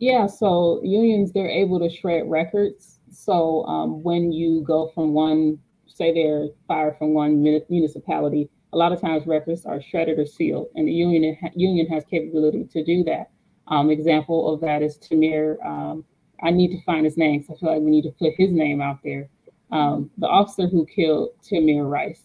[0.00, 2.98] Yeah, so unions, they're able to shred records.
[3.10, 8.92] So um, when you go from one, say they're fired from one municipality, a lot
[8.92, 13.04] of times records are shredded or sealed, and the union union has capability to do
[13.04, 13.30] that.
[13.68, 15.64] Um, example of that is Tamir.
[15.64, 16.04] Um,
[16.42, 18.50] I need to find his name, so I feel like we need to put his
[18.50, 19.28] name out there.
[19.70, 22.22] Um, the officer who killed Tamir Rice,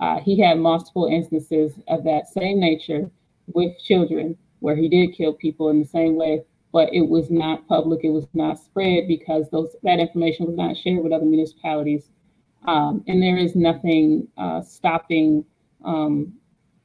[0.00, 3.10] uh, he had multiple instances of that same nature
[3.46, 7.68] with children, where he did kill people in the same way but it was not
[7.68, 8.00] public.
[8.02, 12.10] It was not spread because those that information was not shared with other municipalities.
[12.66, 15.44] Um, and there is nothing uh, stopping.
[15.84, 16.34] Um,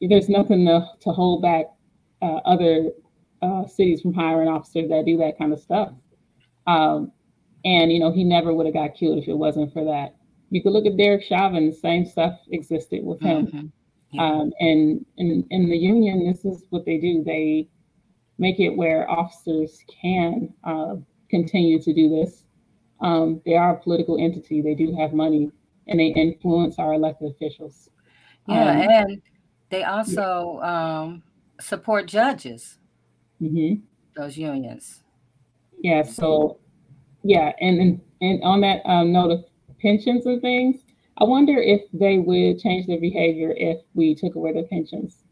[0.01, 1.67] there's nothing to, to hold back
[2.21, 2.91] uh, other
[3.41, 5.93] uh, cities from hiring officers that do that kind of stuff.
[6.65, 7.11] Um,
[7.67, 10.15] and you know, he never would have got killed if it wasn't for that.
[10.49, 11.69] You could look at Derek Chauvin.
[11.69, 13.47] The same stuff existed with him.
[13.47, 13.71] Mhm.
[14.11, 14.23] Yeah.
[14.23, 17.23] Um, and in, in the union, this is what they do.
[17.25, 17.67] They
[18.37, 20.95] make it where officers can uh,
[21.29, 22.45] continue to do this.
[23.01, 24.61] Um, they are a political entity.
[24.61, 25.51] They do have money,
[25.87, 27.89] and they influence our elected officials.
[28.47, 29.21] Yeah, Um, and
[29.69, 31.23] they also um
[31.59, 32.79] support judges,
[33.41, 33.81] mhm.
[34.15, 35.03] those unions.
[35.81, 36.03] Yeah.
[36.03, 36.59] So,
[37.27, 39.45] yeah, and and, and on that um, note of
[39.81, 40.77] pensions and things,
[41.17, 45.23] I wonder if they would change their behavior if we took away their pensions.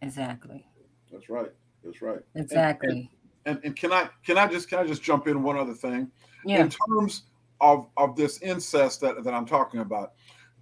[0.00, 0.64] Exactly.
[1.12, 1.52] That's right.
[1.84, 2.20] That's right.
[2.34, 3.10] Exactly.
[3.44, 6.10] And and can I can I just can I just jump in one other thing?
[6.44, 6.62] Yeah.
[6.62, 7.24] in terms
[7.60, 10.12] of of this incest that, that I'm talking about,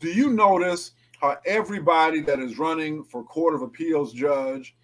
[0.01, 4.75] do you notice how everybody that is running for Court of Appeals judge,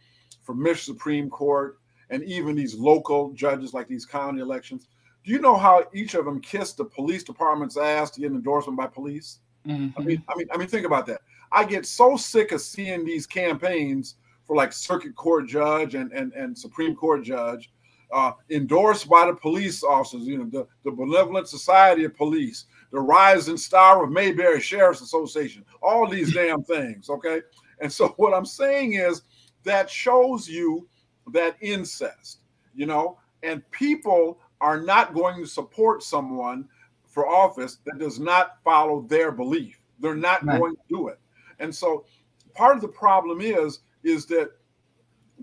[0.42, 1.78] for Michigan Supreme Court,
[2.10, 4.86] and even these local judges like these county elections,
[5.24, 8.36] do you know how each of them kissed the police department's ass to get an
[8.36, 9.38] endorsement by police?
[9.64, 10.04] I Mhm.
[10.04, 11.20] mean, I mean, I mean, think about that.
[11.52, 16.32] I get so sick of seeing these campaigns for like circuit court judge and and,
[16.32, 17.70] and Supreme Court judge
[18.12, 20.26] uh, endorsed by the police officers.
[20.26, 25.64] You know, the, the Benevolent Society of Police, the Rising Star of Mayberry Sheriff's Association,
[25.82, 27.08] all these damn things.
[27.08, 27.42] Okay,
[27.80, 29.22] and so what I'm saying is
[29.62, 30.88] that shows you
[31.28, 32.40] that incest,
[32.74, 36.66] you know, and people are not going to support someone
[37.06, 39.78] for office that does not follow their belief.
[39.98, 40.59] They're not right.
[40.59, 41.18] going to do it.
[41.59, 42.06] And so
[42.55, 44.52] part of the problem is is that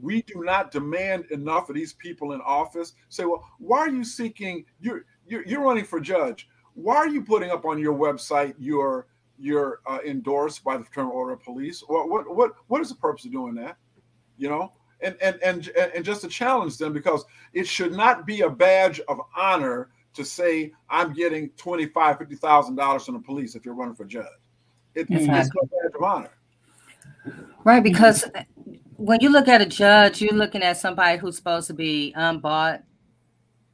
[0.02, 2.94] we do not demand enough of these people in office.
[3.10, 6.48] Say, well, why are you seeking you're you're, you're running for judge?
[6.74, 11.12] Why are you putting up on your website your you're uh, endorsed by the Fraternal
[11.12, 11.84] Order of Police?
[11.88, 13.78] What what what what is the purpose of doing that?
[14.38, 14.72] You know,
[15.02, 19.00] and and and and just to challenge them because it should not be a badge
[19.08, 23.66] of honor to say I'm getting twenty five fifty thousand dollars from the police if
[23.66, 24.26] you're running for judge.
[24.96, 25.40] It, exactly.
[25.40, 26.32] It's no badge of honor.
[27.64, 28.26] Right, because
[28.96, 32.84] when you look at a judge, you're looking at somebody who's supposed to be unbought.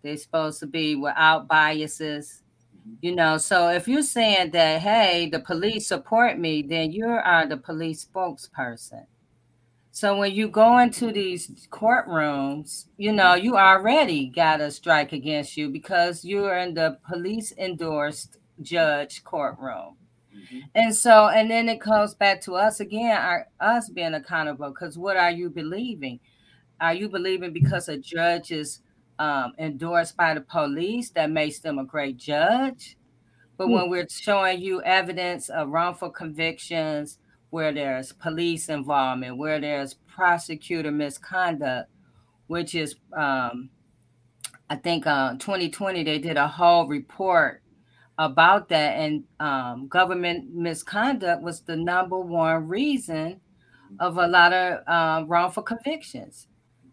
[0.01, 2.43] They're supposed to be without biases
[2.77, 2.93] mm-hmm.
[3.01, 7.47] you know so if you're saying that hey the police support me then you are
[7.47, 9.07] the police spokesperson
[9.95, 15.55] so when you go into these courtrooms you know you already got a strike against
[15.55, 19.95] you because you're in the police endorsed judge courtroom
[20.35, 20.59] mm-hmm.
[20.75, 24.97] and so and then it comes back to us again our, us being accountable because
[24.97, 26.19] what are you believing
[26.81, 28.81] are you believing because a judge is
[29.19, 32.97] um, endorsed by the police that makes them a great judge.
[33.57, 37.19] But when we're showing you evidence of wrongful convictions,
[37.55, 41.89] where there's police involvement, where there's prosecutor misconduct,
[42.47, 43.69] which is, um,
[44.69, 47.61] I think, uh, 2020 they did a whole report
[48.17, 53.39] about that, and um, government misconduct was the number one reason
[54.01, 56.47] of a lot of uh, wrongful convictions.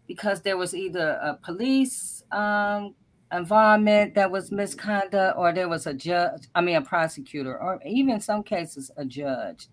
[0.07, 2.95] Because there was either a police um,
[3.33, 8.21] environment that was misconduct or there was a judge i mean a prosecutor or even
[8.21, 9.69] some cases a judge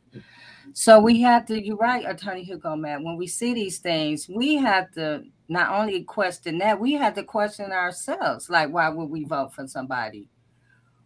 [0.73, 4.57] so we have to you're right attorney Hugo Mack when we see these things we
[4.57, 8.49] have to not only question that we have to question ourselves.
[8.49, 10.29] Like why would we vote for somebody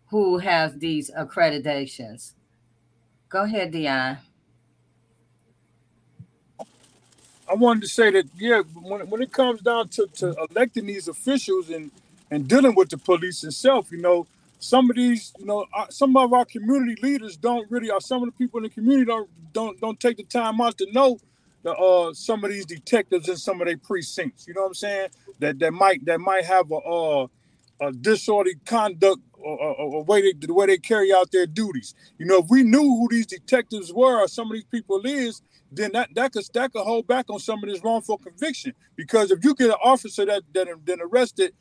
[0.09, 2.35] who has these accreditations?
[3.31, 4.19] Go ahead dion.
[7.49, 11.09] I wanted to say that yeah, when when it comes down to, to electing these
[11.09, 11.91] officials and
[12.31, 14.27] and dealing with the police itself, you know,
[14.65, 18.23] some of these, you know, uh, some of our community leaders don't really, or some
[18.23, 21.19] of the people in the community don't don't don't take the time out to know
[21.65, 24.47] the uh some of these detectives in some of their precincts.
[24.49, 25.09] You know what I'm saying?
[25.41, 27.29] That that might that might have a uh,
[27.81, 31.95] a disorderly conduct or, or way they, the way they carry out their duties.
[32.19, 35.43] You know, if we knew who these detectives were or some of these people is,
[35.73, 38.75] then that that could that could hold back on some of this wrongful conviction.
[38.97, 41.53] Because if you get an officer that that then arrested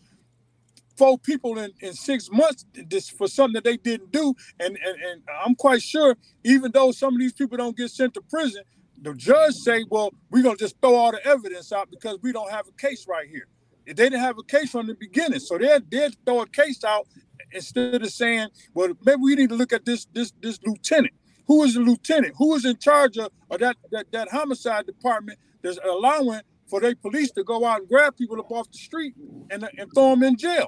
[0.98, 5.02] four people in, in six months this for something that they didn't do, and, and
[5.02, 8.64] and I'm quite sure even though some of these people don't get sent to prison,
[9.02, 12.52] the judge say, well, we're gonna just throw all the evidence out because we don't
[12.52, 13.48] have a case right here.
[13.86, 17.08] They didn't have a case from the beginning, so they they throw a case out
[17.52, 21.14] instead of saying, well, maybe we need to look at this this this lieutenant
[21.48, 22.36] who is the lieutenant?
[22.38, 26.96] Who is in charge of, of that, that, that homicide department that's allowing for their
[26.96, 29.14] police to go out and grab people up off the street
[29.50, 30.68] and, and throw them in jail?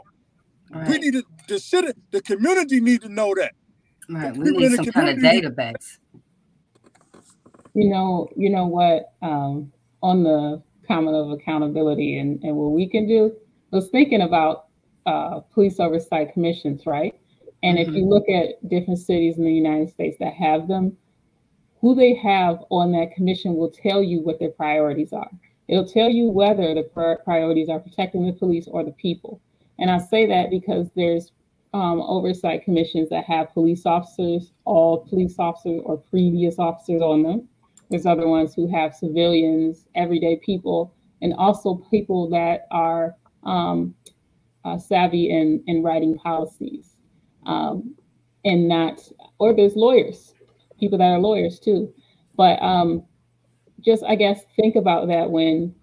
[0.72, 0.88] Right.
[0.88, 3.54] We need to, the city, the community need to know that.
[4.10, 4.36] Right.
[4.36, 6.00] We need some kind of database.
[7.74, 9.14] You know, you know what?
[9.22, 9.72] Um,
[10.02, 13.36] on the comment of accountability and, and what we can do,
[13.74, 14.66] I was thinking about
[15.06, 17.20] uh, police oversight commissions, right?
[17.64, 17.90] And mm-hmm.
[17.90, 20.98] if you look at different cities in the United States that have them,
[21.82, 25.30] who they have on that commission will tell you what their priorities are.
[25.68, 26.84] It'll tell you whether the
[27.24, 29.42] priorities are protecting the police or the people.
[29.80, 31.32] And I say that because there's
[31.74, 37.50] um, oversight commissions that have police officers, all police officers or previous officers on them.
[37.90, 43.94] There's other ones who have civilians, everyday people, and also people that are um,
[44.64, 46.96] uh, savvy in, in writing policies
[47.46, 47.94] um,
[48.46, 49.02] and not,
[49.38, 50.34] or there's lawyers,
[50.80, 51.94] people that are lawyers too.
[52.38, 53.04] But um,
[53.82, 55.76] just, I guess, think about that when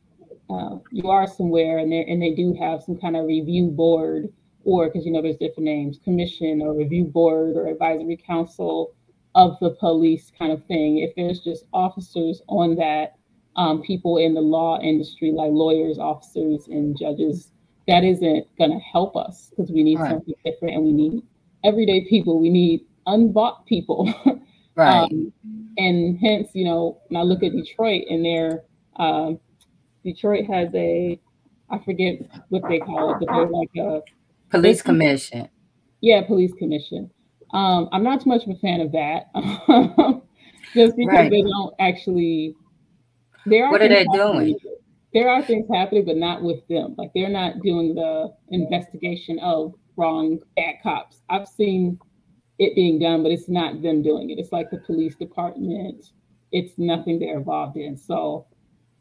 [0.53, 4.33] uh, you are somewhere and they and they do have some kind of review board,
[4.65, 8.95] or because you know there's different names, commission or review board or advisory council
[9.35, 10.99] of the police kind of thing.
[10.99, 13.17] If there's just officers on that,
[13.57, 17.51] um, people in the law industry like lawyers, officers, and judges,
[17.89, 20.11] that isn't going to help us because we need right.
[20.11, 21.23] something different and we need
[21.65, 22.39] everyday people.
[22.39, 24.13] We need unbought people.
[24.77, 25.05] right.
[25.05, 25.33] Um,
[25.77, 28.65] and hence, you know, when I look at Detroit and their
[28.97, 29.41] um,
[30.05, 31.21] Detroit has a
[31.71, 32.17] I forget
[32.51, 34.03] what they call it, but they're like a
[34.51, 35.49] police commission.
[36.01, 37.11] Yeah, police commission.
[37.53, 39.31] Um, I'm not too much of a fan of that.
[40.75, 41.31] Just because right.
[41.31, 42.55] they don't actually
[43.47, 44.59] they are what are they doing?
[45.13, 46.95] there are things happening, but not with them.
[46.97, 51.21] Like they're not doing the investigation of wrong bad cops.
[51.29, 51.99] I've seen
[52.59, 54.39] it being done, but it's not them doing it.
[54.39, 56.13] It's like the police department.
[56.51, 57.97] It's nothing they're involved in.
[57.97, 58.47] So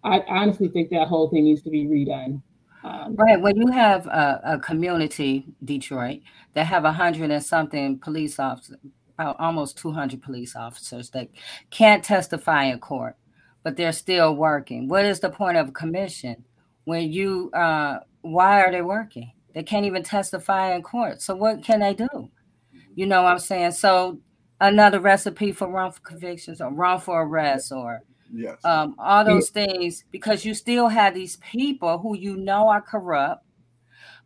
[0.03, 2.41] I honestly think that whole thing needs to be redone.
[2.84, 3.40] Um, right.
[3.40, 6.22] When you have a, a, community, Detroit,
[6.53, 8.78] that have a hundred and something police officers,
[9.19, 11.28] almost 200 police officers that
[11.69, 13.15] can't testify in court,
[13.61, 14.88] but they're still working.
[14.88, 16.44] What is the point of a commission
[16.86, 19.32] when you, uh, why are they working?
[19.53, 21.22] They can't even testify in court.
[21.22, 22.32] So what can they do?
[22.95, 23.72] You know what I'm saying?
[23.73, 24.19] So
[24.60, 28.02] another recipe for wrongful convictions or wrongful arrests or
[28.34, 28.64] yes.
[28.64, 33.45] um, all those things because you still have these people who you know are corrupt,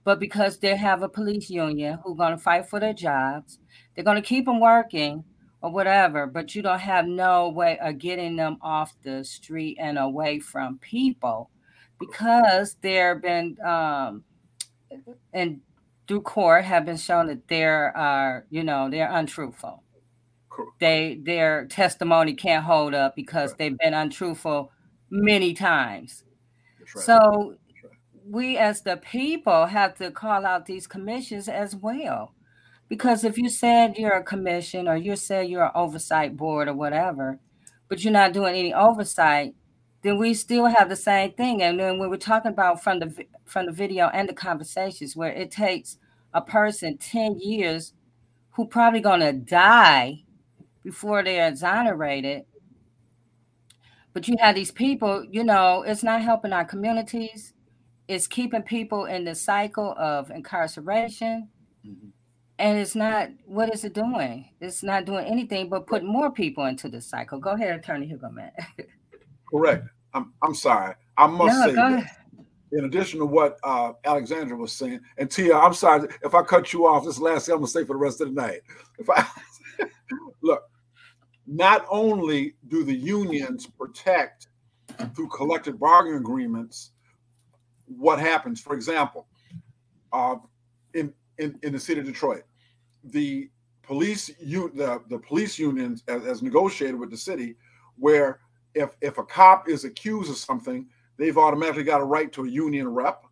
[0.04, 3.60] but because they have a police union who are going to fight for their jobs,
[3.94, 5.24] they're going to keep them working
[5.62, 9.98] or whatever, but you don't have no way of getting them off the street and
[9.98, 11.50] away from people
[12.00, 14.24] because they've been um,
[15.34, 15.60] and
[16.08, 19.82] through court have been shown that they're are uh, you know they're untruthful.
[20.80, 23.58] They their testimony can't hold up because right.
[23.58, 24.72] they've been untruthful
[25.10, 26.24] many times.
[26.96, 27.06] Right.
[27.06, 27.92] So right.
[28.30, 32.34] we as the people have to call out these commissions as well.
[32.88, 36.74] Because if you said you're a commission or you said you're an oversight board or
[36.74, 37.40] whatever,
[37.88, 39.56] but you're not doing any oversight,
[40.04, 41.64] then we still have the same thing.
[41.64, 45.32] And then we were talking about from the from the video and the conversations where
[45.32, 45.98] it takes
[46.34, 47.94] a person 10 years
[48.52, 50.25] who probably gonna die
[50.86, 52.44] before they're exonerated.
[54.14, 57.54] But you have these people, you know, it's not helping our communities.
[58.08, 61.50] It's keeping people in the cycle of incarceration.
[61.86, 62.10] Mm-hmm.
[62.60, 64.48] And it's not, what is it doing?
[64.62, 67.40] It's not doing anything but putting more people into the cycle.
[67.40, 68.52] Go ahead, Attorney Hugo, man.
[69.50, 69.88] Correct.
[70.14, 70.94] I'm, I'm sorry.
[71.18, 72.12] I must no, say this.
[72.72, 76.74] In addition to what uh, Alexandra was saying, and Tia, I'm sorry if I cut
[76.74, 77.06] you off.
[77.06, 78.62] This last thing I'm gonna say for the rest of the night.
[78.98, 79.26] If I
[80.42, 80.64] look,
[81.48, 84.48] not only do the unions protect
[85.16, 86.92] through collective bargaining agreements
[87.86, 88.60] what happens.
[88.60, 89.28] For example,
[90.12, 90.38] uh,
[90.94, 92.44] in, in in the city of Detroit,
[93.04, 93.50] the
[93.84, 97.56] police you the, the police unions as, as negotiated with the city,
[97.98, 98.40] where
[98.74, 102.50] if if a cop is accused of something, they've automatically got a right to a
[102.50, 103.24] union rep.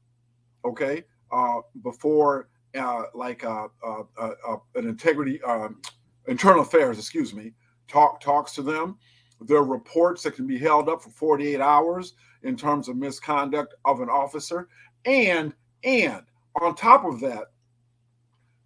[0.66, 5.82] Okay, uh, before uh, like uh, uh, uh, uh an integrity um,
[6.28, 7.54] internal affairs, excuse me,
[7.94, 8.98] talk talks to them.
[9.42, 12.14] There are reports that can be held up for 48 hours
[12.44, 14.68] in terms of misconduct of an officer,
[15.06, 15.54] and
[15.84, 16.24] and
[16.62, 17.46] on top of that,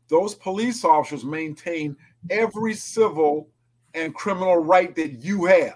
[0.08, 1.96] those police officers maintain
[2.30, 3.50] every civil
[3.94, 5.76] and criminal right that you have.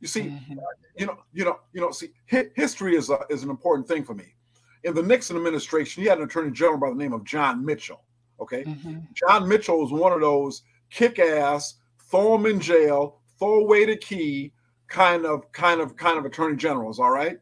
[0.00, 0.58] You see, mm-hmm.
[0.96, 1.90] you know, you know, you know.
[1.90, 4.34] See, history is a, is an important thing for me.
[4.84, 8.02] In the Nixon administration, he had an attorney general by the name of John Mitchell.
[8.40, 8.98] Okay, mm-hmm.
[9.14, 11.74] John Mitchell was one of those kick-ass,
[12.12, 14.52] throw him in jail, throw away the key
[14.86, 17.00] kind of, kind of, kind of attorney generals.
[17.00, 17.38] All right,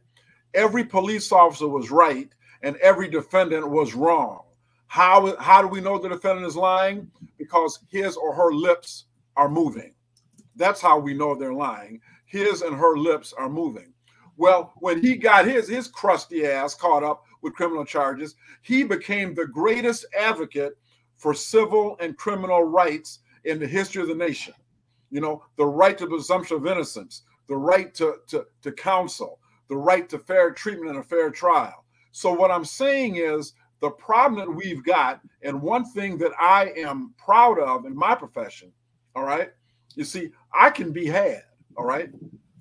[0.55, 2.29] every police officer was right,
[2.63, 4.45] and every defendant was wrong.
[4.87, 7.11] How how do we know the defendant is lying?
[7.37, 9.05] Because his or her lips
[9.37, 9.93] are moving.
[10.55, 13.93] That's how we know they're lying his and her lips are moving.
[14.37, 19.35] Well, when he got his his crusty ass caught up with criminal charges, he became
[19.35, 20.77] the greatest advocate
[21.17, 24.53] for civil and criminal rights in the history of the nation.
[25.11, 29.39] You know, the right to presumption of innocence, the right to, to, to counsel,
[29.69, 31.85] the right to fair treatment and a fair trial.
[32.11, 36.71] So, what I'm saying is the problem that we've got, and one thing that I
[36.77, 38.71] am proud of in my profession,
[39.15, 39.51] all right,
[39.95, 41.43] you see, I can be had
[41.77, 42.09] all right,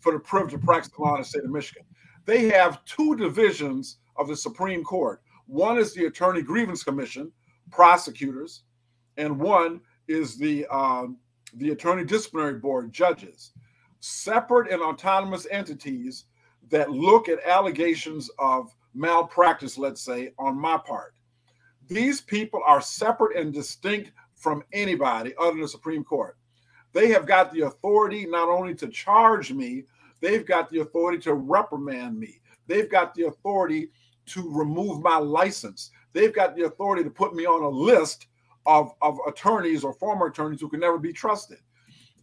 [0.01, 1.85] for the privilege of practicing law in the state of Michigan.
[2.27, 5.23] They have two divisions of the Supreme Court.
[5.47, 7.33] One is the Attorney Grievance Commission,
[7.71, 8.63] prosecutors,
[9.17, 11.19] and one is the um,
[11.55, 13.53] the Attorney Disciplinary Board, judges.
[14.01, 16.25] Separate and autonomous entities
[16.71, 21.15] that look at allegations of malpractice, let's say, on my part.
[21.89, 26.37] These people are separate and distinct from anybody other than the Supreme Court.
[26.93, 29.85] They have got the authority not only to charge me,
[30.21, 32.41] they've got the authority to reprimand me.
[32.67, 33.91] They've got the authority
[34.27, 35.91] to remove my license.
[36.13, 38.27] They've got the authority to put me on a list
[38.67, 41.59] of, of attorneys or former attorneys who can never be trusted.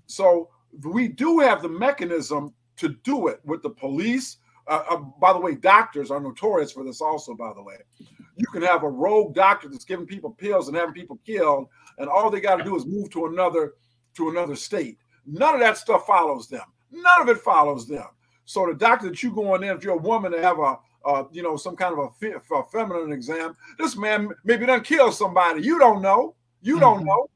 [0.06, 0.50] So
[0.84, 4.38] we do have the mechanism to do it with the police.
[4.68, 7.78] Uh, uh, by the way, doctors are notorious for this, also, by the way.
[8.36, 12.08] You can have a rogue doctor that's giving people pills and having people killed, and
[12.08, 13.74] all they got to do is move to another
[14.16, 14.98] to another state.
[15.26, 16.66] None of that stuff follows them.
[16.92, 18.06] None of it follows them.
[18.46, 21.24] So the doctor that you going in, if you're a woman to have a, uh,
[21.32, 23.56] you know, some kind of a, a feminine exam.
[23.78, 25.62] This man maybe done killed somebody.
[25.62, 26.36] You don't know.
[26.62, 27.06] You don't Mhm.
[27.06, 27.30] know.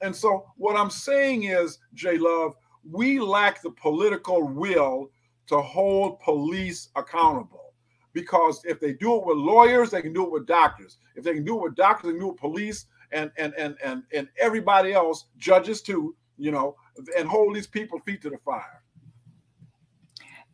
[0.00, 2.54] And so what I'm saying is, J Love,
[2.90, 5.10] we lack the political will
[5.46, 7.72] to hold police accountable.
[8.12, 10.98] Because if they do it with lawyers, they can do it with doctors.
[11.16, 13.54] If they can do it with doctors, they can do it with police and and
[13.54, 16.76] and and and everybody else, judges too, you know,
[17.16, 18.81] and hold these people feet to the fire.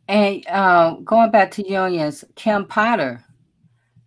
[0.09, 3.23] And uh, going back to unions, Kim Potter,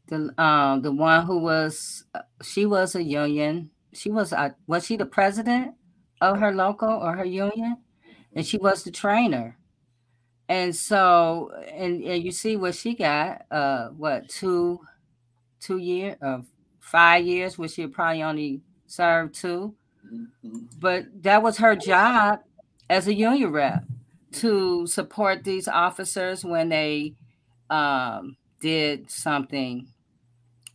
[0.08, 2.04] the um, the one who was
[2.42, 3.70] she was a union.
[3.92, 5.76] She was a, was she the president
[6.20, 7.76] of her local or her union,
[8.34, 9.56] and she was the trainer.
[10.48, 13.42] And so, and, and you see what she got.
[13.48, 14.80] Uh, what two,
[15.60, 16.46] two year of
[16.80, 19.76] five years, which she probably only served two.
[20.80, 22.40] But that was her job
[22.90, 23.84] as a union rep
[24.34, 27.14] to support these officers when they
[27.70, 29.86] um, did something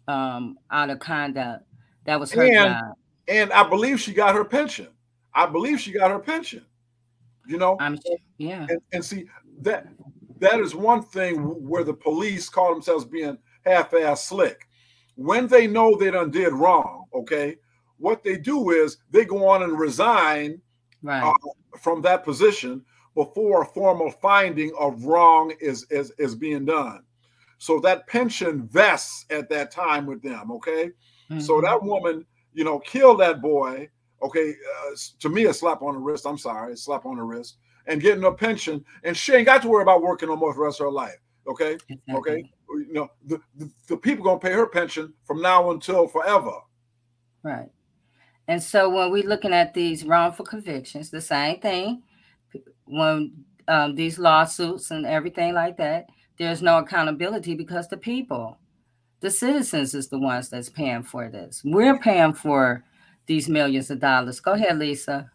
[0.07, 1.63] um, out of conduct.
[2.05, 2.93] That was her And- job.
[3.29, 4.87] And I believe she got her pension.
[5.33, 6.65] I believe she got her pension.
[7.45, 7.97] You know, I'm
[8.37, 8.65] yeah.
[8.69, 9.25] and, and see
[9.61, 9.87] that
[10.39, 11.35] that is one thing
[11.67, 14.67] where the police call themselves being half-ass slick.
[15.15, 17.57] When they know they done did wrong, okay,
[17.97, 20.61] what they do is they go on and resign
[21.03, 21.23] Right.
[21.23, 21.33] uh,
[21.79, 22.83] from that position
[23.17, 27.03] before a formal finding of wrong is, is is being done.
[27.57, 30.91] So that pension vests at that time with them, okay?
[31.39, 31.63] So Mhm.
[31.63, 33.89] that woman, you know, killed that boy.
[34.21, 36.27] Okay, uh, to me, a slap on the wrist.
[36.27, 37.57] I'm sorry, a slap on the wrist,
[37.87, 40.59] and getting a pension, and she ain't got to worry about working no more for
[40.59, 41.17] the rest of her life.
[41.47, 42.13] Okay, Exactly.
[42.15, 46.59] okay, you know, the, the, the people gonna pay her pension from now until forever.
[47.41, 47.71] Right.
[48.47, 52.03] And so when we're looking at these wrongful convictions, the same thing.
[52.87, 56.07] When um, these lawsuits and everything like that,
[56.37, 58.57] there's no accountability because the people,
[59.21, 61.61] the citizens, is the ones that's paying for this.
[61.65, 62.83] We're paying for
[63.25, 64.39] these millions of dollars.
[64.39, 65.31] Go ahead, Lisa.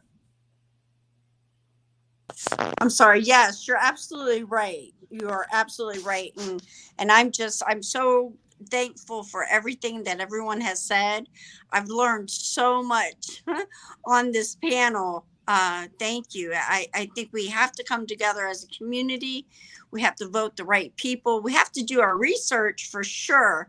[2.80, 3.20] I'm sorry.
[3.20, 4.92] Yes, you're absolutely right.
[5.10, 6.32] You are absolutely right.
[6.38, 6.62] And
[6.98, 8.34] and I'm just I'm so
[8.70, 11.26] thankful for everything that everyone has said.
[11.70, 13.42] I've learned so much
[14.06, 15.26] on this panel.
[15.54, 16.54] Uh, thank you.
[16.54, 19.46] I, I think we have to come together as a community.
[19.90, 21.42] We have to vote the right people.
[21.42, 23.68] We have to do our research for sure.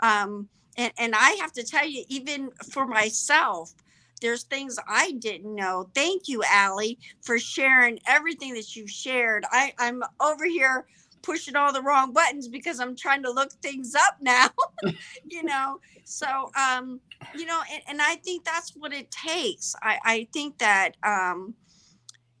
[0.00, 3.74] Um, and, and I have to tell you, even for myself,
[4.22, 5.90] there's things I didn't know.
[5.92, 9.44] Thank you, Allie, for sharing everything that you've shared.
[9.50, 10.86] I, I'm over here
[11.24, 14.50] pushing all the wrong buttons because I'm trying to look things up now.
[15.28, 17.00] you know, so um,
[17.36, 19.74] you know, and, and I think that's what it takes.
[19.82, 21.54] I, I think that um,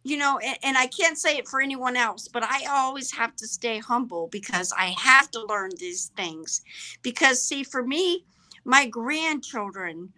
[0.04, 3.34] you know, and, and I can't say it for anyone else, but I always have
[3.36, 6.60] to stay humble because I have to learn these things.
[7.02, 8.24] Because see, for me,
[8.64, 10.12] my grandchildren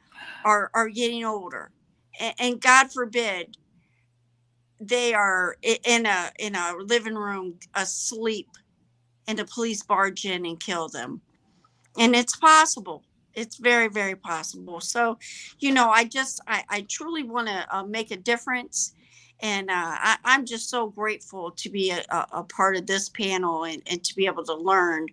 [0.44, 1.70] are are getting older,
[2.20, 3.56] and, and God forbid
[4.80, 8.48] they are in a in a living room asleep,
[9.26, 11.20] and the police barge in and kill them,
[11.98, 13.02] and it's possible.
[13.34, 14.80] It's very very possible.
[14.80, 15.18] So,
[15.58, 18.92] you know, I just I, I truly want to uh, make a difference.
[19.40, 23.10] And uh, I, I'm just so grateful to be a, a, a part of this
[23.10, 25.08] panel and, and to be able to learn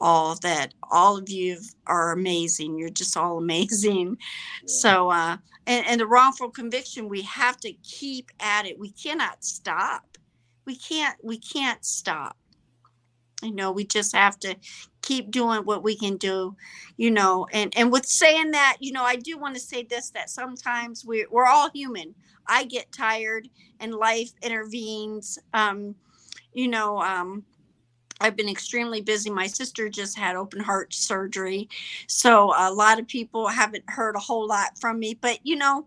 [0.00, 2.78] all that all of you are amazing.
[2.78, 4.18] You're just all amazing.
[4.66, 5.36] So uh
[5.66, 8.78] and, and the wrongful conviction we have to keep at it.
[8.78, 10.18] We cannot stop.
[10.66, 12.36] We can't we can't stop.
[13.42, 14.56] You know we just have to
[15.02, 16.56] keep doing what we can do
[16.96, 20.10] you know and and with saying that you know i do want to say this
[20.10, 22.14] that sometimes we're, we're all human.
[22.46, 23.48] I get tired
[23.80, 25.94] and life intervenes um
[26.54, 27.44] you know um
[28.20, 29.30] I've been extremely busy.
[29.30, 31.68] My sister just had open heart surgery.
[32.06, 35.14] So a lot of people haven't heard a whole lot from me.
[35.20, 35.86] But, you know,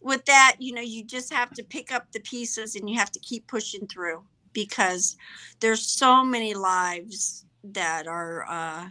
[0.00, 3.12] with that, you know, you just have to pick up the pieces and you have
[3.12, 4.22] to keep pushing through
[4.52, 5.16] because
[5.60, 8.88] there's so many lives that are, uh,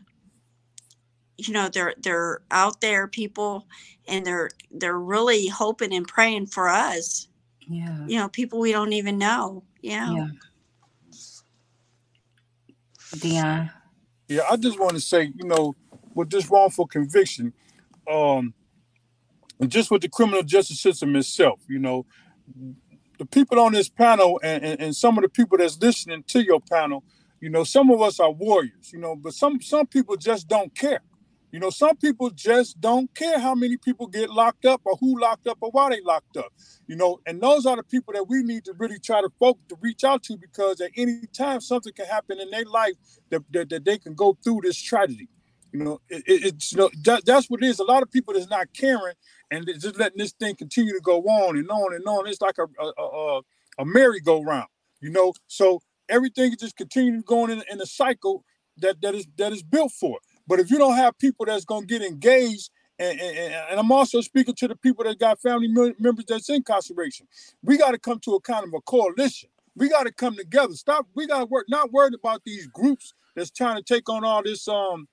[1.37, 3.67] you know, they're they're out there, people,
[4.07, 7.27] and they're they're really hoping and praying for us.
[7.61, 8.05] Yeah.
[8.05, 9.63] You know, people we don't even know.
[9.81, 10.13] Yeah.
[10.13, 10.27] Yeah.
[13.19, 13.69] Dion.
[14.27, 15.75] Yeah, I just want to say, you know,
[16.15, 17.53] with this wrongful conviction,
[18.09, 18.53] um,
[19.59, 22.05] and just with the criminal justice system itself, you know,
[23.19, 26.43] the people on this panel and, and, and some of the people that's listening to
[26.43, 27.03] your panel,
[27.39, 30.73] you know, some of us are warriors, you know, but some some people just don't
[30.75, 31.01] care.
[31.51, 35.19] You know, some people just don't care how many people get locked up or who
[35.19, 36.53] locked up or why they locked up.
[36.87, 39.63] You know, and those are the people that we need to really try to focus
[39.69, 42.95] to reach out to because at any time something can happen in their life
[43.29, 45.27] that, that, that they can go through this tragedy.
[45.73, 47.79] You know, it, it, it's you know that, that's what it is.
[47.79, 49.15] A lot of people that's not caring
[49.49, 52.27] and just letting this thing continue to go on and on and on.
[52.27, 53.41] It's like a a, a,
[53.79, 54.67] a merry-go-round.
[54.99, 58.43] You know, so everything is just continuing going in, in a cycle
[58.77, 60.19] that that is that is built for.
[60.51, 64.19] But if you don't have people that's gonna get engaged, and, and, and I'm also
[64.19, 67.25] speaking to the people that got family members that's incarceration,
[67.63, 69.49] we got to come to a kind of a coalition.
[69.77, 70.73] We got to come together.
[70.73, 71.07] Stop.
[71.15, 71.67] We got to work.
[71.69, 75.07] Not worried about these groups that's trying to take on all this um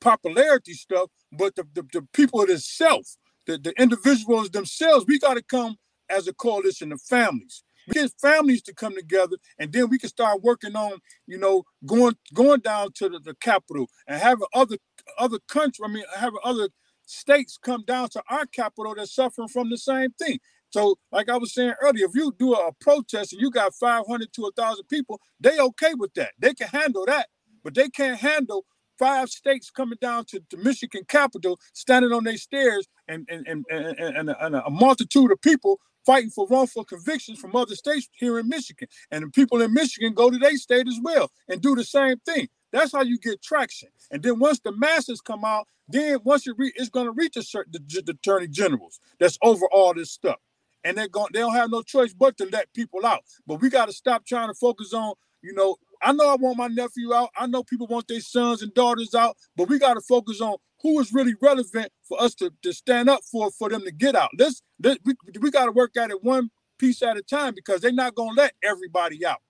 [0.00, 3.16] popularity stuff, but the, the, the people itself,
[3.48, 5.78] the, the individuals themselves, we got to come
[6.08, 10.42] as a coalition of families get families to come together, and then we can start
[10.42, 14.76] working on, you know, going going down to the, the capital and having other
[15.18, 15.84] other country.
[15.84, 16.68] I mean, having other
[17.06, 20.38] states come down to our capital that's suffering from the same thing.
[20.70, 23.74] So, like I was saying earlier, if you do a, a protest and you got
[23.74, 26.32] 500 to a thousand people, they okay with that.
[26.38, 27.28] They can handle that,
[27.62, 28.64] but they can't handle
[28.98, 33.64] five states coming down to the Michigan capital, standing on their stairs, and and and,
[33.70, 38.08] and, and, a, and a multitude of people fighting for wrongful convictions from other states
[38.12, 38.88] here in Michigan.
[39.10, 42.18] And the people in Michigan go to their state as well and do the same
[42.18, 42.48] thing.
[42.72, 43.88] That's how you get traction.
[44.10, 47.36] And then once the masses come out, then once it re- it's going to reach
[47.36, 50.38] a certain the, the attorney generals that's over all this stuff.
[50.82, 53.20] And they're going they don't have no choice but to let people out.
[53.46, 56.58] But we got to stop trying to focus on, you know, I know I want
[56.58, 57.30] my nephew out.
[57.36, 60.56] I know people want their sons and daughters out, but we got to focus on
[60.84, 64.14] who is really relevant for us to, to stand up for for them to get
[64.14, 64.28] out.
[64.36, 67.80] This, this we, we got to work at it one piece at a time because
[67.80, 69.40] they're not gonna let everybody out.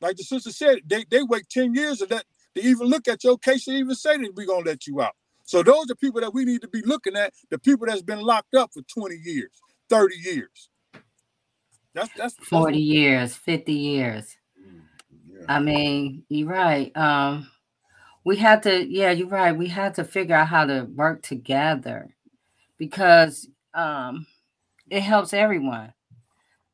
[0.00, 2.24] Like the sister said, they, they wait 10 years to let
[2.54, 5.14] to even look at your case and even say that we're gonna let you out.
[5.44, 8.20] So those are people that we need to be looking at, the people that's been
[8.20, 9.50] locked up for 20 years,
[9.88, 10.68] 30 years.
[11.94, 14.36] That's that's 40 that's years, 50 years.
[15.26, 15.44] Yeah.
[15.48, 16.94] I mean, you're right.
[16.96, 17.48] Um,
[18.30, 22.14] we had to yeah you're right we had to figure out how to work together
[22.78, 24.24] because um
[24.88, 25.92] it helps everyone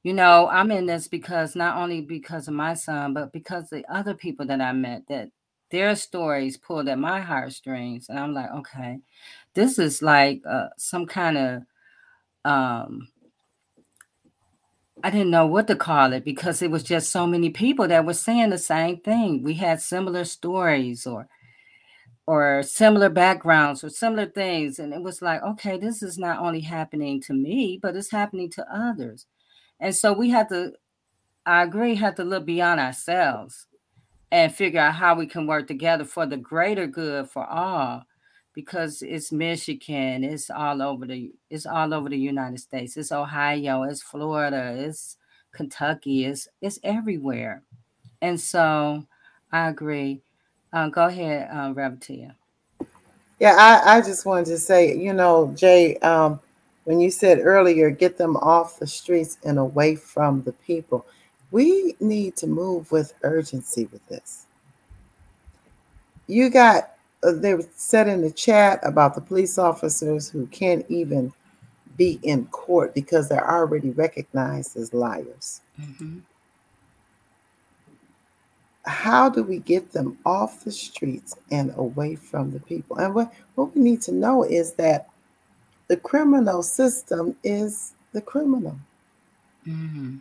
[0.02, 3.82] you know i'm in this because not only because of my son but because the
[3.90, 5.30] other people that i met that
[5.70, 8.98] their stories pulled at my heartstrings and i'm like okay
[9.54, 11.62] this is like uh, some kind of
[12.44, 13.08] um
[15.02, 18.04] I didn't know what to call it because it was just so many people that
[18.04, 19.42] were saying the same thing.
[19.42, 21.28] We had similar stories or
[22.27, 24.78] or similar backgrounds or similar things.
[24.78, 28.51] And it was like, okay, this is not only happening to me, but it's happening
[28.51, 29.27] to others.
[29.81, 30.73] And so we had to,
[31.44, 33.66] I agree, had to look beyond ourselves
[34.32, 38.03] and figure out how we can work together for the greater good for all
[38.55, 42.97] because it's Michigan, it's all over the it's all over the United States.
[42.97, 45.19] It's Ohio, it's Florida, it's
[45.53, 47.62] Kentucky, it's it's everywhere.
[48.23, 49.07] And so
[49.53, 50.23] I agree.
[50.77, 52.36] Uh, go ahead, uh, Reverend Tia.
[53.40, 56.39] Yeah, I, I just wanted to say, you know, Jay, um,
[56.85, 61.07] when you said earlier, get them off the streets and away from the people,
[61.51, 64.44] we need to move with urgency with this.
[66.27, 66.90] You got,
[67.23, 71.32] uh, they said in the chat about the police officers who can't even
[71.97, 75.62] be in court because they're already recognized as liars.
[75.81, 76.19] Mm-hmm
[78.86, 82.96] how do we get them off the streets and away from the people?
[82.98, 85.08] And what, what we need to know is that
[85.88, 88.76] the criminal system is the criminal.
[89.66, 90.16] Mm-hmm.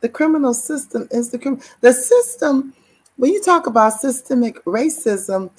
[0.00, 1.64] The criminal system is the criminal.
[1.80, 2.74] The system,
[3.16, 5.50] when you talk about systemic racism,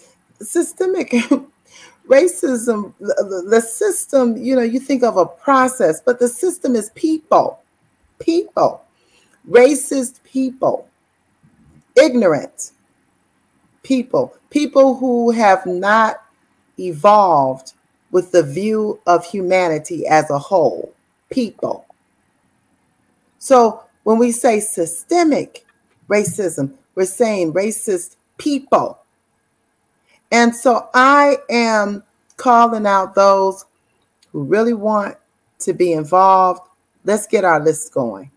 [0.42, 1.12] systemic
[2.10, 6.90] racism, the, the system, you know, you think of a process, but the system is
[6.92, 7.60] people,
[8.20, 8.84] people,
[9.50, 10.88] racist people
[11.98, 12.72] ignorant
[13.84, 16.24] people, people who have not
[16.80, 17.74] evolved
[18.12, 20.94] with the view of humanity as a whole,
[21.30, 21.86] people.
[23.40, 25.66] So when we say systemic
[26.08, 29.00] racism, we're saying racist people.
[30.32, 32.04] And so I am
[32.38, 33.66] calling out those
[34.32, 35.16] who really want
[35.60, 36.62] to be involved.
[37.04, 38.32] Let's get our list going.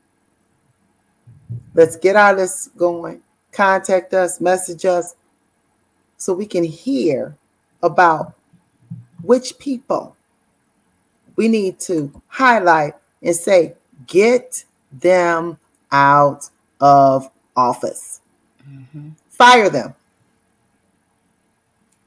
[1.75, 3.23] Let's get our list going
[3.53, 5.15] contact us, message us,
[6.17, 7.37] so we can hear
[7.83, 8.35] about
[9.23, 10.17] which people
[11.37, 13.75] we need to highlight and say,
[14.07, 15.59] get them
[15.93, 16.49] out
[16.81, 18.21] of office,
[18.69, 19.11] mm-hmm.
[19.29, 19.95] fire them.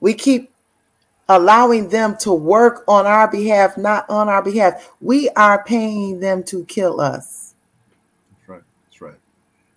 [0.02, 0.52] We keep
[1.30, 4.91] allowing them to work on our behalf, not on our behalf.
[5.02, 7.56] We are paying them to kill us.
[8.38, 8.64] That's right.
[8.86, 9.15] That's right.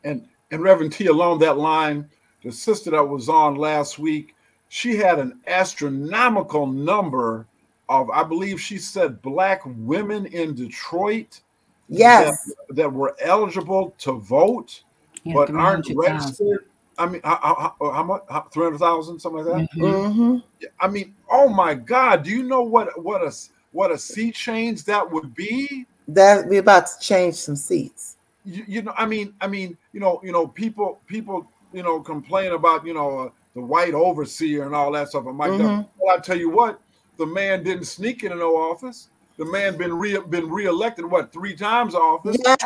[0.05, 2.09] And and Reverend T, along that line,
[2.43, 4.35] the sister that was on last week,
[4.68, 7.47] she had an astronomical number
[7.89, 11.40] of, I believe she said, black women in Detroit.
[11.89, 12.52] Yes.
[12.68, 14.82] That, that were eligible to vote,
[15.23, 16.64] yeah, but aren't registered.
[16.98, 18.23] I mean, how, how, how much?
[18.52, 19.78] Three hundred thousand, something like that.
[19.78, 20.39] Mm-hmm.
[20.81, 22.24] I mean, oh my God!
[22.24, 23.32] Do you know what what a
[23.70, 25.86] what a seat change that would be?
[26.09, 28.15] That we're about to change some seats.
[28.47, 32.01] You, you know, I mean, I mean, you know, you know, people people you know
[32.01, 35.27] complain about you know uh, the white overseer and all that stuff.
[35.27, 35.82] I'm like, mm-hmm.
[35.98, 36.81] well, I tell you what,
[37.18, 39.09] the man didn't sneak into no office.
[39.36, 42.36] The man been re been reelected what three times office.
[42.44, 42.56] Yes.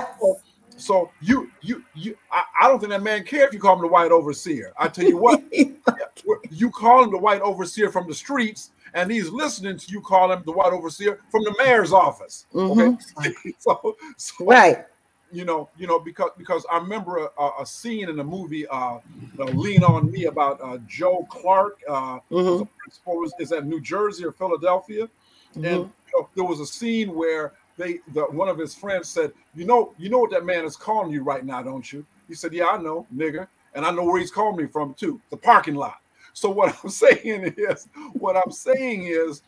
[0.77, 3.83] So you you you I, I, don't think that man cared if you call him
[3.83, 4.73] the white overseer.
[4.79, 5.43] I tell you what,
[6.51, 10.33] you call him the white overseer from the streets, and he's listening to you call
[10.33, 12.47] him the white overseer from the mayor's office.
[12.55, 12.97] Mm-hmm.
[13.19, 14.87] Okay, so, so, right.
[15.33, 18.99] You know, you know, because because I remember a, a scene in the movie uh,
[19.39, 21.79] uh, "Lean on Me" about uh, Joe Clark.
[21.89, 22.65] Uh, mm-hmm.
[23.07, 25.65] was is that New Jersey or Philadelphia, mm-hmm.
[25.65, 29.33] and you know, there was a scene where they the one of his friends said,
[29.55, 32.35] "You know, you know what that man is calling you right now, don't you?" He
[32.35, 35.37] said, "Yeah, I know, nigga, and I know where he's calling me from too, the
[35.37, 36.01] parking lot."
[36.33, 39.43] So what I'm saying is, what I'm saying is,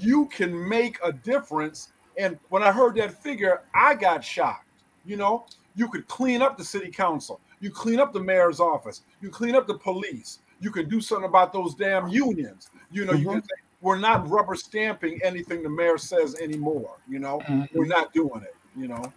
[0.00, 1.92] you can make a difference.
[2.18, 4.65] And when I heard that figure, I got shocked.
[5.06, 9.02] You know, you could clean up the city council, you clean up the mayor's office,
[9.20, 12.70] you clean up the police, you can do something about those damn unions.
[12.90, 13.22] You know, mm-hmm.
[13.22, 16.96] you can say, we're not rubber stamping anything the mayor says anymore.
[17.08, 17.78] You know, mm-hmm.
[17.78, 18.56] we're not doing it.
[18.76, 19.12] You know.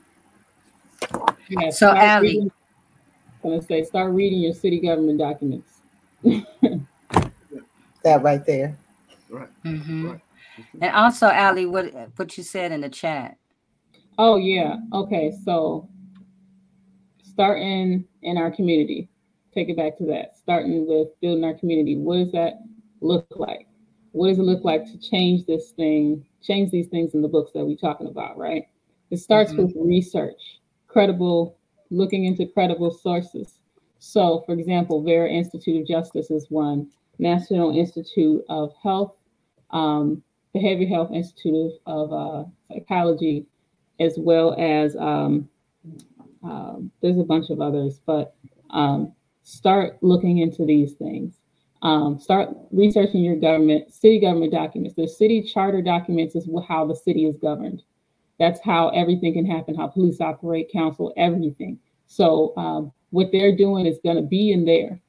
[1.47, 2.51] Yeah, so, Abby,
[3.43, 5.81] I'm gonna say, start reading your city government documents.
[8.03, 8.77] that right there.
[9.29, 9.63] Right.
[9.63, 10.09] Mm-hmm.
[10.09, 10.21] right.
[10.81, 13.38] And also, Allie, what what you said in the chat.
[14.19, 14.75] Oh yeah.
[14.93, 15.33] Okay.
[15.43, 15.89] So
[17.23, 19.09] starting in our community.
[19.51, 20.37] Take it back to that.
[20.37, 21.97] Starting with building our community.
[21.97, 22.59] What does that
[23.01, 23.65] look like?
[24.11, 27.51] what does it look like to change this thing, change these things in the books
[27.53, 28.63] that we're talking about, right?
[29.11, 29.63] It starts mm-hmm.
[29.63, 31.57] with research, credible,
[31.89, 33.59] looking into credible sources.
[33.99, 39.15] So, for example, Vera Institute of Justice is one, National Institute of Health,
[39.71, 40.23] um,
[40.55, 43.45] Behavioral Health Institute of uh, Psychology,
[43.99, 45.49] as well as um,
[46.45, 48.35] uh, there's a bunch of others, but
[48.69, 49.13] um,
[49.43, 51.35] start looking into these things.
[51.81, 54.95] Um, start researching your government, city government documents.
[54.95, 57.83] The city charter documents is how the city is governed.
[58.37, 61.79] That's how everything can happen, how police operate, council, everything.
[62.07, 64.99] So um, what they're doing is going to be in there.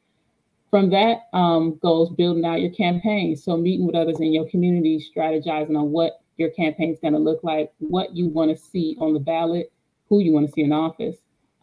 [0.71, 3.37] From that um, goes building out your campaign.
[3.37, 7.21] So meeting with others in your community, strategizing on what your campaign is going to
[7.21, 9.73] look like, what you want to see on the ballot,
[10.09, 11.19] who you want to see in office.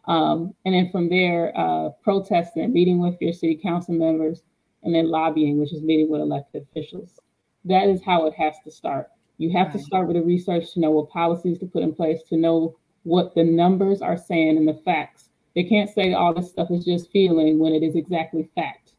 [0.06, 4.42] Um, and then from there, uh, protesting, meeting with your city council members,
[4.82, 7.20] and then lobbying, which is meeting with elected officials.
[7.64, 9.08] That is how it has to start.
[9.36, 9.76] You have right.
[9.76, 12.76] to start with the research to know what policies to put in place, to know
[13.02, 15.30] what the numbers are saying and the facts.
[15.54, 18.92] They can't say all this stuff is just feeling when it is exactly fact.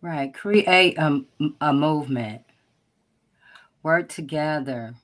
[0.00, 0.34] Right.
[0.34, 1.24] Create a,
[1.60, 2.42] a movement.
[3.82, 4.94] Work together.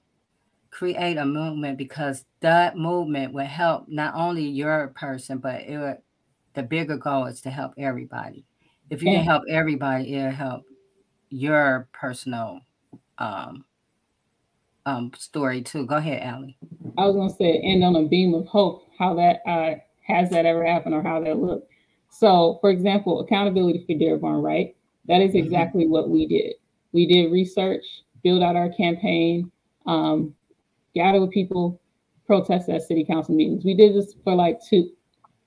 [0.71, 6.03] Create a movement because that movement will help not only your person, but it,
[6.55, 8.45] the bigger goal is to help everybody
[8.91, 10.65] if you can help everybody, it'll help
[11.31, 12.61] your personal
[13.19, 13.65] um,
[14.87, 15.87] um, story too.
[15.87, 16.57] Go ahead, Allie.
[16.97, 18.85] I was gonna say end on a beam of hope.
[18.99, 19.75] How that uh,
[20.07, 21.71] has that ever happened or how that looked.
[22.11, 24.75] So, for example, accountability for Dearborn, right?
[25.07, 25.45] That is mm-hmm.
[25.45, 25.93] exactly mm-hmm.
[25.93, 26.55] what we did.
[26.93, 27.85] We did research,
[28.23, 29.51] build out our campaign,
[29.87, 30.35] um,
[30.95, 31.81] gather with people,
[32.27, 33.65] protest at city council meetings.
[33.65, 34.91] We did this for like two,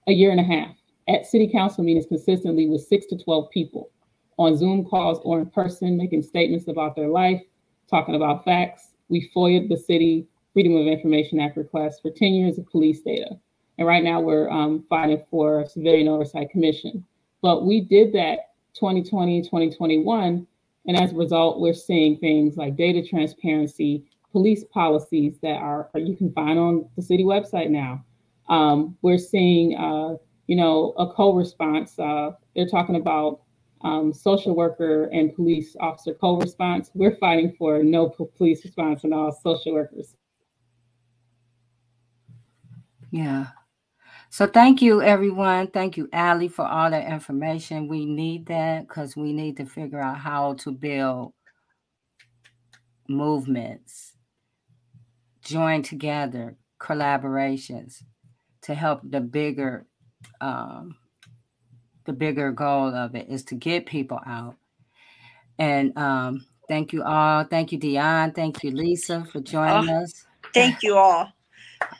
[0.08, 0.76] a year and a half
[1.08, 3.92] at city council meetings consistently with six to 12 people
[4.38, 7.42] on Zoom calls or in person, making statements about their life,
[7.90, 8.94] talking about facts.
[9.10, 13.38] We FOIA'd the city Freedom of Information Act request for 10 years of police data.
[13.78, 17.06] And right now we're um, fighting for a Civilian Oversight Commission.
[17.42, 20.48] But we did that 2020, 2021.
[20.88, 26.16] And as a result, we're seeing things like data transparency, police policies that are you
[26.16, 28.04] can find on the city website now.
[28.50, 30.16] Um, we're seeing uh,
[30.52, 31.98] you know, a co-response.
[31.98, 33.40] Uh, they're talking about
[33.86, 36.92] um, social worker and police officer co-response.
[36.94, 40.18] We're fighting for no police response and all social workers.
[43.12, 43.48] Yeah.
[44.34, 45.68] So thank you, everyone.
[45.68, 47.90] Thank you, Allie, for all that information.
[47.90, 51.34] We need that because we need to figure out how to build
[53.10, 54.14] movements,
[55.44, 58.04] join together, collaborations
[58.62, 59.86] to help the bigger,
[60.40, 60.96] um,
[62.06, 64.56] the bigger goal of it is to get people out.
[65.60, 67.44] And um, thank you all.
[67.44, 68.32] Thank you, Dion.
[68.32, 70.04] Thank you, Lisa, for joining Oh.
[70.04, 70.26] us.
[70.54, 71.34] Thank you all.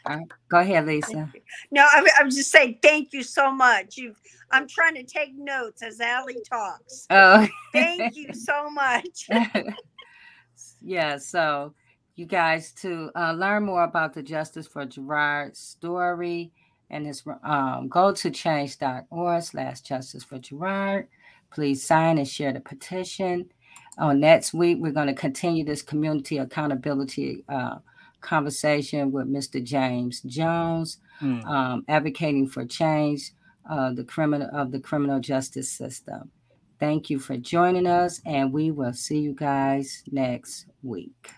[0.06, 1.32] All right, Go ahead, Lisa.
[1.72, 3.98] No, I'm, I'm just saying thank you so much.
[3.98, 4.20] You've
[4.52, 7.08] I'm trying to take notes as Allie talks.
[7.12, 7.48] Oh.
[7.74, 9.30] Thank you so much.
[10.82, 11.74] yeah, so
[12.16, 16.52] you guys to uh, learn more about the Justice for Gerard story
[16.90, 21.08] and his um, go to change.org slash justice for Gerard.
[21.52, 23.50] Please sign and share the petition.
[23.98, 27.78] On next week, we're going to continue this community accountability uh,
[28.22, 29.64] conversation with Mr.
[29.64, 31.42] James Jones, Hmm.
[31.46, 33.32] um, advocating for change
[33.70, 36.32] uh, the criminal of the criminal justice system.
[36.80, 41.30] Thank you for joining us, and we will see you guys next week.